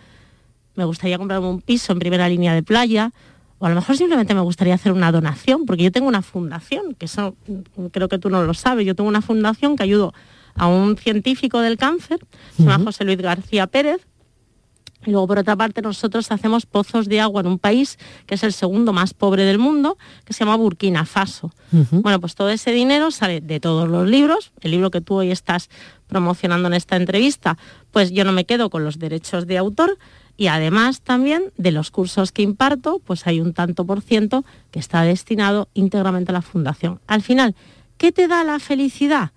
Me 0.76 0.86
gustaría 0.86 1.18
comprarme 1.18 1.48
un 1.48 1.62
piso 1.62 1.92
en 1.92 1.98
primera 1.98 2.30
línea 2.30 2.54
de 2.54 2.62
playa. 2.62 3.12
O 3.58 3.66
a 3.66 3.70
lo 3.70 3.76
mejor 3.76 3.98
simplemente 3.98 4.36
me 4.36 4.42
gustaría 4.42 4.76
hacer 4.76 4.92
una 4.92 5.12
donación, 5.12 5.66
porque 5.66 5.84
yo 5.84 5.92
tengo 5.92 6.08
una 6.08 6.22
fundación, 6.22 6.94
que 6.94 7.06
eso 7.06 7.36
mm, 7.48 7.86
creo 7.88 8.08
que 8.08 8.20
tú 8.20 8.30
no 8.30 8.44
lo 8.44 8.54
sabes, 8.54 8.86
yo 8.86 8.96
tengo 8.96 9.08
una 9.08 9.22
fundación 9.22 9.76
que 9.76 9.84
ayudo 9.84 10.14
a 10.56 10.68
un 10.68 10.98
científico 10.98 11.60
del 11.60 11.78
cáncer, 11.78 12.20
se 12.56 12.64
llama 12.64 12.84
José 12.86 13.04
Luis 13.04 13.18
García 13.18 13.68
Pérez, 13.68 14.06
y 15.06 15.12
luego, 15.12 15.28
por 15.28 15.40
otra 15.40 15.56
parte, 15.56 15.82
nosotros 15.82 16.32
hacemos 16.32 16.66
pozos 16.66 17.08
de 17.08 17.20
agua 17.20 17.42
en 17.42 17.48
un 17.48 17.58
país 17.58 17.98
que 18.28 18.36
es 18.36 18.44
el 18.44 18.54
segundo 18.54 18.94
más 18.94 19.14
pobre 19.14 19.46
del 19.46 19.58
mundo, 19.58 19.98
que 20.26 20.34
se 20.34 20.40
llama 20.40 20.58
Burkina 20.58 21.06
Faso. 21.06 21.52
Bueno, 21.92 22.20
pues 22.20 22.36
todo 22.36 22.50
ese 22.50 22.72
dinero 22.72 23.10
sale 23.10 23.42
de 23.42 23.60
todos 23.60 23.90
los 23.90 24.08
libros. 24.08 24.52
El 24.62 24.72
libro 24.72 24.92
que 24.92 25.02
tú 25.02 25.16
hoy 25.16 25.32
estás 25.32 25.70
promocionando 26.08 26.68
en 26.68 26.76
esta 26.76 26.98
entrevista, 26.98 27.58
pues 27.90 28.12
yo 28.12 28.24
no 28.26 28.32
me 28.32 28.46
quedo 28.46 28.70
con 28.70 28.84
los 28.84 29.00
derechos 29.00 29.48
de 29.48 29.58
autor. 29.58 29.98
Y 30.38 30.48
además 30.48 31.02
también 31.02 31.46
de 31.58 31.72
los 31.72 31.90
cursos 31.90 32.32
que 32.32 32.42
imparto, 32.44 33.00
pues 33.04 33.26
hay 33.26 33.42
un 33.42 33.54
tanto 33.54 33.86
por 33.86 34.02
ciento 34.02 34.46
que 34.70 34.80
está 34.80 35.02
destinado 35.02 35.68
íntegramente 35.74 36.32
a 36.32 36.34
la 36.34 36.42
fundación. 36.42 37.00
Al 37.08 37.22
final, 37.22 37.56
¿qué 37.98 38.12
te 38.12 38.28
da 38.28 38.44
la 38.44 38.60
felicidad? 38.60 39.32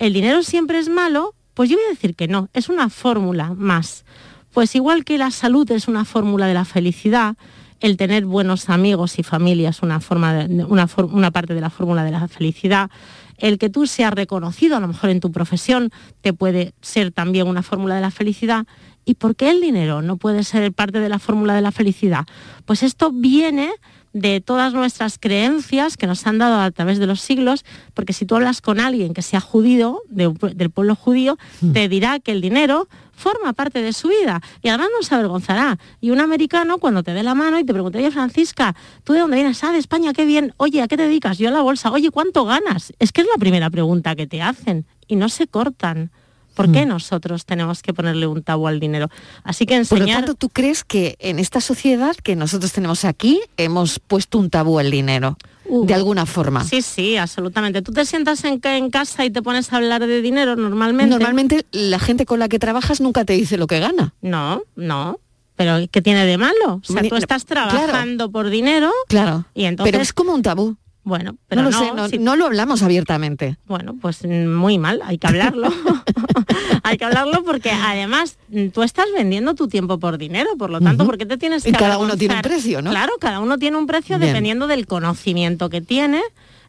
¿El 0.00 0.14
dinero 0.14 0.42
siempre 0.42 0.78
es 0.78 0.88
malo? 0.88 1.34
Pues 1.52 1.68
yo 1.68 1.76
voy 1.76 1.84
a 1.84 1.90
decir 1.90 2.14
que 2.16 2.26
no, 2.26 2.48
es 2.54 2.70
una 2.70 2.88
fórmula 2.88 3.52
más. 3.54 4.06
Pues 4.50 4.74
igual 4.74 5.04
que 5.04 5.18
la 5.18 5.30
salud 5.30 5.70
es 5.70 5.88
una 5.88 6.06
fórmula 6.06 6.46
de 6.46 6.54
la 6.54 6.64
felicidad, 6.64 7.36
el 7.80 7.98
tener 7.98 8.24
buenos 8.24 8.70
amigos 8.70 9.18
y 9.18 9.22
familia 9.22 9.68
es 9.68 9.82
una, 9.82 10.00
forma 10.00 10.46
una 10.48 11.30
parte 11.30 11.52
de 11.52 11.60
la 11.60 11.68
fórmula 11.68 12.02
de 12.02 12.12
la 12.12 12.28
felicidad, 12.28 12.90
el 13.36 13.58
que 13.58 13.68
tú 13.68 13.86
seas 13.86 14.14
reconocido 14.14 14.78
a 14.78 14.80
lo 14.80 14.88
mejor 14.88 15.10
en 15.10 15.20
tu 15.20 15.32
profesión 15.32 15.90
te 16.22 16.32
puede 16.32 16.72
ser 16.80 17.12
también 17.12 17.46
una 17.46 17.62
fórmula 17.62 17.94
de 17.94 18.00
la 18.00 18.10
felicidad. 18.10 18.66
¿Y 19.04 19.14
por 19.14 19.36
qué 19.36 19.50
el 19.50 19.60
dinero 19.60 20.00
no 20.00 20.16
puede 20.16 20.44
ser 20.44 20.72
parte 20.72 21.00
de 21.00 21.10
la 21.10 21.18
fórmula 21.18 21.54
de 21.54 21.60
la 21.60 21.72
felicidad? 21.72 22.24
Pues 22.64 22.82
esto 22.82 23.12
viene 23.12 23.70
de 24.12 24.40
todas 24.40 24.72
nuestras 24.72 25.18
creencias 25.18 25.96
que 25.96 26.06
nos 26.06 26.26
han 26.26 26.38
dado 26.38 26.60
a 26.60 26.70
través 26.70 26.98
de 26.98 27.06
los 27.06 27.20
siglos, 27.20 27.64
porque 27.94 28.12
si 28.12 28.26
tú 28.26 28.36
hablas 28.36 28.60
con 28.60 28.80
alguien 28.80 29.14
que 29.14 29.22
sea 29.22 29.40
judío, 29.40 30.02
del 30.08 30.70
pueblo 30.70 30.96
judío, 30.96 31.38
te 31.72 31.88
dirá 31.88 32.18
que 32.18 32.32
el 32.32 32.40
dinero 32.40 32.88
forma 33.12 33.52
parte 33.52 33.82
de 33.82 33.92
su 33.92 34.08
vida 34.08 34.40
y 34.62 34.68
además 34.68 34.88
no 34.96 35.06
se 35.06 35.14
avergonzará. 35.14 35.78
Y 36.00 36.10
un 36.10 36.20
americano 36.20 36.78
cuando 36.78 37.02
te 37.02 37.12
dé 37.12 37.22
la 37.22 37.34
mano 37.34 37.58
y 37.58 37.64
te 37.64 37.72
pregunta, 37.72 37.98
oye 37.98 38.10
Francisca, 38.10 38.74
¿tú 39.04 39.12
de 39.12 39.20
dónde 39.20 39.36
vienes? 39.36 39.62
Ah, 39.62 39.72
de 39.72 39.78
España, 39.78 40.12
qué 40.12 40.24
bien. 40.24 40.54
Oye, 40.56 40.82
¿a 40.82 40.88
qué 40.88 40.96
te 40.96 41.04
dedicas? 41.04 41.38
Yo 41.38 41.48
a 41.48 41.52
la 41.52 41.62
bolsa. 41.62 41.92
Oye, 41.92 42.10
¿cuánto 42.10 42.44
ganas? 42.44 42.92
Es 42.98 43.12
que 43.12 43.20
es 43.20 43.26
la 43.26 43.38
primera 43.38 43.70
pregunta 43.70 44.16
que 44.16 44.26
te 44.26 44.42
hacen 44.42 44.86
y 45.06 45.16
no 45.16 45.28
se 45.28 45.46
cortan. 45.46 46.10
¿Por 46.54 46.70
qué 46.72 46.86
nosotros 46.86 47.46
tenemos 47.46 47.82
que 47.82 47.94
ponerle 47.94 48.26
un 48.26 48.42
tabú 48.42 48.66
al 48.66 48.80
dinero? 48.80 49.08
Así 49.44 49.66
que 49.66 49.76
enseñar... 49.76 50.00
Por 50.00 50.08
lo 50.08 50.14
tanto, 50.14 50.34
¿tú 50.34 50.48
crees 50.48 50.84
que 50.84 51.16
en 51.18 51.38
esta 51.38 51.60
sociedad 51.60 52.14
que 52.16 52.36
nosotros 52.36 52.72
tenemos 52.72 53.04
aquí 53.04 53.40
hemos 53.56 53.98
puesto 53.98 54.38
un 54.38 54.50
tabú 54.50 54.78
al 54.78 54.90
dinero? 54.90 55.36
de 55.70 55.94
alguna 55.94 56.26
forma. 56.26 56.64
Sí, 56.64 56.82
sí, 56.82 57.16
absolutamente. 57.16 57.80
Tú 57.80 57.92
te 57.92 58.04
sientas 58.04 58.42
en, 58.44 58.60
en, 58.64 58.90
casa 58.90 59.24
y 59.24 59.30
te 59.30 59.40
pones 59.40 59.72
a 59.72 59.76
hablar 59.76 60.04
de 60.04 60.20
dinero 60.20 60.56
normalmente. 60.56 61.10
Normalmente 61.10 61.64
la 61.70 61.98
gente 61.98 62.26
con 62.26 62.40
la 62.40 62.48
que 62.48 62.58
trabajas 62.58 63.00
nunca 63.00 63.24
te 63.24 63.34
dice 63.34 63.56
lo 63.56 63.68
que 63.68 63.78
gana. 63.78 64.14
No, 64.20 64.62
no. 64.74 65.20
Pero 65.56 65.76
¿qué 65.90 66.00
tiene 66.02 66.24
de 66.24 66.38
malo? 66.38 66.80
O 66.82 66.92
sea, 66.92 67.02
tú 67.02 67.16
estás 67.16 67.44
trabajando 67.44 68.30
por 68.30 68.48
dinero. 68.48 68.90
Claro. 69.08 69.44
Y 69.54 69.64
entonces... 69.64 69.92
Pero 69.92 70.02
es 70.02 70.12
como 70.12 70.32
un 70.32 70.42
tabú. 70.42 70.76
Bueno, 71.02 71.36
pero 71.48 71.62
no, 71.62 71.70
lo, 71.70 72.08
sé, 72.08 72.18
no, 72.18 72.36
lo 72.36 72.46
hablamos 72.46 72.82
abiertamente. 72.82 73.56
Bueno, 73.66 73.96
pues 74.00 74.24
muy 74.24 74.78
mal, 74.78 75.00
hay 75.02 75.18
que 75.18 75.26
hablarlo. 75.26 75.68
hay 76.82 76.96
que 76.96 77.04
hablarlo 77.04 77.44
porque 77.44 77.70
además 77.70 78.36
tú 78.72 78.82
estás 78.82 79.06
vendiendo 79.16 79.54
tu 79.54 79.68
tiempo 79.68 79.98
por 79.98 80.18
dinero, 80.18 80.50
por 80.58 80.70
lo 80.70 80.80
tanto, 80.80 81.06
¿por 81.06 81.18
qué 81.18 81.26
te 81.26 81.36
tienes 81.36 81.62
que... 81.64 81.70
Y 81.70 81.72
cada 81.72 81.98
uno 81.98 82.16
tiene 82.16 82.34
un 82.36 82.42
precio, 82.42 82.82
¿no? 82.82 82.90
Claro, 82.90 83.12
cada 83.20 83.40
uno 83.40 83.58
tiene 83.58 83.76
un 83.76 83.86
precio 83.86 84.18
dependiendo 84.18 84.66
del 84.66 84.86
conocimiento 84.86 85.70
que 85.70 85.80
tiene. 85.80 86.22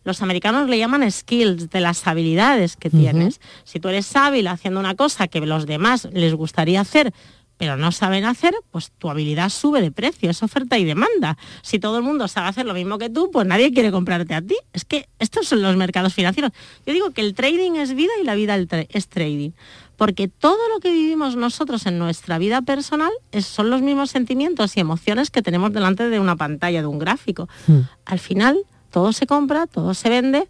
Los 0.03 0.21
americanos 0.23 0.67
le 0.67 0.79
llaman 0.79 1.09
skills, 1.11 1.69
de 1.69 1.79
las 1.79 2.07
habilidades 2.07 2.75
que 2.75 2.89
tienes. 2.89 3.39
Si 3.63 3.79
tú 3.79 3.89
eres 3.89 4.15
hábil 4.15 4.47
haciendo 4.47 4.79
una 4.79 4.95
cosa 4.95 5.27
que 5.27 5.39
los 5.41 5.67
demás 5.67 6.07
les 6.11 6.33
gustaría 6.33 6.81
hacer, 6.81 7.13
pero 7.61 7.77
no 7.77 7.91
saben 7.91 8.25
hacer, 8.25 8.55
pues 8.71 8.89
tu 8.97 9.07
habilidad 9.07 9.49
sube 9.49 9.83
de 9.83 9.91
precio, 9.91 10.31
es 10.31 10.41
oferta 10.41 10.79
y 10.79 10.83
demanda. 10.83 11.37
Si 11.61 11.77
todo 11.77 11.97
el 11.97 12.03
mundo 12.03 12.27
sabe 12.27 12.47
hacer 12.47 12.65
lo 12.65 12.73
mismo 12.73 12.97
que 12.97 13.07
tú, 13.07 13.29
pues 13.29 13.45
nadie 13.45 13.71
quiere 13.71 13.91
comprarte 13.91 14.33
a 14.33 14.41
ti. 14.41 14.57
Es 14.73 14.83
que 14.83 15.07
estos 15.19 15.47
son 15.47 15.61
los 15.61 15.77
mercados 15.77 16.11
financieros. 16.11 16.53
Yo 16.87 16.93
digo 16.93 17.11
que 17.11 17.21
el 17.21 17.35
trading 17.35 17.73
es 17.73 17.93
vida 17.93 18.13
y 18.19 18.25
la 18.25 18.33
vida 18.33 18.57
es 18.89 19.07
trading. 19.09 19.51
Porque 19.95 20.27
todo 20.27 20.57
lo 20.73 20.79
que 20.79 20.89
vivimos 20.89 21.35
nosotros 21.35 21.85
en 21.85 21.99
nuestra 21.99 22.39
vida 22.39 22.63
personal 22.63 23.11
son 23.41 23.69
los 23.69 23.83
mismos 23.83 24.09
sentimientos 24.09 24.75
y 24.75 24.79
emociones 24.79 25.29
que 25.29 25.43
tenemos 25.43 25.71
delante 25.71 26.09
de 26.09 26.19
una 26.19 26.35
pantalla, 26.35 26.81
de 26.81 26.87
un 26.87 26.97
gráfico. 26.97 27.47
Hmm. 27.67 27.81
Al 28.05 28.17
final, 28.17 28.57
todo 28.89 29.13
se 29.13 29.27
compra, 29.27 29.67
todo 29.67 29.93
se 29.93 30.09
vende, 30.09 30.49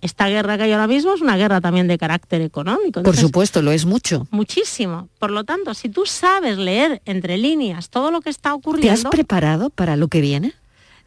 esta 0.00 0.28
guerra 0.28 0.56
que 0.56 0.64
hay 0.64 0.72
ahora 0.72 0.86
mismo 0.86 1.14
es 1.14 1.20
una 1.20 1.36
guerra 1.36 1.60
también 1.60 1.88
de 1.88 1.98
carácter 1.98 2.42
económico. 2.42 3.02
Por 3.02 3.16
supuesto, 3.16 3.62
lo 3.62 3.72
es 3.72 3.86
mucho. 3.86 4.26
Muchísimo. 4.30 5.08
Por 5.18 5.30
lo 5.30 5.44
tanto, 5.44 5.74
si 5.74 5.88
tú 5.88 6.06
sabes 6.06 6.58
leer 6.58 7.02
entre 7.06 7.38
líneas 7.38 7.90
todo 7.90 8.10
lo 8.10 8.20
que 8.20 8.30
está 8.30 8.54
ocurriendo... 8.54 9.00
¿Te 9.02 9.08
has 9.08 9.10
preparado 9.10 9.70
para 9.70 9.96
lo 9.96 10.08
que 10.08 10.20
viene? 10.20 10.54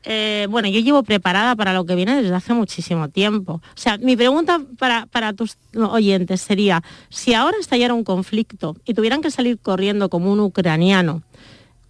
Eh, 0.04 0.47
bueno, 0.49 0.69
yo 0.69 0.80
llevo 0.80 1.04
preparada 1.04 1.56
para 1.56 1.73
lo 1.73 1.86
que 1.86 1.95
viene 1.95 2.21
desde 2.21 2.34
hace 2.34 2.54
muchísimo 2.54 3.10
tiempo. 3.10 3.54
O 3.54 3.78
sea, 3.78 3.97
mi 3.97 4.15
pregunta 4.15 4.62
para, 4.78 5.06
para 5.08 5.34
tus 5.34 5.58
oyentes 5.75 6.41
sería, 6.41 6.84
si 7.10 7.34
ahora 7.34 7.58
estallara 7.60 7.93
un 7.93 8.04
conflicto 8.04 8.78
y 8.86 8.93
tuvieran 8.93 9.21
que 9.21 9.32
salir 9.32 9.60
corriendo 9.60 10.10
como 10.10 10.32
un 10.32 10.39
ucraniano, 10.39 11.21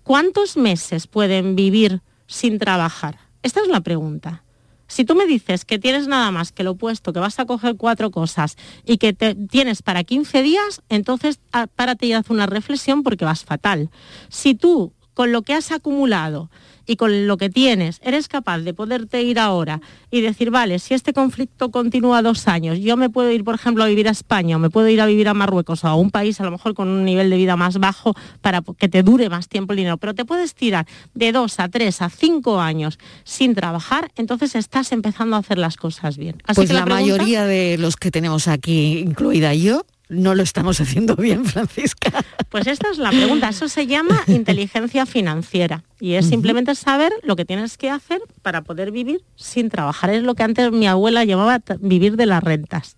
¿cuántos 0.03 0.57
meses 0.57 1.07
pueden 1.07 1.55
vivir 1.55 2.01
sin 2.27 2.57
trabajar? 2.57 3.19
Esta 3.43 3.61
es 3.61 3.67
la 3.67 3.81
pregunta. 3.81 4.43
Si 4.89 5.05
tú 5.05 5.15
me 5.15 5.27
dices 5.27 5.65
que 5.65 5.77
tienes 5.77 6.07
nada 6.07 6.31
más 6.31 6.51
que 6.51 6.63
lo 6.63 6.71
opuesto, 6.71 7.13
que 7.13 7.19
vas 7.19 7.39
a 7.39 7.45
coger 7.45 7.77
cuatro 7.77 8.09
cosas 8.09 8.57
y 8.85 8.97
que 8.97 9.13
te, 9.13 9.35
tienes 9.35 9.83
para 9.83 10.03
15 10.03 10.41
días, 10.41 10.81
entonces 10.89 11.39
ah, 11.53 11.67
párate 11.67 12.07
y 12.07 12.13
haz 12.13 12.29
una 12.31 12.47
reflexión 12.47 13.03
porque 13.03 13.23
vas 13.23 13.45
fatal. 13.45 13.91
Si 14.29 14.55
tú, 14.55 14.91
con 15.19 15.33
lo 15.33 15.41
que 15.41 15.53
has 15.53 15.73
acumulado, 15.73 16.49
y 16.85 16.95
con 16.95 17.27
lo 17.27 17.35
que 17.35 17.49
tienes 17.49 17.99
eres 18.03 18.29
capaz 18.29 18.59
de 18.59 18.73
poderte 18.73 19.21
ir 19.21 19.37
ahora 19.37 19.81
y 20.09 20.21
decir, 20.21 20.49
vale, 20.49 20.79
si 20.79 20.93
este 20.93 21.11
conflicto 21.11 21.71
continúa 21.71 22.21
dos 22.21 22.47
años, 22.47 22.79
yo 22.79 22.95
me 22.95 23.09
puedo 23.09 23.29
ir, 23.29 23.43
por 23.43 23.53
ejemplo, 23.53 23.83
a 23.83 23.87
vivir 23.87 24.07
a 24.07 24.11
España 24.11 24.55
o 24.55 24.59
me 24.59 24.69
puedo 24.69 24.87
ir 24.87 25.01
a 25.01 25.05
vivir 25.05 25.27
a 25.27 25.33
Marruecos 25.33 25.83
o 25.83 25.87
a 25.89 25.95
un 25.95 26.09
país 26.09 26.39
a 26.39 26.45
lo 26.45 26.51
mejor 26.51 26.73
con 26.75 26.87
un 26.87 27.03
nivel 27.03 27.29
de 27.29 27.35
vida 27.35 27.57
más 27.57 27.79
bajo 27.79 28.15
para 28.39 28.61
que 28.61 28.87
te 28.87 29.03
dure 29.03 29.29
más 29.29 29.49
tiempo 29.49 29.73
el 29.73 29.77
dinero, 29.77 29.97
pero 29.97 30.15
te 30.15 30.23
puedes 30.23 30.55
tirar 30.55 30.87
de 31.13 31.33
dos 31.33 31.59
a 31.59 31.67
tres 31.67 32.01
a 32.01 32.09
cinco 32.09 32.61
años 32.61 32.97
sin 33.25 33.55
trabajar, 33.55 34.11
entonces 34.15 34.55
estás 34.55 34.93
empezando 34.93 35.35
a 35.35 35.39
hacer 35.39 35.57
las 35.57 35.75
cosas 35.75 36.17
bien. 36.17 36.37
Así 36.45 36.55
pues 36.55 36.69
que 36.69 36.73
la, 36.75 36.85
la 36.85 36.95
mayoría 36.95 37.43
de 37.43 37.77
los 37.77 37.97
que 37.97 38.09
tenemos 38.09 38.47
aquí, 38.47 38.99
incluida 38.99 39.53
yo, 39.53 39.85
no 40.09 40.33
lo 40.33 40.41
estamos 40.41 40.81
haciendo 40.81 41.15
bien, 41.15 41.45
Francisca. 41.45 42.11
Pues 42.49 42.67
esta 42.67 42.89
es 42.91 42.97
la 42.97 43.11
pregunta. 43.11 43.49
Eso 43.49 43.69
se 43.69 43.87
llama 43.87 44.23
inteligencia 44.27 45.05
financiera 45.05 45.83
y 45.99 46.13
es 46.13 46.27
simplemente 46.27 46.75
saber 46.75 47.13
lo 47.23 47.35
que 47.35 47.45
tienes 47.45 47.77
que 47.77 47.89
hacer 47.89 48.19
para 48.41 48.63
poder 48.63 48.91
vivir 48.91 49.21
sin 49.35 49.69
trabajar. 49.69 50.09
Es 50.09 50.23
lo 50.23 50.35
que 50.35 50.43
antes 50.43 50.71
mi 50.71 50.87
abuela 50.87 51.23
llamaba 51.23 51.61
vivir 51.79 52.17
de 52.17 52.25
las 52.25 52.43
rentas. 52.43 52.97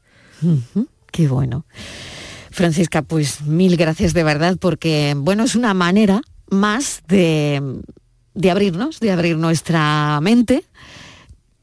Qué 1.12 1.28
bueno. 1.28 1.66
Francisca, 2.50 3.02
pues 3.02 3.42
mil 3.42 3.78
gracias 3.78 4.14
de 4.14 4.24
verdad 4.24 4.58
porque, 4.60 5.14
bueno, 5.18 5.44
es 5.44 5.56
una 5.56 5.74
manera 5.74 6.22
más 6.50 7.04
de, 7.08 7.62
de 8.34 8.52
abrirnos, 8.52 9.00
de 9.00 9.12
abrir 9.12 9.38
nuestra 9.38 10.20
mente 10.22 10.64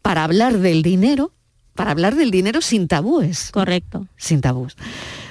para 0.03 0.25
hablar 0.25 0.59
del 0.59 0.83
dinero, 0.83 1.33
para 1.75 1.91
hablar 1.91 2.15
del 2.15 2.31
dinero 2.31 2.61
sin 2.61 2.89
tabúes. 2.89 3.51
Correcto. 3.51 4.07
Sin 4.17 4.41
tabús. 4.41 4.77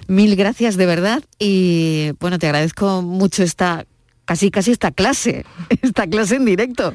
Mil 0.08 0.36
gracias 0.36 0.78
de 0.78 0.86
verdad 0.86 1.24
y 1.40 2.12
bueno, 2.20 2.40
te 2.40 2.48
agradezco 2.48 3.02
mucho 3.02 3.44
esta 3.44 3.86
casi 4.28 4.52
casi 4.52 4.72
esta 4.72 4.92
clase, 4.92 5.46
esta 5.82 6.06
clase 6.06 6.36
en 6.36 6.46
directo. 6.46 6.94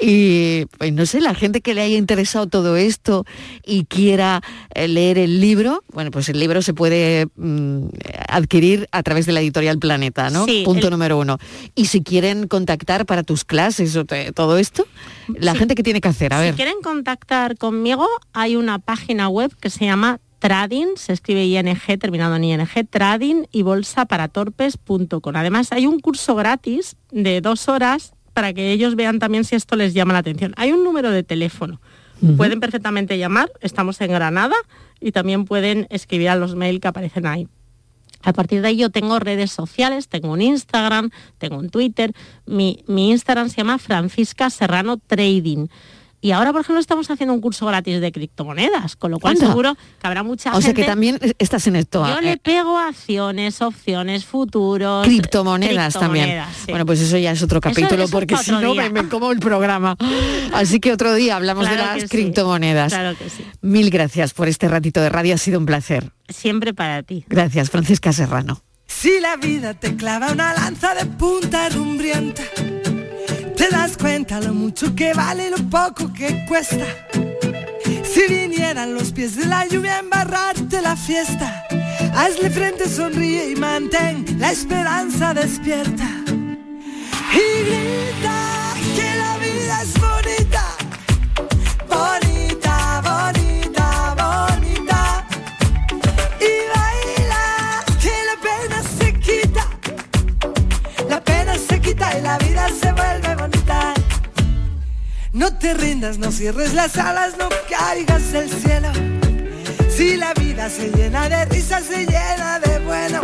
Y 0.00 0.66
pues 0.78 0.92
no 0.92 1.04
sé, 1.06 1.20
la 1.20 1.34
gente 1.34 1.60
que 1.60 1.74
le 1.74 1.82
haya 1.82 1.96
interesado 1.96 2.46
todo 2.46 2.76
esto 2.76 3.26
y 3.66 3.84
quiera 3.84 4.40
eh, 4.74 4.86
leer 4.86 5.18
el 5.18 5.40
libro, 5.40 5.82
bueno, 5.92 6.12
pues 6.12 6.28
el 6.28 6.38
libro 6.38 6.62
se 6.62 6.72
puede 6.72 7.26
mm, 7.34 7.86
adquirir 8.28 8.88
a 8.92 9.02
través 9.02 9.26
de 9.26 9.32
la 9.32 9.40
editorial 9.40 9.80
Planeta, 9.80 10.30
¿no? 10.30 10.46
Punto 10.64 10.88
número 10.88 11.18
uno. 11.18 11.38
Y 11.74 11.86
si 11.86 12.02
quieren 12.02 12.46
contactar 12.46 13.06
para 13.06 13.24
tus 13.24 13.44
clases 13.44 13.96
o 13.96 14.04
todo 14.04 14.56
esto, 14.56 14.86
la 15.34 15.56
gente 15.56 15.74
que 15.74 15.82
tiene 15.82 16.00
que 16.00 16.08
hacer, 16.08 16.32
a 16.32 16.40
ver. 16.40 16.52
Si 16.52 16.56
quieren 16.56 16.80
contactar 16.80 17.58
conmigo, 17.58 18.06
hay 18.32 18.54
una 18.54 18.78
página 18.78 19.28
web 19.28 19.52
que 19.60 19.68
se 19.68 19.84
llama 19.84 20.20
Trading, 20.42 20.96
se 20.96 21.12
escribe 21.12 21.44
ING, 21.44 21.78
terminado 22.00 22.34
en 22.34 22.42
ING, 22.42 22.66
Trading 22.90 23.44
y 23.52 23.62
bolsaparatorpes.com. 23.62 25.36
Además, 25.36 25.70
hay 25.70 25.86
un 25.86 26.00
curso 26.00 26.34
gratis 26.34 26.96
de 27.12 27.40
dos 27.40 27.68
horas 27.68 28.12
para 28.34 28.52
que 28.52 28.72
ellos 28.72 28.96
vean 28.96 29.20
también 29.20 29.44
si 29.44 29.54
esto 29.54 29.76
les 29.76 29.94
llama 29.94 30.14
la 30.14 30.18
atención. 30.18 30.52
Hay 30.56 30.72
un 30.72 30.82
número 30.82 31.12
de 31.12 31.22
teléfono. 31.22 31.80
Pueden 32.36 32.58
perfectamente 32.58 33.18
llamar, 33.18 33.52
estamos 33.60 34.00
en 34.00 34.10
Granada 34.10 34.56
y 35.00 35.12
también 35.12 35.44
pueden 35.44 35.86
escribir 35.90 36.30
a 36.30 36.34
los 36.34 36.56
mails 36.56 36.80
que 36.80 36.88
aparecen 36.88 37.24
ahí. 37.26 37.46
A 38.24 38.32
partir 38.32 38.62
de 38.62 38.68
ahí 38.68 38.76
yo 38.76 38.90
tengo 38.90 39.20
redes 39.20 39.52
sociales, 39.52 40.08
tengo 40.08 40.32
un 40.32 40.42
Instagram, 40.42 41.10
tengo 41.38 41.56
un 41.56 41.70
Twitter. 41.70 42.12
Mi, 42.46 42.82
mi 42.88 43.12
Instagram 43.12 43.48
se 43.48 43.58
llama 43.58 43.78
Francisca 43.78 44.50
Serrano 44.50 44.96
Trading. 44.96 45.68
Y 46.24 46.30
ahora, 46.30 46.52
por 46.52 46.60
ejemplo, 46.60 46.78
estamos 46.80 47.10
haciendo 47.10 47.34
un 47.34 47.40
curso 47.40 47.66
gratis 47.66 48.00
de 48.00 48.12
criptomonedas, 48.12 48.94
con 48.94 49.10
lo 49.10 49.18
cual 49.18 49.36
seguro 49.36 49.74
que 50.00 50.06
habrá 50.06 50.22
mucha 50.22 50.50
O 50.50 50.52
gente. 50.52 50.66
sea 50.66 50.74
que 50.74 50.84
también 50.84 51.18
estás 51.40 51.66
en 51.66 51.74
esto. 51.74 52.06
Yo 52.06 52.18
eh, 52.18 52.22
le 52.22 52.36
pego 52.36 52.78
acciones, 52.78 53.60
opciones, 53.60 54.24
futuros. 54.24 55.04
criptomonedas, 55.04 55.94
también. 55.94 56.44
sí. 56.64 56.70
Bueno, 56.70 56.86
pues 56.86 57.00
eso 57.00 57.18
ya 57.18 57.32
es 57.32 57.42
otro 57.42 57.60
capítulo 57.60 58.04
eso 58.04 58.12
porque 58.12 58.36
si 58.36 58.52
no 58.52 58.72
me, 58.72 58.88
me 58.88 59.08
como 59.08 59.32
el 59.32 59.40
programa. 59.40 59.96
Así 60.52 60.78
que 60.78 60.92
otro 60.92 61.12
día 61.12 61.34
hablamos 61.34 61.66
Claro 61.66 61.82
de 61.82 61.88
las 61.94 62.02
sí, 62.02 62.08
criptomonedas. 62.08 62.92
Claro 62.92 63.18
que 63.18 63.28
sí. 63.28 63.44
Mil 63.60 63.90
gracias 63.90 64.32
por 64.32 64.46
este 64.46 64.68
ratito 64.68 65.00
de 65.00 65.08
radio, 65.08 65.34
ha 65.34 65.38
sido 65.38 65.58
un 65.58 65.66
placer. 65.66 66.12
Siempre 66.28 66.72
para 66.72 67.02
ti. 67.02 67.24
Gracias, 67.28 67.68
Francisca 67.68 68.12
Serrano. 68.12 68.62
Si 68.86 69.18
la 69.18 69.36
vida 69.38 69.74
te 69.74 69.96
clava 69.96 70.30
una 70.30 70.54
lanza 70.54 70.94
de 70.94 71.04
punta 71.06 71.68
rumbrienta, 71.70 72.42
te 73.62 73.68
das 73.68 73.96
cuenta 73.96 74.40
lo 74.40 74.52
mucho 74.52 74.92
que 74.92 75.14
vale 75.14 75.46
y 75.46 75.50
lo 75.50 75.58
poco 75.70 76.12
que 76.12 76.44
cuesta. 76.48 76.84
Si 78.02 78.22
vinieran 78.28 78.92
los 78.94 79.12
pies 79.12 79.36
de 79.36 79.46
la 79.46 79.66
lluvia 79.68 79.96
a 79.96 79.98
embarrarte 80.00 80.82
la 80.82 80.96
fiesta, 80.96 81.64
hazle 82.12 82.50
frente, 82.50 82.88
sonríe 82.88 83.50
y 83.50 83.54
mantén 83.54 84.24
la 84.40 84.50
esperanza 84.50 85.32
despierta. 85.32 86.08
Y 87.42 87.46
grita 87.68 88.36
que 88.96 89.08
la 89.22 89.32
vida 89.38 89.82
es 89.82 89.92
bonita, 90.06 90.64
bonita, 91.88 92.76
bonita, 93.10 93.86
bonita. 94.22 95.26
Y 96.40 96.52
baila 96.74 97.44
que 98.02 98.14
la 98.28 98.36
pena 98.46 98.78
se 98.98 99.08
quita, 99.20 99.64
la 101.08 101.22
pena 101.22 101.54
se 101.56 101.80
quita 101.80 102.18
y 102.18 102.22
la 102.22 102.38
vida 102.38 102.68
se 102.80 102.92
vuelve. 102.92 103.21
No 105.32 105.50
te 105.50 105.72
rindas, 105.72 106.18
no 106.18 106.30
cierres 106.30 106.74
las 106.74 106.98
alas, 106.98 107.38
no 107.38 107.48
caigas 107.70 108.32
del 108.32 108.50
cielo. 108.50 108.88
Si 109.88 110.16
la 110.16 110.34
vida 110.34 110.68
se 110.68 110.90
llena 110.90 111.26
de 111.26 111.46
risas, 111.46 111.84
se 111.84 112.04
llena 112.04 112.60
de 112.60 112.78
bueno. 112.80 113.20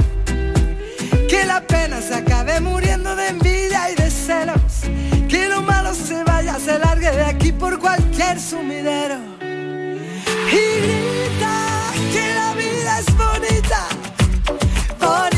Que 1.29 1.45
la 1.45 1.61
pena 1.67 2.01
se 2.01 2.15
acabe 2.15 2.61
muriendo 2.61 3.15
de 3.15 3.29
envidia 3.29 3.91
y 3.91 3.95
de 3.95 4.11
celos. 4.11 4.89
Que 5.29 5.49
lo 5.49 5.61
malo 5.61 5.93
se 5.95 6.25
vaya, 6.25 6.59
se 6.59 6.79
largue 6.79 7.11
de 7.11 7.25
aquí 7.25 7.53
por 7.53 7.79
cualquier 7.79 8.41
sumidero. 8.41 9.19
Y 9.43 10.81
grita 10.81 11.93
que 12.11 12.35
la 12.35 12.55
vida 12.55 13.01
es 13.01 13.17
bonita, 13.19 13.87
bonita, 14.99 15.38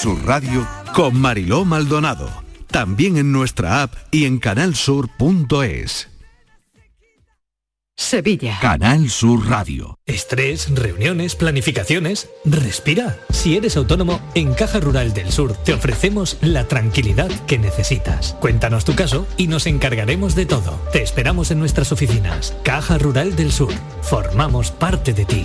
Sur 0.00 0.24
Radio 0.24 0.64
con 0.94 1.20
Mariló 1.20 1.64
Maldonado. 1.64 2.30
También 2.68 3.16
en 3.16 3.32
nuestra 3.32 3.82
app 3.82 3.94
y 4.12 4.26
en 4.26 4.38
canalsur.es. 4.38 6.08
Sevilla. 7.96 8.58
Canal 8.60 9.10
Sur 9.10 9.48
Radio. 9.48 9.98
Estrés, 10.06 10.72
reuniones, 10.72 11.34
planificaciones. 11.34 12.30
Respira. 12.44 13.18
Si 13.30 13.56
eres 13.56 13.76
autónomo, 13.76 14.20
en 14.36 14.54
Caja 14.54 14.78
Rural 14.78 15.12
del 15.14 15.32
Sur 15.32 15.54
te 15.54 15.72
ofrecemos 15.72 16.38
la 16.42 16.68
tranquilidad 16.68 17.28
que 17.46 17.58
necesitas. 17.58 18.36
Cuéntanos 18.40 18.84
tu 18.84 18.94
caso 18.94 19.26
y 19.36 19.48
nos 19.48 19.66
encargaremos 19.66 20.36
de 20.36 20.46
todo. 20.46 20.80
Te 20.92 21.02
esperamos 21.02 21.50
en 21.50 21.58
nuestras 21.58 21.90
oficinas. 21.90 22.56
Caja 22.62 22.98
Rural 22.98 23.34
del 23.34 23.50
Sur. 23.50 23.72
Formamos 24.02 24.70
parte 24.70 25.12
de 25.12 25.24
ti. 25.24 25.44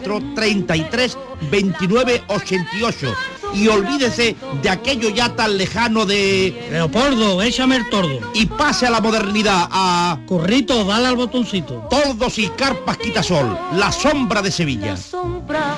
33 0.00 1.18
29 1.50 2.22
88. 2.28 3.14
Y 3.54 3.68
olvídese 3.68 4.34
de 4.62 4.68
aquello 4.68 5.10
ya 5.10 5.34
tan 5.36 5.56
lejano 5.56 6.04
de... 6.06 6.68
Leopoldo, 6.70 7.40
échame 7.40 7.76
el 7.76 7.88
tordo. 7.88 8.18
Y 8.34 8.46
pase 8.46 8.86
a 8.86 8.90
la 8.90 9.00
modernidad, 9.00 9.68
a... 9.70 10.18
Corrito, 10.26 10.84
dale 10.84 11.06
al 11.06 11.16
botoncito. 11.16 11.86
Tordos 11.88 12.38
y 12.38 12.48
carpas 12.48 12.96
Quitasol, 12.98 13.56
la 13.74 13.92
sombra 13.92 14.42
de 14.42 14.50
Sevilla. 14.50 14.96
Sombra, 14.96 15.76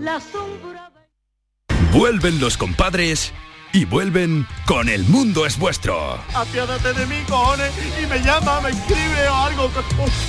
la 0.00 0.20
sombra. 0.20 0.90
Vuelven 1.92 2.40
los 2.40 2.56
compadres 2.56 3.32
y 3.72 3.84
vuelven 3.84 4.46
con 4.66 4.88
El 4.88 5.04
Mundo 5.04 5.46
es 5.46 5.58
Vuestro. 5.58 6.18
Apiádate 6.34 6.92
de 6.92 7.06
mí, 7.06 7.16
cojones, 7.28 7.72
y 8.02 8.06
me 8.06 8.18
llama, 8.20 8.60
me 8.60 8.70
escribe 8.70 9.28
o 9.28 9.34
algo. 9.34 9.70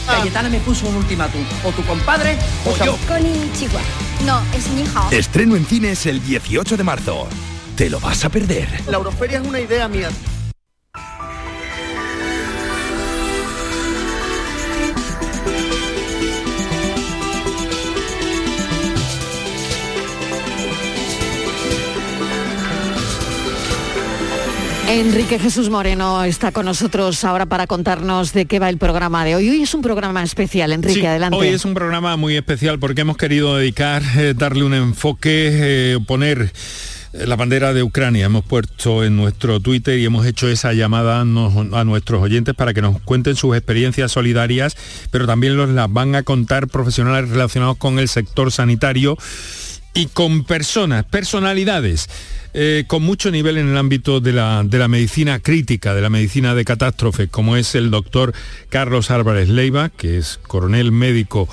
Cayetana 0.07 0.49
me 0.49 0.59
puso 0.59 0.87
un 0.87 0.95
ultimátum. 0.95 1.43
O 1.63 1.71
tu 1.71 1.83
compadre 1.83 2.37
o 2.65 2.85
yo. 2.85 2.97
Konnichiwa. 3.07 3.81
No, 4.25 4.41
es 4.55 4.67
ni 4.69 4.83
hao. 4.95 5.11
Estreno 5.11 5.55
en 5.55 5.65
cines 5.65 6.05
el 6.05 6.23
18 6.23 6.77
de 6.77 6.83
marzo. 6.83 7.27
¿Te 7.75 7.89
lo 7.89 7.99
vas 7.99 8.25
a 8.25 8.29
perder? 8.29 8.67
La 8.87 8.97
Euroferia 8.97 9.39
es 9.39 9.47
una 9.47 9.59
idea 9.59 9.87
mía. 9.87 10.09
Enrique 24.99 25.39
Jesús 25.39 25.69
Moreno 25.69 26.21
está 26.25 26.51
con 26.51 26.65
nosotros 26.65 27.23
ahora 27.23 27.45
para 27.45 27.65
contarnos 27.65 28.33
de 28.33 28.45
qué 28.45 28.59
va 28.59 28.67
el 28.67 28.77
programa 28.77 29.23
de 29.23 29.35
hoy. 29.35 29.49
Hoy 29.49 29.61
es 29.61 29.73
un 29.73 29.81
programa 29.81 30.21
especial, 30.21 30.73
Enrique, 30.73 30.99
Sí, 30.99 31.05
adelante. 31.05 31.37
Hoy 31.37 31.47
es 31.47 31.63
un 31.63 31.73
programa 31.73 32.17
muy 32.17 32.35
especial 32.35 32.77
porque 32.77 33.01
hemos 33.01 33.15
querido 33.15 33.55
dedicar, 33.55 34.03
eh, 34.17 34.33
darle 34.35 34.65
un 34.65 34.73
enfoque, 34.73 35.49
eh, 35.93 35.99
poner 36.05 36.51
eh, 37.13 37.25
la 37.25 37.37
bandera 37.37 37.73
de 37.73 37.83
Ucrania. 37.83 38.25
Hemos 38.25 38.43
puesto 38.43 39.05
en 39.05 39.15
nuestro 39.15 39.61
Twitter 39.61 39.97
y 39.97 40.03
hemos 40.03 40.25
hecho 40.25 40.49
esa 40.49 40.73
llamada 40.73 41.21
a, 41.21 41.25
nos- 41.25 41.73
a 41.73 41.85
nuestros 41.85 42.21
oyentes 42.21 42.53
para 42.53 42.73
que 42.73 42.81
nos 42.81 42.99
cuenten 42.99 43.37
sus 43.37 43.55
experiencias 43.55 44.11
solidarias, 44.11 44.75
pero 45.09 45.25
también 45.25 45.55
los 45.55 45.69
las 45.69 45.91
van 45.91 46.15
a 46.15 46.23
contar 46.23 46.67
profesionales 46.67 47.29
relacionados 47.29 47.77
con 47.77 47.97
el 47.97 48.09
sector 48.09 48.51
sanitario 48.51 49.17
y 49.93 50.07
con 50.07 50.43
personas, 50.43 51.05
personalidades. 51.05 52.09
Eh, 52.53 52.83
con 52.87 53.03
mucho 53.03 53.31
nivel 53.31 53.57
en 53.57 53.69
el 53.69 53.77
ámbito 53.77 54.19
de 54.19 54.33
la, 54.33 54.63
de 54.65 54.77
la 54.77 54.87
medicina 54.87 55.39
crítica, 55.39 55.93
de 55.93 56.01
la 56.01 56.09
medicina 56.09 56.55
de 56.55 56.65
catástrofe, 56.65 57.27
como 57.27 57.55
es 57.55 57.75
el 57.75 57.91
doctor 57.91 58.33
Carlos 58.69 59.11
Álvarez 59.11 59.49
Leiva, 59.49 59.89
que 59.89 60.17
es 60.17 60.39
coronel 60.47 60.91
médico 60.91 61.47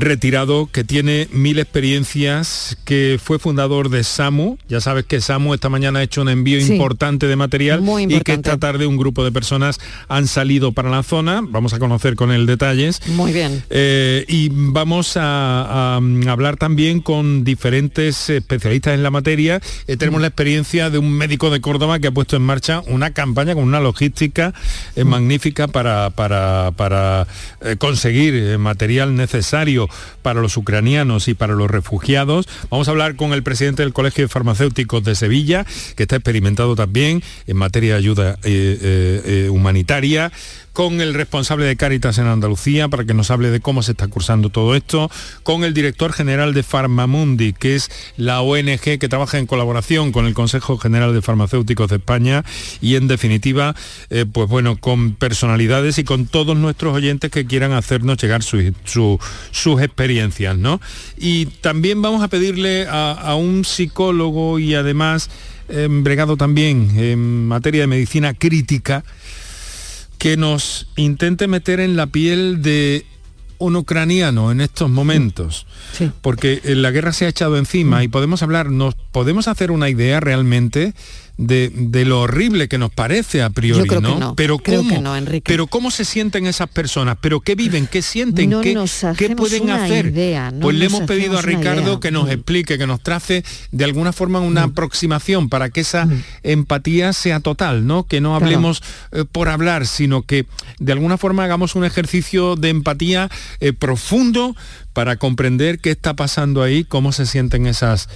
retirado, 0.00 0.68
que 0.70 0.84
tiene 0.84 1.28
mil 1.32 1.58
experiencias, 1.58 2.76
que 2.84 3.18
fue 3.22 3.38
fundador 3.38 3.88
de 3.90 4.04
SAMU. 4.04 4.58
Ya 4.68 4.80
sabes 4.80 5.04
que 5.04 5.20
SAMU 5.20 5.54
esta 5.54 5.68
mañana 5.68 6.00
ha 6.00 6.02
hecho 6.02 6.22
un 6.22 6.28
envío 6.28 6.60
Sí. 6.60 6.72
importante 6.72 7.26
de 7.26 7.36
material 7.36 7.80
Muy 7.82 8.04
y 8.04 8.06
que 8.08 8.14
importante. 8.14 8.48
esta 8.50 8.58
tarde 8.58 8.86
un 8.86 8.96
grupo 8.96 9.24
de 9.24 9.32
personas 9.32 9.78
han 10.08 10.26
salido 10.26 10.72
para 10.72 10.90
la 10.90 11.02
zona. 11.02 11.40
Vamos 11.46 11.72
a 11.74 11.78
conocer 11.78 12.14
con 12.16 12.32
él 12.32 12.46
detalles. 12.46 13.00
Muy 13.08 13.32
bien. 13.32 13.62
Eh, 13.70 14.24
y 14.28 14.48
vamos 14.52 15.16
a, 15.16 15.96
a, 15.96 16.00
mm, 16.00 16.28
hablar 16.28 16.56
también 16.56 17.00
con 17.00 17.44
diferentes 17.44 18.30
especialistas 18.30 18.94
en 18.94 19.02
la 19.02 19.10
materia. 19.10 19.60
Eh, 19.86 19.96
tenemos 19.96 20.20
la 20.20 20.28
experiencia 20.28 20.90
de 20.90 20.98
un 20.98 21.10
médico 21.12 21.50
de 21.50 21.60
Córdoba 21.60 21.98
que 21.98 22.08
ha 22.08 22.12
puesto 22.12 22.36
en 22.36 22.42
marcha 22.42 22.82
una 22.86 23.12
campaña 23.12 23.54
con 23.54 23.64
una 23.64 23.80
logística 23.80 24.52
eh, 24.96 25.04
magnífica 25.04 25.68
para, 25.68 26.10
para- 26.10 26.72
para, 26.76 27.26
eh, 27.60 27.76
conseguir 27.78 28.58
material 28.58 29.14
necesario 29.14 29.83
para 30.22 30.40
los 30.40 30.56
ucranianos 30.56 31.28
y 31.28 31.34
para 31.34 31.54
los 31.54 31.70
refugiados. 31.70 32.48
Vamos 32.70 32.88
a 32.88 32.90
hablar 32.92 33.16
con 33.16 33.32
el 33.32 33.42
presidente 33.42 33.82
del 33.82 33.92
Colegio 33.92 34.24
de 34.24 34.28
Farmacéuticos 34.28 35.04
de 35.04 35.14
Sevilla, 35.14 35.66
que 35.96 36.04
está 36.04 36.16
experimentado 36.16 36.76
también 36.76 37.22
en 37.46 37.56
materia 37.56 37.92
de 37.92 37.98
ayuda 37.98 38.38
eh, 38.42 38.78
eh, 38.80 39.22
eh, 39.24 39.48
humanitaria 39.50 40.32
con 40.74 41.00
el 41.00 41.14
responsable 41.14 41.64
de 41.64 41.76
Cáritas 41.76 42.18
en 42.18 42.26
Andalucía 42.26 42.88
para 42.88 43.04
que 43.04 43.14
nos 43.14 43.30
hable 43.30 43.48
de 43.50 43.60
cómo 43.60 43.82
se 43.82 43.92
está 43.92 44.08
cursando 44.08 44.50
todo 44.50 44.74
esto, 44.74 45.10
con 45.44 45.62
el 45.64 45.72
director 45.72 46.12
general 46.12 46.52
de 46.52 46.64
Farmamundi, 46.64 47.52
que 47.54 47.76
es 47.76 47.90
la 48.16 48.42
ONG 48.42 48.80
que 48.98 49.08
trabaja 49.08 49.38
en 49.38 49.46
colaboración 49.46 50.10
con 50.10 50.26
el 50.26 50.34
Consejo 50.34 50.76
General 50.76 51.14
de 51.14 51.22
Farmacéuticos 51.22 51.88
de 51.90 51.96
España 51.96 52.44
y 52.82 52.96
en 52.96 53.06
definitiva, 53.06 53.74
eh, 54.10 54.26
pues 54.30 54.48
bueno, 54.48 54.76
con 54.76 55.14
personalidades 55.14 55.98
y 55.98 56.04
con 56.04 56.26
todos 56.26 56.56
nuestros 56.56 56.92
oyentes 56.94 57.30
que 57.30 57.46
quieran 57.46 57.72
hacernos 57.72 58.18
llegar 58.18 58.42
su- 58.42 58.74
su- 58.84 59.20
sus 59.52 59.80
experiencias, 59.80 60.58
¿no? 60.58 60.80
Y 61.16 61.46
también 61.46 62.02
vamos 62.02 62.22
a 62.22 62.28
pedirle 62.28 62.88
a, 62.88 63.12
a 63.12 63.36
un 63.36 63.64
psicólogo 63.64 64.58
y 64.58 64.74
además 64.74 65.30
eh, 65.68 65.86
bregado 65.88 66.36
también 66.36 66.90
en 66.98 67.46
materia 67.48 67.82
de 67.82 67.86
medicina 67.86 68.34
crítica, 68.34 69.02
que 70.24 70.38
nos 70.38 70.86
intente 70.96 71.48
meter 71.48 71.80
en 71.80 71.98
la 71.98 72.06
piel 72.06 72.62
de 72.62 73.04
un 73.58 73.76
ucraniano 73.76 74.50
en 74.50 74.62
estos 74.62 74.88
momentos. 74.88 75.66
Porque 76.22 76.62
eh, 76.64 76.74
la 76.76 76.90
guerra 76.92 77.12
se 77.12 77.26
ha 77.26 77.28
echado 77.28 77.58
encima 77.58 78.02
y 78.02 78.08
podemos 78.08 78.42
hablar, 78.42 78.70
nos 78.70 78.94
podemos 78.94 79.48
hacer 79.48 79.70
una 79.70 79.90
idea 79.90 80.20
realmente 80.20 80.94
de, 81.36 81.70
de 81.74 82.04
lo 82.04 82.20
horrible 82.20 82.68
que 82.68 82.78
nos 82.78 82.92
parece 82.92 83.42
a 83.42 83.50
priori, 83.50 83.80
Yo 83.80 83.86
creo 83.86 84.00
que 84.14 84.20
¿no? 84.20 84.36
Pero 84.36 84.58
creo 84.58 84.80
cómo, 84.80 84.94
que 84.94 85.00
no, 85.00 85.16
Enrique. 85.16 85.42
pero 85.46 85.66
cómo 85.66 85.90
se 85.90 86.04
sienten 86.04 86.46
esas 86.46 86.68
personas, 86.68 87.16
pero 87.20 87.40
qué 87.40 87.54
viven, 87.56 87.86
qué 87.88 88.02
sienten, 88.02 88.50
No 88.50 88.60
qué, 88.60 88.76
qué 89.16 89.30
pueden 89.34 89.68
hacer. 89.70 90.06
idea, 90.06 90.52
pues 90.60 90.76
le 90.76 90.86
hemos 90.86 91.02
pedido 91.02 91.38
a 91.38 91.42
Ricardo 91.42 91.82
idea. 91.82 91.96
Mm. 91.96 92.00
que 92.00 92.10
nos 92.12 92.30
explique, 92.30 92.78
que 92.78 92.86
nos 92.86 93.00
trace 93.02 93.44
de 93.72 93.84
alguna 93.84 94.12
forma 94.12 94.38
una 94.40 94.62
aproximación 94.64 95.48
para 95.48 95.70
que 95.70 95.80
esa 95.80 96.08
empatía 96.42 97.12
sea 97.12 97.40
total, 97.40 97.86
¿no? 97.86 98.04
Que 98.04 98.20
no 98.20 98.30
Claro. 98.30 98.44
hablemos 98.44 98.82
eh, 99.12 99.24
por 99.30 99.48
hablar, 99.48 99.86
sino 99.86 100.22
que 100.22 100.46
de 100.78 100.92
alguna 100.92 101.18
forma 101.18 101.44
hagamos 101.44 101.74
un 101.74 101.84
ejercicio 101.84 102.56
de 102.56 102.68
empatía 102.70 103.28
eh, 103.60 103.72
profundo 103.72 104.54
para 104.92 105.16
comprender 105.16 105.80
qué 105.80 105.90
está 105.90 106.14
pasando 106.14 106.62
ahí, 106.62 106.84
cómo 106.84 107.10
se 107.12 107.26
sienten 107.26 107.66
esas 107.66 108.08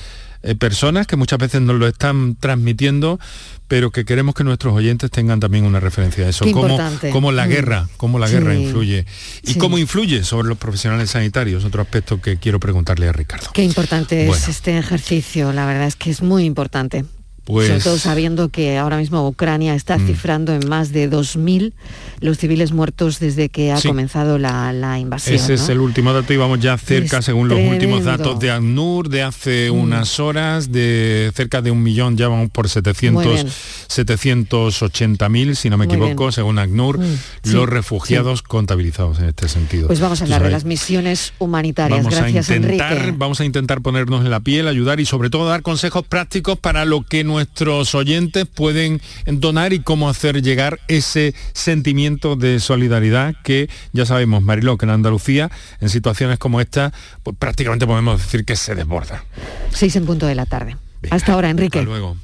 eh, 0.42 0.54
personas 0.54 1.06
que 1.06 1.16
muchas 1.16 1.38
veces 1.38 1.60
nos 1.60 1.76
lo 1.76 1.86
están 1.88 2.36
transmitiendo, 2.36 3.18
pero 3.66 3.90
que 3.90 4.04
queremos 4.04 4.34
que 4.34 4.44
nuestros 4.44 4.72
oyentes 4.74 5.10
tengan 5.10 5.40
también 5.40 5.64
una 5.64 5.80
referencia 5.80 6.24
a 6.26 6.28
eso, 6.28 6.44
cómo, 6.52 7.32
la 7.32 7.46
Mm. 7.46 7.48
guerra, 7.50 7.88
cómo 7.96 8.18
la 8.18 8.28
Sí. 8.28 8.34
guerra 8.34 8.54
influye 8.54 9.04
y 9.42 9.52
Sí. 9.54 9.58
cómo 9.58 9.78
influye 9.78 10.24
sobre 10.24 10.48
los 10.48 10.56
profesionales 10.58 11.10
sanitarios, 11.10 11.64
otro 11.64 11.82
aspecto 11.82 12.20
que 12.22 12.36
quiero 12.38 12.60
preguntarle 12.60 13.08
a 13.08 13.12
Ricardo. 13.12 13.48
Qué 13.52 13.62
importante 13.64 14.26
Bueno. 14.26 14.34
es 14.42 14.48
este 14.48 14.78
ejercicio, 14.78 15.52
la 15.52 15.66
verdad 15.66 15.86
es 15.86 15.96
que 15.96 16.10
es 16.10 16.22
muy 16.22 16.44
importante. 16.44 17.04
Pues- 17.48 17.68
Sobre 17.68 17.80
todo 17.80 17.96
sabiendo 17.98 18.50
que 18.50 18.76
ahora 18.76 18.98
mismo 18.98 19.26
Ucrania 19.26 19.74
está 19.74 19.96
Mm. 19.96 20.06
cifrando 20.06 20.54
en 20.54 20.68
más 20.68 20.92
de 20.92 21.08
2.000 21.08 21.72
los 22.20 22.36
civiles 22.36 22.72
muertos 22.72 23.20
desde 23.20 23.48
que 23.48 23.72
ha 23.72 23.78
Sí. 23.78 23.88
comenzado 23.88 24.36
la, 24.38 24.70
la 24.74 24.98
invasión. 24.98 25.34
Ese 25.36 25.54
es 25.54 25.62
¿no? 25.68 25.72
el 25.72 25.80
último 25.80 26.12
dato 26.12 26.30
y 26.34 26.36
vamos 26.36 26.60
ya 26.60 26.76
cerca, 26.76 27.18
Es 27.18 27.24
según 27.24 27.48
los 27.48 27.58
últimos 27.58 28.04
datos 28.04 28.38
de 28.38 28.50
ACNUR, 28.50 29.08
de 29.08 29.22
hace 29.22 29.70
Mm. 29.70 29.74
unas 29.78 30.20
horas, 30.20 30.70
de 30.72 31.32
cerca 31.34 31.62
de 31.62 31.70
un 31.70 31.82
millón, 31.82 32.18
ya 32.18 32.28
vamos 32.28 32.50
por 32.50 32.66
Muy 32.66 32.70
700, 32.70 33.24
bien. 33.32 33.48
780 33.88 35.28
mil, 35.28 35.56
si 35.56 35.70
no 35.70 35.78
me 35.78 35.86
equivoco, 35.86 36.30
según 36.32 36.58
ACNUR, 36.58 36.98
Mm. 36.98 37.18
Sí, 37.44 37.52
los 37.52 37.68
refugiados 37.68 38.42
contabilizados 38.42 39.18
en 39.20 39.26
este 39.26 39.48
sentido. 39.48 39.86
Pues 39.86 40.00
vamos 40.00 40.20
a 40.20 40.24
hablar 40.24 40.42
de 40.42 40.50
las 40.50 40.64
misiones 40.64 41.32
humanitarias. 41.38 42.00
Vamos 42.04 42.14
Gracias, 42.14 42.50
a 42.50 42.56
intentar, 42.56 42.92
Enrique. 42.92 43.14
vamos 43.16 43.40
a 43.40 43.44
intentar 43.44 43.80
ponernos 43.80 44.24
en 44.24 44.30
la 44.30 44.40
piel, 44.40 44.68
ayudar 44.68 45.00
y 45.00 45.06
sobre 45.06 45.30
todo 45.30 45.48
dar 45.48 45.62
consejos 45.62 46.04
prácticos 46.06 46.58
para 46.58 46.84
lo 46.84 47.02
que 47.02 47.24
nuestros 47.38 47.94
oyentes 47.94 48.46
pueden 48.46 49.00
donar 49.26 49.72
y 49.72 49.78
cómo 49.78 50.08
hacer 50.08 50.42
llegar 50.42 50.80
ese 50.88 51.36
sentimiento 51.52 52.34
de 52.34 52.58
solidaridad 52.58 53.36
que 53.44 53.70
ya 53.92 54.04
sabemos, 54.06 54.42
Mariló, 54.42 54.76
que 54.76 54.86
en 54.86 54.90
Andalucía, 54.90 55.48
en 55.80 55.88
situaciones 55.88 56.40
como 56.40 56.60
esta, 56.60 56.92
pues 57.22 57.36
prácticamente 57.38 57.86
podemos 57.86 58.20
decir 58.20 58.44
que 58.44 58.56
se 58.56 58.74
desborda. 58.74 59.24
Seis 59.70 59.94
en 59.94 60.04
punto 60.04 60.26
de 60.26 60.34
la 60.34 60.46
tarde. 60.46 60.76
Hasta 61.10 61.34
ahora, 61.34 61.48
Enrique. 61.48 61.78
Hasta 61.78 61.88
luego. 61.88 62.16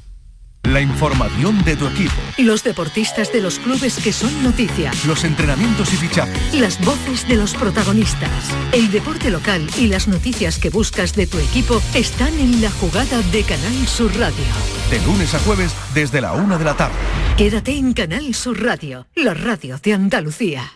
La 0.64 0.80
información 0.80 1.62
de 1.64 1.76
tu 1.76 1.86
equipo, 1.86 2.14
Los 2.38 2.64
deportistas 2.64 3.30
de 3.32 3.40
los 3.42 3.58
clubes 3.58 3.98
que 4.02 4.12
son 4.12 4.42
noticia. 4.42 4.90
los 5.06 5.22
entrenamientos 5.24 5.92
y 5.92 5.96
fichajes. 5.96 6.54
Las 6.54 6.80
voces 6.84 7.28
de 7.28 7.36
los 7.36 7.54
protagonistas. 7.54 8.30
El 8.72 8.90
deporte 8.90 9.30
local 9.30 9.66
y 9.78 9.88
las 9.88 10.08
noticias 10.08 10.58
que 10.58 10.70
buscas 10.70 11.14
de 11.14 11.26
tu 11.26 11.38
equipo 11.38 11.80
están 11.94 12.32
en 12.38 12.62
la 12.62 12.70
jugada 12.70 13.20
de 13.30 13.42
Canal 13.42 13.86
Sur 13.86 14.10
Radio. 14.18 14.44
De 14.90 15.00
lunes 15.02 15.34
a 15.34 15.38
jueves 15.40 15.74
desde 15.92 16.20
la 16.22 16.32
una 16.32 16.56
de 16.56 16.64
la 16.64 16.74
tarde. 16.76 16.96
Quédate 17.36 17.72
en 17.76 17.92
Canal 17.92 18.34
Sur 18.34 18.62
Radio, 18.62 19.06
la 19.14 19.34
radio 19.34 19.78
de 19.82 19.92
Andalucía. 19.92 20.72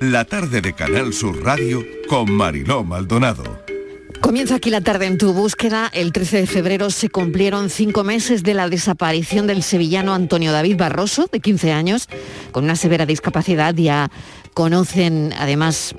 La 0.00 0.24
tarde 0.24 0.60
de 0.60 0.72
Canal 0.74 1.12
Sur 1.12 1.42
Radio 1.42 1.84
con 2.08 2.30
Mariló 2.30 2.84
Maldonado. 2.84 3.65
Comienza 4.26 4.56
aquí 4.56 4.70
la 4.70 4.80
tarde 4.80 5.06
en 5.06 5.18
tu 5.18 5.32
búsqueda. 5.32 5.88
El 5.94 6.10
13 6.10 6.38
de 6.38 6.46
febrero 6.48 6.90
se 6.90 7.08
cumplieron 7.08 7.70
cinco 7.70 8.02
meses 8.02 8.42
de 8.42 8.54
la 8.54 8.68
desaparición 8.68 9.46
del 9.46 9.62
sevillano 9.62 10.14
Antonio 10.14 10.50
David 10.50 10.76
Barroso, 10.76 11.28
de 11.30 11.38
15 11.38 11.70
años, 11.70 12.08
con 12.50 12.64
una 12.64 12.74
severa 12.74 13.06
discapacidad. 13.06 13.72
Ya 13.76 14.10
conocen 14.52 15.32
además, 15.38 15.94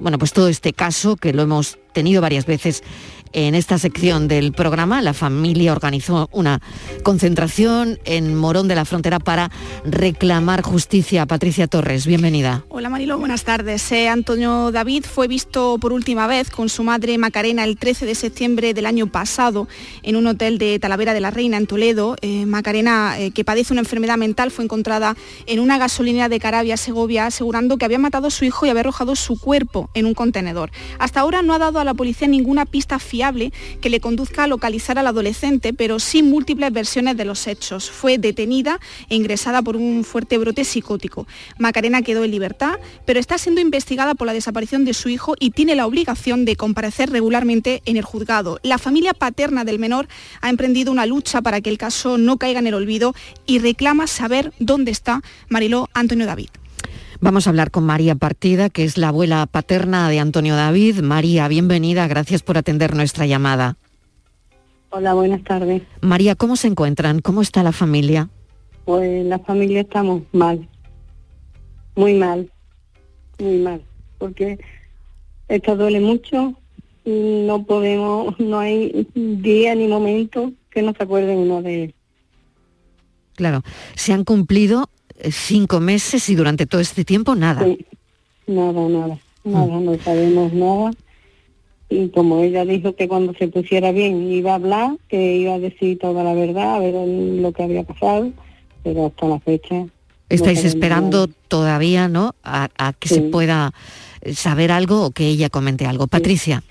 bueno, 0.00 0.18
pues 0.18 0.32
todo 0.32 0.48
este 0.48 0.72
caso 0.72 1.14
que 1.14 1.32
lo 1.32 1.42
hemos 1.42 1.78
tenido 1.92 2.20
varias 2.20 2.46
veces 2.46 2.82
en 3.32 3.54
esta 3.54 3.78
sección 3.78 4.28
del 4.28 4.52
programa. 4.52 5.02
La 5.02 5.14
familia 5.14 5.72
organizó 5.72 6.28
una 6.32 6.60
concentración 7.02 7.98
en 8.04 8.34
Morón 8.34 8.68
de 8.68 8.74
la 8.74 8.84
Frontera 8.84 9.18
para 9.18 9.50
reclamar 9.84 10.62
justicia. 10.62 11.26
Patricia 11.26 11.66
Torres, 11.66 12.06
bienvenida. 12.06 12.64
Hola 12.68 12.88
Marilo, 12.88 13.18
buenas 13.18 13.44
tardes. 13.44 13.90
Eh, 13.92 14.08
Antonio 14.08 14.72
David 14.72 15.04
fue 15.04 15.28
visto 15.28 15.78
por 15.78 15.92
última 15.92 16.26
vez 16.26 16.50
con 16.50 16.68
su 16.68 16.82
madre 16.82 17.18
Macarena 17.18 17.64
el 17.64 17.76
13 17.76 18.06
de 18.06 18.14
septiembre 18.14 18.74
del 18.74 18.86
año 18.86 19.06
pasado 19.06 19.68
en 20.02 20.16
un 20.16 20.26
hotel 20.26 20.58
de 20.58 20.78
Talavera 20.78 21.14
de 21.14 21.20
la 21.20 21.30
Reina 21.30 21.56
en 21.56 21.66
Toledo. 21.66 22.16
Eh, 22.22 22.46
Macarena, 22.46 23.18
eh, 23.18 23.30
que 23.30 23.44
padece 23.44 23.72
una 23.72 23.80
enfermedad 23.80 24.16
mental, 24.16 24.50
fue 24.50 24.64
encontrada 24.64 25.16
en 25.46 25.60
una 25.60 25.78
gasolinera 25.78 26.28
de 26.28 26.40
Carabia, 26.40 26.76
Segovia, 26.76 27.26
asegurando 27.26 27.76
que 27.78 27.84
había 27.84 27.98
matado 27.98 28.28
a 28.28 28.30
su 28.30 28.44
hijo 28.44 28.66
y 28.66 28.70
había 28.70 28.80
arrojado 28.80 29.16
su 29.16 29.38
cuerpo 29.38 29.90
en 29.94 30.06
un 30.06 30.14
contenedor. 30.14 30.70
Hasta 30.98 31.20
ahora 31.20 31.42
no 31.42 31.54
ha 31.54 31.58
dado 31.58 31.78
a 31.78 31.84
la 31.84 31.94
policía 31.94 32.28
ninguna 32.28 32.64
pista 32.64 32.98
fiable 32.98 33.17
que 33.80 33.90
le 33.90 34.00
conduzca 34.00 34.44
a 34.44 34.46
localizar 34.46 34.98
al 34.98 35.06
adolescente, 35.06 35.72
pero 35.72 35.98
sí 35.98 36.22
múltiples 36.22 36.72
versiones 36.72 37.16
de 37.16 37.24
los 37.24 37.46
hechos. 37.46 37.90
Fue 37.90 38.18
detenida 38.18 38.78
e 39.08 39.16
ingresada 39.16 39.62
por 39.62 39.76
un 39.76 40.04
fuerte 40.04 40.38
brote 40.38 40.64
psicótico. 40.64 41.26
Macarena 41.58 42.02
quedó 42.02 42.24
en 42.24 42.30
libertad, 42.30 42.78
pero 43.04 43.18
está 43.18 43.38
siendo 43.38 43.60
investigada 43.60 44.14
por 44.14 44.26
la 44.26 44.32
desaparición 44.32 44.84
de 44.84 44.94
su 44.94 45.08
hijo 45.08 45.34
y 45.38 45.50
tiene 45.50 45.74
la 45.74 45.86
obligación 45.86 46.44
de 46.44 46.56
comparecer 46.56 47.10
regularmente 47.10 47.82
en 47.84 47.96
el 47.96 48.04
juzgado. 48.04 48.60
La 48.62 48.78
familia 48.78 49.14
paterna 49.14 49.64
del 49.64 49.78
menor 49.78 50.08
ha 50.40 50.50
emprendido 50.50 50.92
una 50.92 51.06
lucha 51.06 51.42
para 51.42 51.60
que 51.60 51.70
el 51.70 51.78
caso 51.78 52.18
no 52.18 52.36
caiga 52.38 52.60
en 52.60 52.66
el 52.66 52.74
olvido 52.74 53.14
y 53.46 53.58
reclama 53.58 54.06
saber 54.06 54.52
dónde 54.58 54.92
está 54.92 55.22
Mariló 55.48 55.88
Antonio 55.94 56.26
David. 56.26 56.50
Vamos 57.20 57.46
a 57.46 57.50
hablar 57.50 57.72
con 57.72 57.84
María 57.84 58.14
Partida, 58.14 58.70
que 58.70 58.84
es 58.84 58.96
la 58.96 59.08
abuela 59.08 59.44
paterna 59.46 60.08
de 60.08 60.20
Antonio 60.20 60.54
David. 60.54 61.00
María, 61.00 61.48
bienvenida, 61.48 62.06
gracias 62.06 62.42
por 62.42 62.56
atender 62.56 62.94
nuestra 62.94 63.26
llamada. 63.26 63.76
Hola, 64.90 65.14
buenas 65.14 65.42
tardes. 65.42 65.82
María, 66.00 66.36
¿cómo 66.36 66.54
se 66.54 66.68
encuentran? 66.68 67.18
¿Cómo 67.20 67.42
está 67.42 67.64
la 67.64 67.72
familia? 67.72 68.28
Pues 68.84 69.26
la 69.26 69.40
familia 69.40 69.80
estamos 69.80 70.22
mal, 70.32 70.68
muy 71.96 72.14
mal, 72.14 72.50
muy 73.40 73.58
mal, 73.58 73.82
porque 74.18 74.58
esto 75.48 75.76
duele 75.76 76.00
mucho, 76.00 76.54
no 77.04 77.64
podemos, 77.64 78.38
no 78.38 78.60
hay 78.60 79.08
día 79.14 79.74
ni 79.74 79.88
momento 79.88 80.52
que 80.70 80.82
no 80.82 80.94
se 80.96 81.02
acuerde 81.02 81.36
uno 81.36 81.62
de 81.62 81.84
él. 81.84 81.94
Claro, 83.34 83.62
se 83.94 84.12
han 84.12 84.24
cumplido 84.24 84.88
cinco 85.30 85.80
meses 85.80 86.28
y 86.28 86.34
durante 86.34 86.66
todo 86.66 86.80
este 86.80 87.04
tiempo 87.04 87.34
nada. 87.34 87.64
Sí, 87.64 87.84
nada, 88.46 88.88
nada, 88.88 89.18
nada, 89.44 89.80
no 89.80 89.98
sabemos 89.98 90.52
nada. 90.52 90.92
Y 91.90 92.08
como 92.08 92.40
ella 92.40 92.64
dijo 92.64 92.94
que 92.94 93.08
cuando 93.08 93.32
se 93.34 93.48
pusiera 93.48 93.92
bien 93.92 94.30
iba 94.30 94.52
a 94.52 94.56
hablar, 94.56 94.90
que 95.08 95.36
iba 95.36 95.54
a 95.54 95.58
decir 95.58 95.98
toda 95.98 96.22
la 96.22 96.34
verdad, 96.34 96.74
a 96.74 96.78
ver 96.80 96.94
lo 96.94 97.52
que 97.52 97.62
había 97.62 97.82
pasado, 97.82 98.30
pero 98.82 99.06
hasta 99.06 99.26
la 99.26 99.40
fecha... 99.40 99.86
Estáis 100.28 100.62
esperando 100.66 101.26
nada. 101.26 101.38
todavía, 101.48 102.06
¿no? 102.06 102.34
A, 102.44 102.68
a 102.76 102.92
que 102.92 103.08
se 103.08 103.22
pueda 103.22 103.72
saber 104.34 104.72
algo 104.72 105.04
o 105.06 105.10
que 105.10 105.28
ella 105.28 105.50
comente 105.50 105.86
algo. 105.86 106.06
Patricia. 106.06 106.62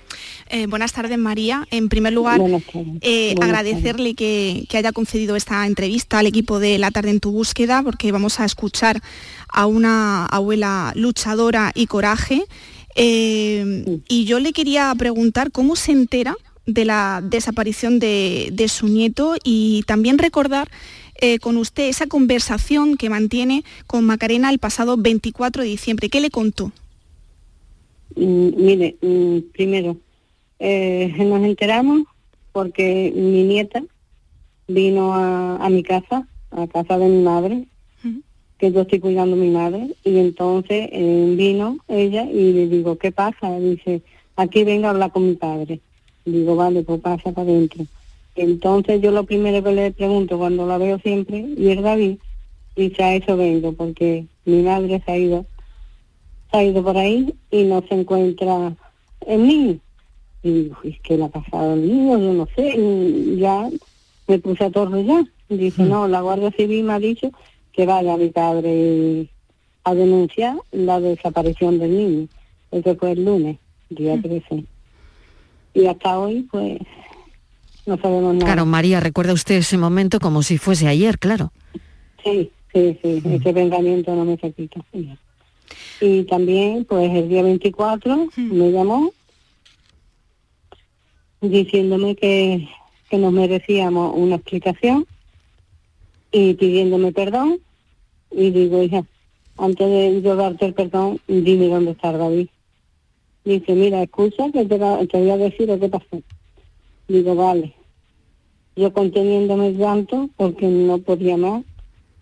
Eh, 0.48 0.66
buenas 0.66 0.92
tardes, 0.92 1.18
María. 1.18 1.66
En 1.70 1.88
primer 1.88 2.12
lugar, 2.12 2.40
eh, 3.00 3.34
agradecerle 3.40 4.14
que, 4.14 4.64
que 4.68 4.78
haya 4.78 4.92
concedido 4.92 5.36
esta 5.36 5.66
entrevista 5.66 6.18
al 6.18 6.26
equipo 6.26 6.58
de 6.58 6.78
La 6.78 6.90
Tarde 6.90 7.10
en 7.10 7.20
tu 7.20 7.30
Búsqueda, 7.30 7.82
porque 7.82 8.12
vamos 8.12 8.40
a 8.40 8.44
escuchar 8.44 9.00
a 9.48 9.66
una 9.66 10.26
abuela 10.26 10.92
luchadora 10.94 11.72
y 11.74 11.86
coraje. 11.86 12.42
Eh, 12.94 14.00
y 14.08 14.24
yo 14.24 14.40
le 14.40 14.52
quería 14.52 14.92
preguntar 14.96 15.52
cómo 15.52 15.76
se 15.76 15.92
entera 15.92 16.36
de 16.66 16.84
la 16.84 17.20
desaparición 17.22 17.98
de, 17.98 18.50
de 18.52 18.68
su 18.68 18.88
nieto 18.88 19.36
y 19.42 19.84
también 19.86 20.18
recordar 20.18 20.68
eh, 21.20 21.40
con 21.40 21.56
usted 21.56 21.88
esa 21.88 22.06
conversación 22.06 22.96
que 22.96 23.10
mantiene 23.10 23.64
con 23.88 24.04
Macarena 24.04 24.50
el 24.50 24.60
pasado 24.60 24.96
24 24.96 25.64
de 25.64 25.68
diciembre. 25.68 26.08
¿Qué 26.10 26.20
le 26.20 26.30
contó? 26.30 26.70
Mm, 28.16 28.48
mire, 28.56 28.96
mm, 29.00 29.38
primero, 29.52 29.96
eh, 30.58 31.12
nos 31.18 31.44
enteramos 31.44 32.02
porque 32.52 33.12
mi 33.14 33.44
nieta 33.44 33.82
vino 34.66 35.14
a, 35.14 35.56
a 35.56 35.68
mi 35.70 35.82
casa, 35.82 36.26
a 36.50 36.66
casa 36.66 36.98
de 36.98 37.08
mi 37.08 37.22
madre, 37.22 37.64
que 38.58 38.72
yo 38.72 38.80
estoy 38.80 38.98
cuidando 38.98 39.36
a 39.36 39.38
mi 39.38 39.50
madre, 39.50 39.94
y 40.04 40.18
entonces 40.18 40.88
eh, 40.90 41.34
vino 41.36 41.78
ella 41.86 42.24
y 42.24 42.52
le 42.52 42.66
digo, 42.66 42.96
¿qué 42.98 43.12
pasa? 43.12 43.56
Dice, 43.60 44.02
aquí 44.34 44.64
vengo 44.64 44.88
a 44.88 44.90
hablar 44.90 45.12
con 45.12 45.28
mi 45.28 45.36
padre. 45.36 45.80
Digo, 46.24 46.56
vale, 46.56 46.82
pues 46.82 47.00
pasa 47.00 47.30
para 47.30 47.48
adentro. 47.48 47.86
Entonces 48.34 49.00
yo 49.00 49.12
lo 49.12 49.24
primero 49.24 49.62
que 49.62 49.72
le 49.72 49.92
pregunto 49.92 50.38
cuando 50.38 50.66
la 50.66 50.76
veo 50.76 50.98
siempre, 50.98 51.38
y 51.56 51.68
es 51.70 51.80
David, 51.80 52.18
dice, 52.74 53.02
a 53.04 53.14
eso 53.14 53.36
vengo, 53.36 53.72
porque 53.74 54.26
mi 54.44 54.62
madre 54.62 55.00
se 55.04 55.12
ha 55.12 55.16
ido 55.16 55.46
se 56.50 56.56
ha 56.56 56.64
ido 56.64 56.82
por 56.82 56.96
ahí 56.96 57.34
y 57.50 57.64
no 57.64 57.82
se 57.88 57.94
encuentra 57.94 58.74
el 59.26 59.46
niño. 59.46 59.78
Y 60.42 60.52
digo, 60.52 60.76
es 60.84 61.00
que 61.00 61.16
le 61.16 61.24
ha 61.24 61.28
pasado 61.28 61.72
al 61.72 61.82
niño, 61.82 62.18
yo 62.18 62.32
no 62.32 62.46
sé, 62.54 62.74
y 62.76 63.36
ya 63.38 63.68
me 64.26 64.38
puse 64.38 64.64
a 64.64 64.70
ya. 64.70 65.24
Dice, 65.48 65.82
no, 65.82 66.06
la 66.06 66.20
Guardia 66.20 66.50
Civil 66.52 66.84
me 66.84 66.92
ha 66.92 66.98
dicho 66.98 67.30
que 67.72 67.86
vaya 67.86 68.16
mi 68.16 68.28
padre 68.28 69.30
a 69.84 69.94
denunciar 69.94 70.56
la 70.72 71.00
desaparición 71.00 71.78
del 71.78 71.96
niño. 71.96 72.28
Eso 72.70 72.94
fue 72.96 73.12
el 73.12 73.24
lunes, 73.24 73.58
día 73.88 74.20
13. 74.20 74.64
Y 75.74 75.86
hasta 75.86 76.18
hoy, 76.18 76.46
pues, 76.50 76.78
no 77.86 77.96
sabemos 77.96 78.34
nada. 78.34 78.44
Claro, 78.44 78.66
María, 78.66 79.00
recuerda 79.00 79.32
usted 79.32 79.56
ese 79.56 79.78
momento 79.78 80.20
como 80.20 80.42
si 80.42 80.58
fuese 80.58 80.86
ayer, 80.86 81.18
claro. 81.18 81.52
Sí, 82.22 82.50
sí, 82.74 82.98
sí, 83.02 83.22
ese 83.24 83.52
pensamiento 83.54 84.14
no 84.14 84.24
me 84.24 84.36
se 84.36 84.52
quita. 84.52 84.84
sí. 84.92 85.10
Y 86.00 86.24
también, 86.24 86.84
pues 86.84 87.10
el 87.10 87.28
día 87.28 87.42
24 87.42 88.28
me 88.36 88.70
llamó 88.70 89.12
diciéndome 91.40 92.16
que, 92.16 92.68
que 93.10 93.18
nos 93.18 93.32
merecíamos 93.32 94.14
una 94.16 94.36
explicación 94.36 95.06
y 96.30 96.54
pidiéndome 96.54 97.12
perdón. 97.12 97.58
Y 98.30 98.50
digo, 98.50 98.82
hija, 98.82 99.04
antes 99.56 99.88
de 99.88 100.22
yo 100.22 100.36
darte 100.36 100.66
el 100.66 100.74
perdón, 100.74 101.20
dime 101.26 101.68
dónde 101.68 101.92
está 101.92 102.12
David. 102.12 102.48
Dice, 103.44 103.74
mira, 103.74 104.02
escucha 104.02 104.50
que 104.52 104.64
te, 104.66 104.78
va- 104.78 105.04
te 105.06 105.18
voy 105.18 105.30
a 105.30 105.36
decir 105.38 105.68
lo 105.68 105.80
que 105.80 105.88
pasó. 105.88 106.22
Digo, 107.08 107.34
vale. 107.34 107.74
Yo 108.76 108.92
conteniéndome 108.92 109.68
el 109.68 109.78
llanto 109.78 110.28
porque 110.36 110.66
no 110.66 110.98
podía 110.98 111.36
más 111.36 111.64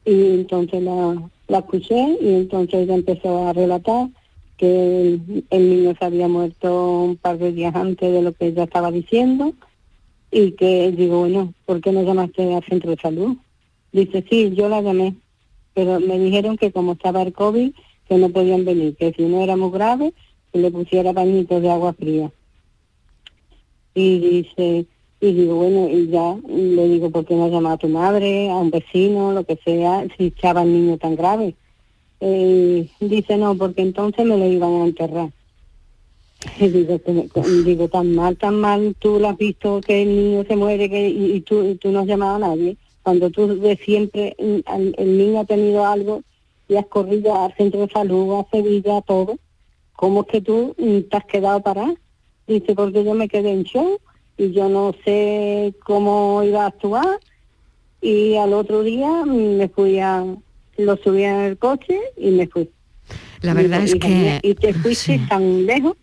y 0.04 0.12
entonces 0.30 0.82
la, 0.82 1.28
la 1.48 1.58
escuché 1.58 2.18
y 2.20 2.28
entonces 2.34 2.82
ella 2.82 2.94
empezó 2.94 3.46
a 3.46 3.52
relatar 3.52 4.08
que 4.56 5.20
el, 5.50 5.68
niño 5.68 5.94
se 5.98 6.04
había 6.04 6.28
muerto 6.28 7.02
un 7.02 7.16
par 7.16 7.38
de 7.38 7.52
días 7.52 7.74
antes 7.74 8.10
de 8.10 8.22
lo 8.22 8.32
que 8.32 8.46
ella 8.46 8.64
estaba 8.64 8.90
diciendo 8.90 9.52
y 10.30 10.52
que 10.52 10.90
digo, 10.92 11.20
bueno, 11.20 11.52
¿por 11.66 11.80
qué 11.80 11.92
no 11.92 12.02
llamaste 12.02 12.54
al 12.54 12.64
centro 12.64 12.90
de 12.90 12.96
salud? 12.96 13.36
Dice, 13.92 14.24
sí, 14.28 14.52
yo 14.54 14.68
la 14.68 14.80
llamé, 14.80 15.14
pero 15.74 16.00
me 16.00 16.18
dijeron 16.18 16.56
que 16.56 16.72
como 16.72 16.92
estaba 16.92 17.22
el 17.22 17.32
COVID, 17.32 17.72
que 18.08 18.18
no 18.18 18.30
podían 18.30 18.64
venir, 18.64 18.96
que 18.96 19.12
si 19.12 19.22
no 19.22 19.42
era 19.42 19.56
muy 19.56 19.70
grave, 19.70 20.14
que 20.52 20.58
le 20.58 20.70
pusiera 20.70 21.12
bañitos 21.12 21.60
de 21.62 21.70
agua 21.70 21.92
fría. 21.92 22.30
Y 23.94 24.18
dice, 24.18 24.86
y 25.28 25.32
digo, 25.34 25.56
bueno, 25.56 25.88
y 25.88 26.08
ya 26.08 26.36
le 26.48 26.88
digo, 26.88 27.10
¿por 27.10 27.24
qué 27.24 27.34
no 27.34 27.46
has 27.46 27.50
llamado 27.50 27.74
a 27.74 27.78
tu 27.78 27.88
madre, 27.88 28.50
a 28.50 28.56
un 28.56 28.70
vecino, 28.70 29.32
lo 29.32 29.44
que 29.44 29.56
sea, 29.64 30.06
si 30.16 30.26
estaba 30.28 30.62
el 30.62 30.72
niño 30.72 30.98
tan 30.98 31.16
grave? 31.16 31.54
Eh, 32.20 32.88
dice, 33.00 33.36
no, 33.36 33.56
porque 33.56 33.82
entonces 33.82 34.24
me 34.24 34.36
lo 34.38 34.46
iban 34.46 34.72
a 34.74 34.84
enterrar. 34.86 35.30
Y 36.58 36.68
digo, 36.68 36.98
digo, 37.64 37.88
tan 37.88 38.14
mal, 38.14 38.36
tan 38.36 38.60
mal, 38.60 38.94
tú 38.98 39.18
lo 39.18 39.28
has 39.28 39.36
visto 39.36 39.80
que 39.80 40.02
el 40.02 40.08
niño 40.16 40.44
se 40.46 40.56
muere 40.56 40.88
que, 40.88 41.08
y, 41.08 41.32
y 41.32 41.40
tú, 41.40 41.62
y 41.64 41.74
tú 41.76 41.90
no 41.90 42.00
has 42.00 42.06
llamado 42.06 42.36
a 42.36 42.48
nadie. 42.48 42.76
Cuando 43.02 43.30
tú 43.30 43.58
de 43.60 43.76
siempre, 43.76 44.34
mm, 44.38 44.58
al- 44.66 44.94
el 44.98 45.18
niño 45.18 45.40
ha 45.40 45.44
tenido 45.44 45.84
algo 45.84 46.22
y 46.68 46.76
has 46.76 46.86
corrido 46.86 47.34
al 47.34 47.54
centro 47.56 47.80
de 47.80 47.88
salud, 47.92 48.34
a 48.40 48.46
Sevilla, 48.50 48.98
a 48.98 49.02
todo, 49.02 49.36
¿cómo 49.94 50.22
es 50.22 50.26
que 50.28 50.40
tú 50.40 50.74
mm, 50.78 51.00
te 51.10 51.16
has 51.16 51.24
quedado 51.26 51.60
parada? 51.62 51.94
Dice, 52.46 52.74
porque 52.74 53.04
yo 53.04 53.14
me 53.14 53.28
quedé 53.28 53.50
en 53.52 53.64
show 53.64 53.98
y 54.38 54.52
yo 54.52 54.68
no 54.68 54.94
sé 55.04 55.74
cómo 55.84 56.42
iba 56.42 56.64
a 56.64 56.66
actuar 56.68 57.18
y 58.00 58.36
al 58.36 58.52
otro 58.52 58.82
día 58.82 59.24
me 59.24 59.68
fui 59.68 59.98
a, 59.98 60.24
lo 60.78 60.96
subí 60.98 61.22
en 61.24 61.36
el 61.36 61.56
coche 61.58 61.98
y 62.16 62.30
me 62.30 62.46
fui. 62.46 62.68
La 63.40 63.54
verdad 63.54 63.82
es 63.82 63.94
"Hija 63.94 64.08
mía, 64.08 64.40
que 64.40 64.48
Y 64.48 64.54
te 64.54 64.74
fuiste 64.74 65.20
tan 65.28 65.66
lejos 65.66 65.96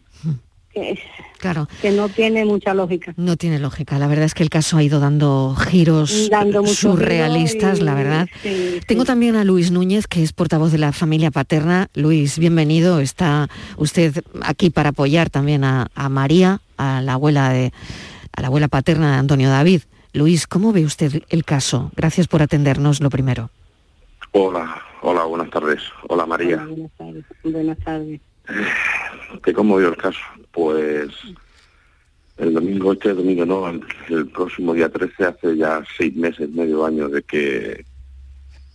que, 0.73 0.97
Claro. 1.39 1.67
que 1.81 1.91
no 1.91 2.09
tiene 2.09 2.45
mucha 2.45 2.73
lógica. 2.73 3.13
no 3.17 3.35
tiene 3.37 3.59
lógica. 3.59 3.99
La 3.99 4.07
verdad 4.07 4.25
es 4.25 4.33
que 4.33 4.43
el 4.43 4.49
caso 4.49 4.77
ha 4.77 4.83
ido 4.83 4.99
dando 4.99 5.55
giros 5.55 6.29
Dando 6.31 6.65
surrealistas, 6.65 7.81
la 7.81 7.93
verdad. 7.93 8.27
sí, 8.41 8.79
Tengo 8.87 9.03
también 9.05 9.35
a 9.35 9.43
Luis 9.43 9.69
Núñez, 9.71 10.07
que 10.07 10.23
es 10.23 10.33
portavoz 10.33 10.71
de 10.71 10.77
la 10.79 10.91
familia 10.93 11.29
paterna. 11.31 11.89
Luis, 11.93 12.39
bienvenido. 12.39 12.99
Está 13.01 13.49
usted 13.77 14.23
aquí 14.41 14.69
para 14.69 14.89
apoyar 14.89 15.29
también 15.29 15.63
a, 15.63 15.89
a 15.95 16.09
María, 16.09 16.61
a 16.77 17.01
la 17.01 17.13
abuela 17.13 17.49
de 17.51 17.71
a 18.35 18.41
la 18.41 18.47
abuela 18.47 18.67
paterna 18.67 19.13
de 19.13 19.17
Antonio 19.17 19.49
David. 19.49 19.81
Luis, 20.13 20.47
¿cómo 20.47 20.73
ve 20.73 20.85
usted 20.85 21.23
el 21.29 21.43
caso? 21.43 21.91
Gracias 21.95 22.27
por 22.27 22.41
atendernos 22.41 23.01
lo 23.01 23.09
primero. 23.09 23.49
Hola, 24.31 24.81
hola, 25.01 25.23
buenas 25.23 25.49
tardes. 25.49 25.81
Hola 26.07 26.25
María. 26.25 26.57
Hola, 26.57 26.65
buenas 26.67 26.91
tardes. 26.97 27.25
Buenas 27.43 27.77
tardes. 27.79 28.21
¿Que 29.43 29.53
cómo 29.53 29.77
vio 29.77 29.89
el 29.89 29.97
caso? 29.97 30.19
Pues 30.51 31.09
el 32.37 32.53
domingo, 32.53 32.93
este 32.93 33.13
domingo 33.13 33.45
no, 33.45 33.69
el, 33.69 33.81
el 34.09 34.27
próximo 34.27 34.73
día 34.73 34.89
13, 34.89 35.25
hace 35.25 35.57
ya 35.57 35.83
seis 35.97 36.15
meses, 36.15 36.49
medio 36.49 36.85
año 36.85 37.09
de 37.09 37.21
que 37.23 37.85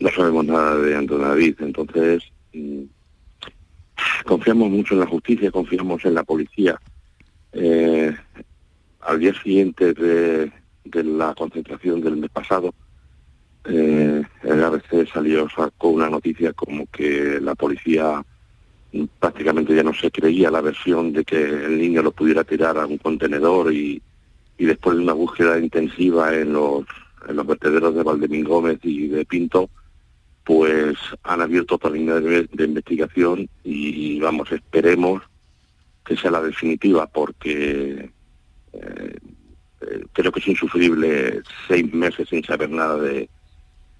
no 0.01 0.11
sabemos 0.11 0.45
nada 0.45 0.77
de 0.77 0.97
Antonio 0.97 1.29
David. 1.29 1.57
Entonces, 1.61 2.23
mm, 2.53 2.83
confiamos 4.25 4.71
mucho 4.71 4.95
en 4.95 5.01
la 5.01 5.07
justicia, 5.07 5.51
confiamos 5.51 6.05
en 6.05 6.15
la 6.15 6.23
policía. 6.23 6.81
Eh, 7.53 8.15
al 9.09 9.19
día 9.19 9.33
siguiente 9.43 9.95
de, 9.95 10.53
la 10.93 11.35
concentración 11.35 12.03
del 12.03 12.19
mes 12.19 12.31
pasado, 12.31 12.75
eh, 13.65 14.23
el 14.43 14.65
ABC 14.65 15.11
salió, 15.11 15.49
sacó 15.49 15.89
una 15.89 16.11
noticia 16.11 16.53
como 16.53 16.87
que 16.87 17.41
la 17.41 17.55
policía 17.55 18.23
prácticamente 19.19 19.75
ya 19.75 19.83
no 19.83 19.95
se 19.95 20.11
creía 20.11 20.51
la 20.51 20.61
versión 20.61 21.13
de 21.13 21.25
que 21.25 21.43
el 21.43 21.79
niño 21.79 22.03
lo 22.03 22.13
pudiera 22.13 22.45
tirar 22.45 22.77
a 22.77 22.87
un 22.87 22.99
contenedor 22.99 23.73
y, 23.73 24.03
después 24.59 24.97
de 24.97 25.03
una 25.03 25.15
búsqueda 25.15 25.59
intensiva 25.59 26.35
en 26.35 26.53
los, 26.53 26.85
vertederos 27.47 27.95
de 27.95 28.03
Valdemín 28.03 28.45
Gómez 28.45 28.79
y 28.83 29.09
de 29.09 29.25
Pinto, 29.25 29.71
pues 30.45 30.97
han 31.23 31.41
abierto 31.41 31.77
otra 31.77 31.91
línea 31.91 32.17
de 32.17 32.65
investigación 32.65 33.49
y 33.65 34.21
vamos, 34.21 34.53
esperemos 34.53 35.23
que 36.05 36.17
sea 36.17 36.31
la 36.31 36.43
definitiva 36.43 37.07
porque 37.07 38.11
eh, 38.83 39.17
eh, 39.83 40.05
creo 40.13 40.33
que 40.33 40.41
es 40.41 40.49
insufrible 40.49 41.41
seis 41.67 41.93
meses 41.93 42.29
sin 42.29 42.43
saber 42.45 42.71
nada 42.71 42.97
de, 42.99 43.29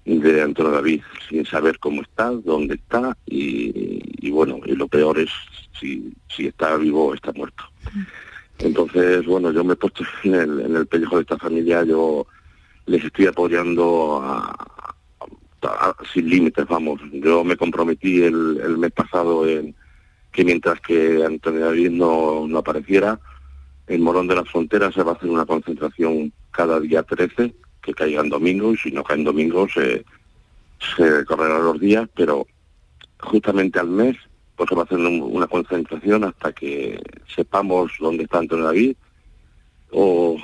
de 0.05 0.41
Antonio 0.41 0.71
David, 0.71 1.01
sin 1.29 1.45
saber 1.45 1.79
cómo 1.79 2.01
está, 2.01 2.31
dónde 2.31 2.75
está 2.75 3.15
y, 3.25 4.29
bueno, 4.31 4.59
y 4.65 4.75
lo 4.75 4.87
peor 4.87 5.19
es 5.19 5.29
si, 5.79 6.13
si 6.35 6.47
está 6.47 6.75
vivo 6.77 7.07
o 7.07 7.13
está 7.13 7.31
muerto. 7.33 7.63
Entonces, 8.59 9.25
bueno, 9.25 9.51
yo 9.51 9.63
me 9.63 9.73
he 9.73 9.77
puesto 9.77 10.03
en 10.23 10.35
el, 10.35 10.59
en 10.61 10.75
el 10.75 10.87
pellejo 10.87 11.15
de 11.15 11.21
esta 11.21 11.37
familia, 11.37 11.83
yo 11.83 12.27
les 12.85 13.03
estoy 13.03 13.27
apoyando 13.27 14.21
a- 14.23 14.65
sin 16.13 16.29
límites, 16.29 16.65
vamos. 16.67 17.01
Yo 17.11 17.43
me 17.43 17.57
comprometí 17.57 18.23
el, 18.23 18.59
el 18.63 18.77
mes 18.77 18.91
pasado 18.91 19.47
en 19.47 19.75
que 20.31 20.45
mientras 20.45 20.79
que 20.81 21.23
Antonio 21.25 21.65
David 21.65 21.91
no, 21.91 22.47
no 22.47 22.59
apareciera, 22.59 23.19
en 23.89 24.01
Morón 24.01 24.27
de 24.27 24.35
las 24.35 24.47
Fronteras 24.49 24.93
se 24.93 25.03
va 25.03 25.11
a 25.11 25.15
hacer 25.15 25.29
una 25.29 25.45
concentración 25.45 26.31
cada 26.51 26.79
día 26.79 27.03
13, 27.03 27.53
que 27.81 27.93
caigan 27.93 28.29
domingos, 28.29 28.75
y 28.85 28.89
si 28.89 28.91
no 28.91 29.03
caen 29.03 29.23
domingos 29.25 29.71
se, 29.73 30.05
se 30.95 31.25
correrán 31.25 31.63
los 31.65 31.79
días, 31.79 32.07
pero 32.15 32.47
justamente 33.19 33.79
al 33.79 33.89
mes 33.89 34.15
pues 34.55 34.69
se 34.69 34.75
va 34.75 34.81
a 34.81 34.85
hacer 34.85 34.97
un- 34.99 35.21
una 35.21 35.47
concentración 35.47 36.23
hasta 36.23 36.51
que 36.53 36.99
sepamos 37.35 37.91
dónde 37.99 38.23
está 38.23 38.39
Antonio 38.39 38.65
David 38.65 38.95
o, 39.91 40.37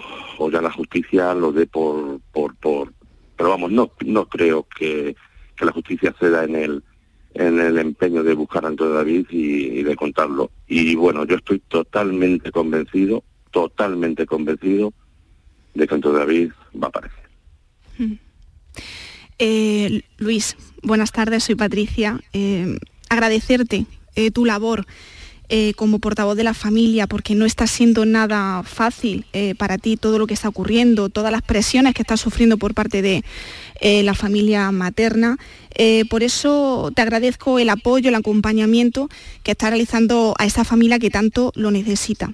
ya 0.51 0.61
la 0.61 0.71
justicia 0.71 1.33
lo 1.33 1.51
dé 1.51 1.67
por, 1.67 2.19
por, 2.31 2.55
por 2.55 2.93
pero 3.37 3.49
vamos, 3.49 3.71
no, 3.71 3.91
no 4.05 4.25
creo 4.27 4.65
que, 4.77 5.15
que 5.57 5.65
la 5.65 5.71
justicia 5.73 6.15
ceda 6.19 6.45
en 6.45 6.55
el, 6.55 6.83
en 7.33 7.59
el 7.59 7.77
empeño 7.77 8.23
de 8.23 8.33
buscar 8.33 8.63
a 8.65 8.69
Antonio 8.69 8.93
David 8.93 9.25
y 9.29 9.83
de 9.83 9.95
contarlo. 9.97 10.51
Y 10.67 10.95
bueno, 10.95 11.25
yo 11.25 11.35
estoy 11.35 11.59
totalmente 11.59 12.51
convencido, 12.51 13.23
totalmente 13.55 14.25
convencido 14.25 14.93
de 15.73 15.87
que 15.87 15.95
Antonio 15.95 16.19
David 16.19 16.51
va 16.75 16.87
a 16.87 16.89
aparecer. 16.89 17.23
Eh, 19.39 20.01
Luis, 20.17 20.57
buenas 20.83 21.13
tardes, 21.13 21.45
soy 21.45 21.55
Patricia. 21.55 22.19
Eh, 22.33 22.77
agradecerte 23.07 23.85
eh, 24.15 24.31
tu 24.31 24.43
labor 24.43 24.85
como 25.75 25.99
portavoz 25.99 26.35
de 26.35 26.43
la 26.43 26.55
familia, 26.55 27.05
porque 27.05 27.35
no 27.35 27.45
está 27.45 27.67
siendo 27.67 28.03
nada 28.03 28.63
fácil 28.63 29.27
para 29.59 29.77
ti 29.77 29.95
todo 29.95 30.17
lo 30.17 30.25
que 30.25 30.33
está 30.33 30.49
ocurriendo, 30.49 31.09
todas 31.09 31.31
las 31.31 31.43
presiones 31.43 31.93
que 31.93 32.01
estás 32.01 32.19
sufriendo 32.19 32.57
por 32.57 32.73
parte 32.73 33.03
de 33.03 33.23
la 34.01 34.15
familia 34.15 34.71
materna. 34.71 35.37
Por 36.09 36.23
eso 36.23 36.91
te 36.95 37.03
agradezco 37.03 37.59
el 37.59 37.69
apoyo, 37.69 38.09
el 38.09 38.15
acompañamiento 38.15 39.07
que 39.43 39.51
está 39.51 39.69
realizando 39.69 40.33
a 40.39 40.47
esta 40.47 40.63
familia 40.63 40.97
que 40.97 41.11
tanto 41.11 41.51
lo 41.55 41.69
necesita. 41.69 42.33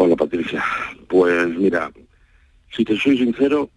Hola 0.00 0.14
Patricia, 0.14 0.62
pues 1.08 1.48
mira, 1.56 1.90
si 2.70 2.84
te 2.84 2.96
soy 2.96 3.18
sincero, 3.18 3.68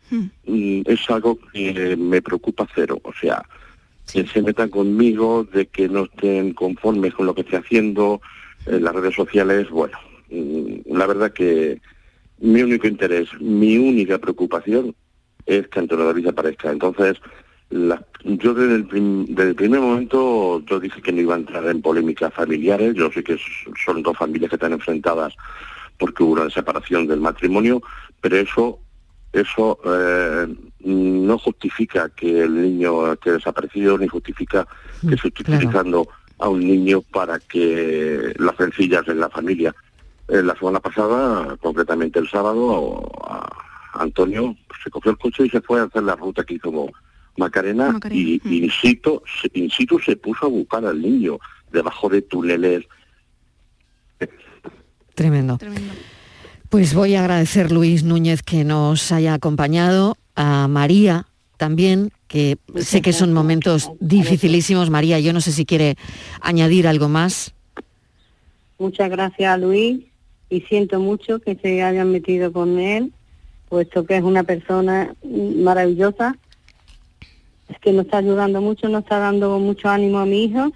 mm, 0.45 0.81
es 0.85 1.09
algo 1.09 1.39
que 1.51 1.95
me 1.97 2.21
preocupa 2.21 2.67
cero. 2.75 2.99
O 3.03 3.11
sea, 3.13 3.43
que 4.11 4.27
se 4.27 4.41
metan 4.43 4.69
conmigo, 4.69 5.43
de 5.51 5.65
que 5.67 5.89
no 5.89 6.03
estén 6.03 6.53
conformes 6.53 7.15
con 7.15 7.25
lo 7.25 7.33
que 7.33 7.41
estoy 7.41 7.57
haciendo 7.59 8.21
en 8.67 8.83
las 8.83 8.93
redes 8.93 9.15
sociales, 9.15 9.67
bueno, 9.71 9.97
mm, 10.29 10.95
la 10.95 11.07
verdad 11.07 11.33
que 11.33 11.81
mi 12.39 12.61
único 12.61 12.87
interés, 12.87 13.27
mi 13.39 13.77
única 13.77 14.19
preocupación 14.19 14.93
es 15.47 15.67
que 15.69 15.79
Antonio 15.79 16.05
David 16.05 16.27
aparezca. 16.27 16.71
Entonces, 16.71 17.17
la- 17.71 18.05
yo 18.23 18.53
desde 18.53 18.75
el, 18.75 18.85
prim- 18.85 19.25
desde 19.27 19.49
el 19.49 19.55
primer 19.55 19.79
momento 19.79 20.61
yo 20.67 20.79
dije 20.79 21.01
que 21.01 21.11
no 21.13 21.21
iba 21.21 21.33
a 21.33 21.39
entrar 21.39 21.65
en 21.67 21.81
polémicas 21.81 22.31
familiares, 22.31 22.93
yo 22.93 23.11
sé 23.11 23.23
que 23.23 23.37
son 23.83 24.03
dos 24.03 24.15
familias 24.17 24.49
que 24.49 24.55
están 24.57 24.73
enfrentadas 24.73 25.33
porque 26.01 26.23
hubo 26.23 26.33
una 26.33 26.49
separación 26.49 27.05
del 27.07 27.21
matrimonio, 27.21 27.81
pero 28.19 28.35
eso 28.37 28.79
eso 29.33 29.79
eh, 29.85 30.47
no 30.83 31.37
justifica 31.37 32.09
que 32.09 32.41
el 32.41 32.53
niño 32.61 33.13
esté 33.13 33.31
desaparecido 33.33 33.97
ni 33.97 34.07
justifica 34.07 34.67
que 35.07 35.15
se 35.15 35.27
esté 35.29 35.43
utilizando 35.43 36.07
a 36.39 36.49
un 36.49 36.59
niño 36.59 37.01
para 37.01 37.39
que 37.39 38.33
las 38.37 38.57
rencillas 38.57 39.07
en 39.07 39.19
la 39.21 39.29
familia. 39.29 39.73
Eh, 40.27 40.41
la 40.43 40.55
semana 40.55 40.79
pasada, 40.81 41.55
concretamente 41.61 42.19
el 42.19 42.27
sábado, 42.29 43.09
a- 43.23 43.47
Antonio 43.93 44.55
se 44.83 44.89
cogió 44.89 45.11
el 45.11 45.17
coche 45.17 45.45
y 45.45 45.49
se 45.49 45.61
fue 45.61 45.79
a 45.79 45.83
hacer 45.83 46.03
la 46.03 46.15
ruta 46.15 46.43
que 46.43 46.55
hizo 46.55 46.89
Macarena, 47.37 47.87
y 48.17 48.41
in 48.65 48.69
situ, 48.71 49.21
se- 49.41 49.51
in 49.53 49.69
situ 49.69 49.97
se 49.99 50.15
puso 50.17 50.45
a 50.47 50.49
buscar 50.49 50.83
al 50.85 50.99
niño 51.01 51.37
debajo 51.71 52.09
de 52.09 52.21
túneles, 52.23 52.85
Tremendo. 55.15 55.57
Pues 56.69 56.93
voy 56.93 57.15
a 57.15 57.19
agradecer, 57.19 57.71
Luis 57.71 58.03
Núñez, 58.03 58.43
que 58.43 58.63
nos 58.63 59.11
haya 59.11 59.33
acompañado, 59.33 60.15
a 60.35 60.67
María 60.67 61.27
también, 61.57 62.11
que 62.27 62.57
sé 62.77 63.01
que 63.01 63.13
son 63.13 63.33
momentos 63.33 63.91
dificilísimos. 63.99 64.89
María, 64.89 65.19
yo 65.19 65.33
no 65.33 65.41
sé 65.41 65.51
si 65.51 65.65
quiere 65.65 65.95
añadir 66.39 66.87
algo 66.87 67.09
más. 67.09 67.53
Muchas 68.79 69.09
gracias 69.11 69.53
a 69.53 69.57
Luis 69.57 70.05
y 70.49 70.61
siento 70.61 70.99
mucho 70.99 71.39
que 71.39 71.55
se 71.55 71.83
hayan 71.83 72.11
metido 72.11 72.51
con 72.51 72.79
él, 72.79 73.13
puesto 73.69 74.05
que 74.05 74.17
es 74.17 74.23
una 74.23 74.43
persona 74.43 75.13
maravillosa, 75.23 76.35
es 77.69 77.79
que 77.79 77.93
nos 77.93 78.05
está 78.05 78.17
ayudando 78.17 78.59
mucho, 78.59 78.89
nos 78.89 79.03
está 79.03 79.19
dando 79.19 79.59
mucho 79.59 79.89
ánimo 79.89 80.19
a 80.19 80.25
mi 80.25 80.45
hijo 80.45 80.71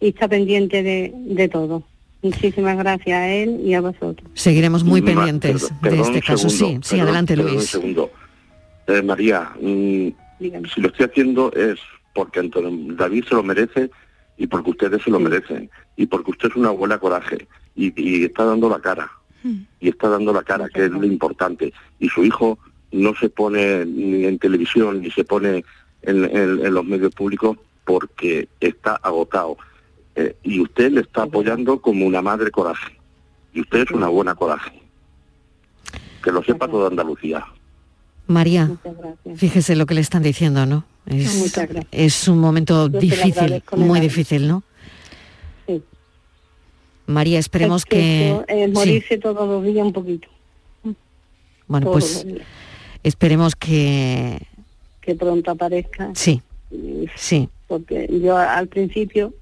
y 0.00 0.08
está 0.08 0.28
pendiente 0.28 0.82
de, 0.82 1.12
de 1.14 1.48
todo. 1.48 1.84
Muchísimas 2.24 2.76
gracias 2.78 3.16
a 3.18 3.28
él 3.28 3.60
y 3.62 3.74
a 3.74 3.80
vosotros. 3.82 4.28
Seguiremos 4.34 4.82
muy 4.82 5.00
Ma- 5.02 5.06
pendientes 5.06 5.70
perdón- 5.82 5.96
de 5.98 6.02
este 6.18 6.22
caso. 6.22 6.48
segundo, 6.48 6.80
sí, 6.82 6.88
sí, 6.88 6.90
perdón- 6.96 7.02
adelante, 7.04 7.34
perdón 7.34 7.50
un 7.50 7.56
Luis. 7.58 7.68
segundo. 7.70 8.10
Eh, 8.86 9.02
María, 9.02 9.50
mm, 9.60 10.08
si 10.74 10.80
lo 10.80 10.88
estoy 10.88 11.06
haciendo 11.06 11.52
es 11.52 11.78
porque 12.14 12.40
Antonio 12.40 12.94
David 12.96 13.24
se 13.28 13.34
lo 13.34 13.42
merece 13.42 13.90
y 14.38 14.46
porque 14.46 14.70
ustedes 14.70 15.02
se 15.02 15.10
lo 15.10 15.20
merecen 15.20 15.70
y 15.96 16.06
porque 16.06 16.30
usted 16.32 16.48
es 16.48 16.56
una 16.56 16.70
buena 16.70 16.98
coraje 16.98 17.46
y, 17.76 17.92
y 18.00 18.24
está 18.24 18.44
dando 18.44 18.68
la 18.68 18.80
cara 18.80 19.10
y 19.78 19.88
está 19.90 20.08
dando 20.08 20.32
la 20.32 20.42
cara 20.42 20.68
que 20.72 20.86
es 20.86 20.90
lo 20.90 21.04
importante 21.04 21.72
y 22.00 22.08
su 22.08 22.24
hijo 22.24 22.58
no 22.92 23.14
se 23.20 23.28
pone 23.28 23.84
ni 23.84 24.24
en 24.24 24.38
televisión 24.38 25.02
ni 25.02 25.10
se 25.10 25.24
pone 25.24 25.62
en, 26.02 26.24
en- 26.24 26.64
en 26.64 26.72
los 26.74 26.84
medios 26.84 27.14
públicos 27.14 27.58
porque 27.84 28.48
está 28.60 28.94
agotado 29.02 29.58
Eh, 30.16 30.36
y 30.42 30.60
usted 30.60 30.92
le 30.92 31.00
está 31.00 31.22
apoyando 31.22 31.80
como 31.80 32.06
una 32.06 32.22
madre 32.22 32.50
coraje 32.50 32.96
y 33.52 33.60
usted 33.60 33.80
es 33.80 33.90
una 33.90 34.08
buena 34.08 34.34
coraje 34.34 34.80
que 36.22 36.30
lo 36.30 36.42
sepa 36.44 36.68
toda 36.68 36.88
Andalucía 36.88 37.44
María, 38.26 38.70
fíjese 39.36 39.76
lo 39.76 39.86
que 39.86 39.94
le 39.94 40.00
están 40.00 40.22
diciendo, 40.22 40.64
¿no? 40.64 40.84
Es, 41.90 42.26
un 42.28 42.38
momento 42.38 42.88
Yo 42.88 42.98
difícil, 42.98 43.62
muy 43.76 44.00
difícil, 44.00 44.48
¿no? 44.48 44.62
Sí. 45.66 45.82
María, 47.06 47.38
esperemos 47.38 47.82
Es 47.82 47.84
que... 47.84 48.30
eh, 48.48 48.66
sí, 48.66 48.72
morirse 48.72 49.18
todos 49.18 49.46
los 49.46 49.62
días 49.62 49.84
un 49.84 49.92
poquito. 49.92 50.28
bueno, 51.66 51.86
todos 51.86 52.24
pues 52.24 52.42
esperemos 53.02 53.54
que... 53.54 54.40
Que 55.02 55.14
pronto 55.14 55.50
aparezca. 55.50 56.10
Sí, 56.14 56.40
sí. 57.16 57.50
Porque 57.68 58.08
yo 58.22 58.38
al 58.38 58.68
principio 58.68 59.34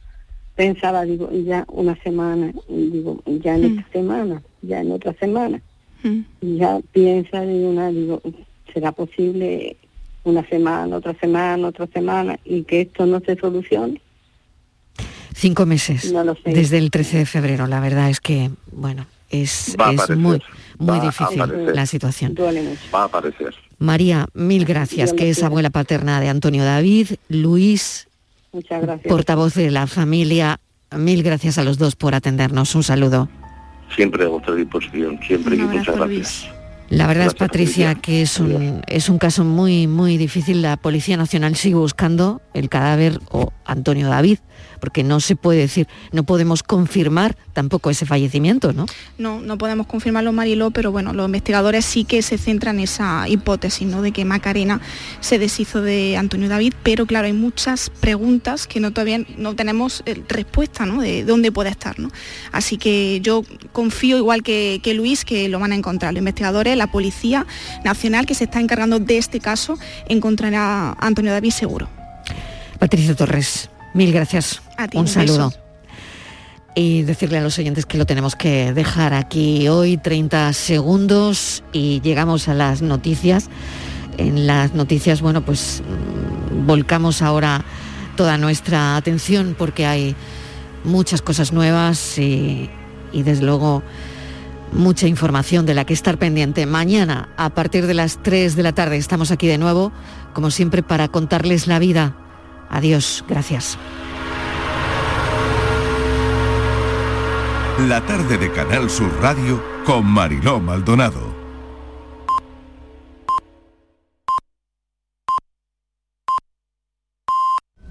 pensaba, 0.55 1.05
digo, 1.05 1.31
ya 1.33 1.65
una 1.69 1.97
semana, 2.03 2.53
digo, 2.69 3.23
ya 3.27 3.57
en 3.57 3.79
esta 3.79 3.93
semana, 3.93 4.43
ya 4.63 4.81
en 4.81 4.93
otra 4.93 5.15
semana. 5.15 5.61
Y 6.41 6.57
ya 6.57 6.81
piensa 6.93 7.43
de 7.43 7.65
una, 7.65 7.89
digo, 7.89 8.21
¿será 8.73 8.91
posible 8.93 9.77
una 10.25 10.47
semana, 10.49 10.97
otra 10.97 11.15
semana, 11.21 11.69
otra 11.69 11.87
semana 11.87 12.39
y 12.45 12.65
que 12.65 12.83
esto 12.83 13.07
no 13.07 13.21
se 13.21 13.37
solucione? 13.37 14.01
Cinco 15.35 15.65
meses 15.65 16.13
No 16.13 16.25
lo 16.25 16.35
sé. 16.35 16.51
desde 16.53 16.79
el 16.79 16.91
13 16.91 17.19
de 17.19 17.27
febrero. 17.27 17.67
La 17.67 17.81
verdad 17.81 18.11
es 18.11 18.21
que, 18.21 18.51
bueno, 18.73 19.07
es, 19.31 19.69
es 19.69 19.75
aparecer, 19.75 20.17
muy, 20.17 20.43
muy 20.79 20.99
va 20.99 21.05
difícil 21.05 21.75
la 21.75 21.87
situación. 21.87 22.35
Duele 22.35 22.63
mucho. 22.63 22.81
va 22.95 23.03
a 23.03 23.05
aparecer 23.05 23.55
María, 23.79 24.29
mil 24.35 24.65
gracias, 24.65 25.13
que 25.13 25.31
es 25.31 25.43
abuela 25.43 25.71
paterna 25.71 26.21
de 26.21 26.29
Antonio 26.29 26.63
David, 26.63 27.09
Luis, 27.29 28.09
Muchas 28.53 28.83
gracias. 28.83 29.09
portavoz 29.09 29.55
de 29.55 29.71
la 29.71 29.87
familia. 29.87 30.61
Mil 30.97 31.23
gracias 31.23 31.57
a 31.59 31.65
los 31.65 31.79
dos 31.79 31.97
por 31.97 32.15
atendernos. 32.15 32.75
Un 32.75 32.83
saludo. 32.83 33.29
siempre 33.95 34.25
a 34.25 34.29
vuestra 34.29 34.55
disposición 34.55 35.19
siempre 35.27 35.57
y 35.57 35.61
muchas 35.61 35.97
gracias 35.97 36.49
La 36.89 37.07
verdad 37.07 37.27
es, 37.27 37.35
Patricia, 37.35 37.95
que 37.95 38.23
es 38.23 38.39
un, 38.41 38.83
es 38.87 39.09
un 39.09 39.19
caso 39.19 39.45
muy, 39.45 39.87
muy 39.87 40.19
difícil. 40.19 40.61
La 40.61 40.77
Policía 40.77 41.17
Nacional 41.17 41.57
sigue 41.57 41.77
buscando 41.77 42.43
el 42.53 42.69
cadáver 42.69 43.19
o 43.31 43.53
Antonio 43.65 44.09
David, 44.09 44.39
porque 44.83 45.05
no 45.05 45.21
se 45.21 45.37
puede 45.37 45.61
decir, 45.61 45.87
no 46.11 46.25
podemos 46.25 46.65
confirmar 46.65 47.37
tampoco 47.53 47.89
ese 47.89 48.05
fallecimiento, 48.05 48.73
¿no? 48.73 48.87
No, 49.17 49.41
no 49.41 49.57
podemos 49.57 49.87
confirmarlo, 49.87 50.33
Mariló, 50.33 50.73
pero 50.73 50.91
bueno, 50.91 51.13
los 51.13 51.25
investigadores 51.27 51.85
sí 51.85 52.03
que 52.03 52.21
se 52.21 52.37
centran 52.37 52.79
en 52.79 52.85
esa 52.85 53.29
hipótesis, 53.29 53.87
¿no? 53.87 54.03
De 54.03 54.11
que 54.11 54.25
Macarena 54.25 54.81
se 55.21 55.39
deshizo 55.39 55.83
de 55.83 56.17
Antonio 56.17 56.49
David, 56.49 56.75
pero 56.83 57.07
claro, 57.07 57.29
hay 57.29 57.33
muchas 57.33 57.91
preguntas 57.91 58.67
que 58.67 58.81
no 58.81 58.91
todavía 58.91 59.25
no 59.37 59.55
tenemos 59.55 60.03
eh, 60.05 60.21
respuesta, 60.27 60.85
¿no? 60.85 61.01
De 61.01 61.23
dónde 61.23 61.53
puede 61.53 61.71
estar, 61.71 62.01
¿no? 62.01 62.11
Así 62.51 62.77
que 62.77 63.21
yo 63.23 63.45
confío, 63.71 64.19
igual 64.19 64.43
que, 64.43 64.81
que 64.83 64.95
Luis, 64.95 65.25
que 65.25 65.49
lo 65.49 65.61
van 65.61 65.71
a 65.71 65.77
encontrar. 65.77 66.13
Los 66.13 66.19
investigadores, 66.19 66.77
la 66.77 66.91
Policía 66.91 67.47
Nacional 67.85 68.27
que 68.27 68.35
se 68.35 68.45
está 68.45 68.59
encargando 68.59 68.99
de 68.99 69.17
este 69.17 69.39
caso, 69.39 69.79
encontrará 70.09 70.89
a 70.89 71.07
Antonio 71.07 71.31
David 71.31 71.53
seguro. 71.53 71.89
Patricia 72.81 73.15
Torres, 73.15 73.71
mil 73.95 74.13
gracias. 74.13 74.63
A 74.77 74.89
ti, 74.89 74.99
un 74.99 75.09
saludo. 75.09 75.53
Y 76.75 77.03
decirle 77.03 77.39
a 77.39 77.43
los 77.43 77.59
oyentes 77.59 77.85
que 77.85 77.99
lo 77.99 78.07
tenemos 78.07 78.35
que 78.35 78.73
dejar 78.73 79.13
aquí 79.13 79.69
hoy 79.69 79.99
30 79.99 80.55
segundos 80.55 81.63
y 81.73 82.01
llegamos 82.01 82.49
a 82.49 82.55
las 82.55 82.81
noticias. 82.81 83.51
En 84.17 84.47
las 84.47 84.75
noticias, 84.75 85.21
bueno, 85.21 85.43
pues 85.43 85.83
mm, 85.83 86.67
volcamos 86.67 87.21
ahora 87.21 87.65
toda 88.17 88.39
nuestra 88.39 88.97
atención 88.97 89.55
porque 89.59 89.87
hay 89.87 90.17
muchas 90.85 91.21
cosas 91.23 91.53
nuevas 91.53 92.19
y, 92.19 92.71
y 93.13 93.23
desde 93.23 93.45
luego 93.45 93.83
mucha 94.73 95.07
información 95.07 95.67
de 95.67 95.75
la 95.75 95.85
que 95.85 95.95
estar 95.95 96.19
pendiente. 96.19 96.67
Mañana, 96.67 97.29
a 97.37 97.51
partir 97.51 97.87
de 97.87 97.95
las 97.95 98.23
3 98.23 98.57
de 98.57 98.63
la 98.63 98.73
tarde, 98.73 98.97
estamos 98.97 99.31
aquí 99.31 99.47
de 99.47 99.59
nuevo, 99.59 99.93
como 100.33 100.51
siempre, 100.51 100.83
para 100.83 101.09
contarles 101.09 101.67
la 101.67 101.79
vida. 101.79 102.17
Adiós, 102.73 103.23
gracias. 103.29 103.79
La 107.87 108.01
tarde 108.07 108.39
de 108.39 108.51
Canal 108.51 108.89
Sur 108.89 109.13
Radio 109.21 109.63
con 109.85 110.07
Mariló 110.07 110.59
Maldonado. 110.59 111.32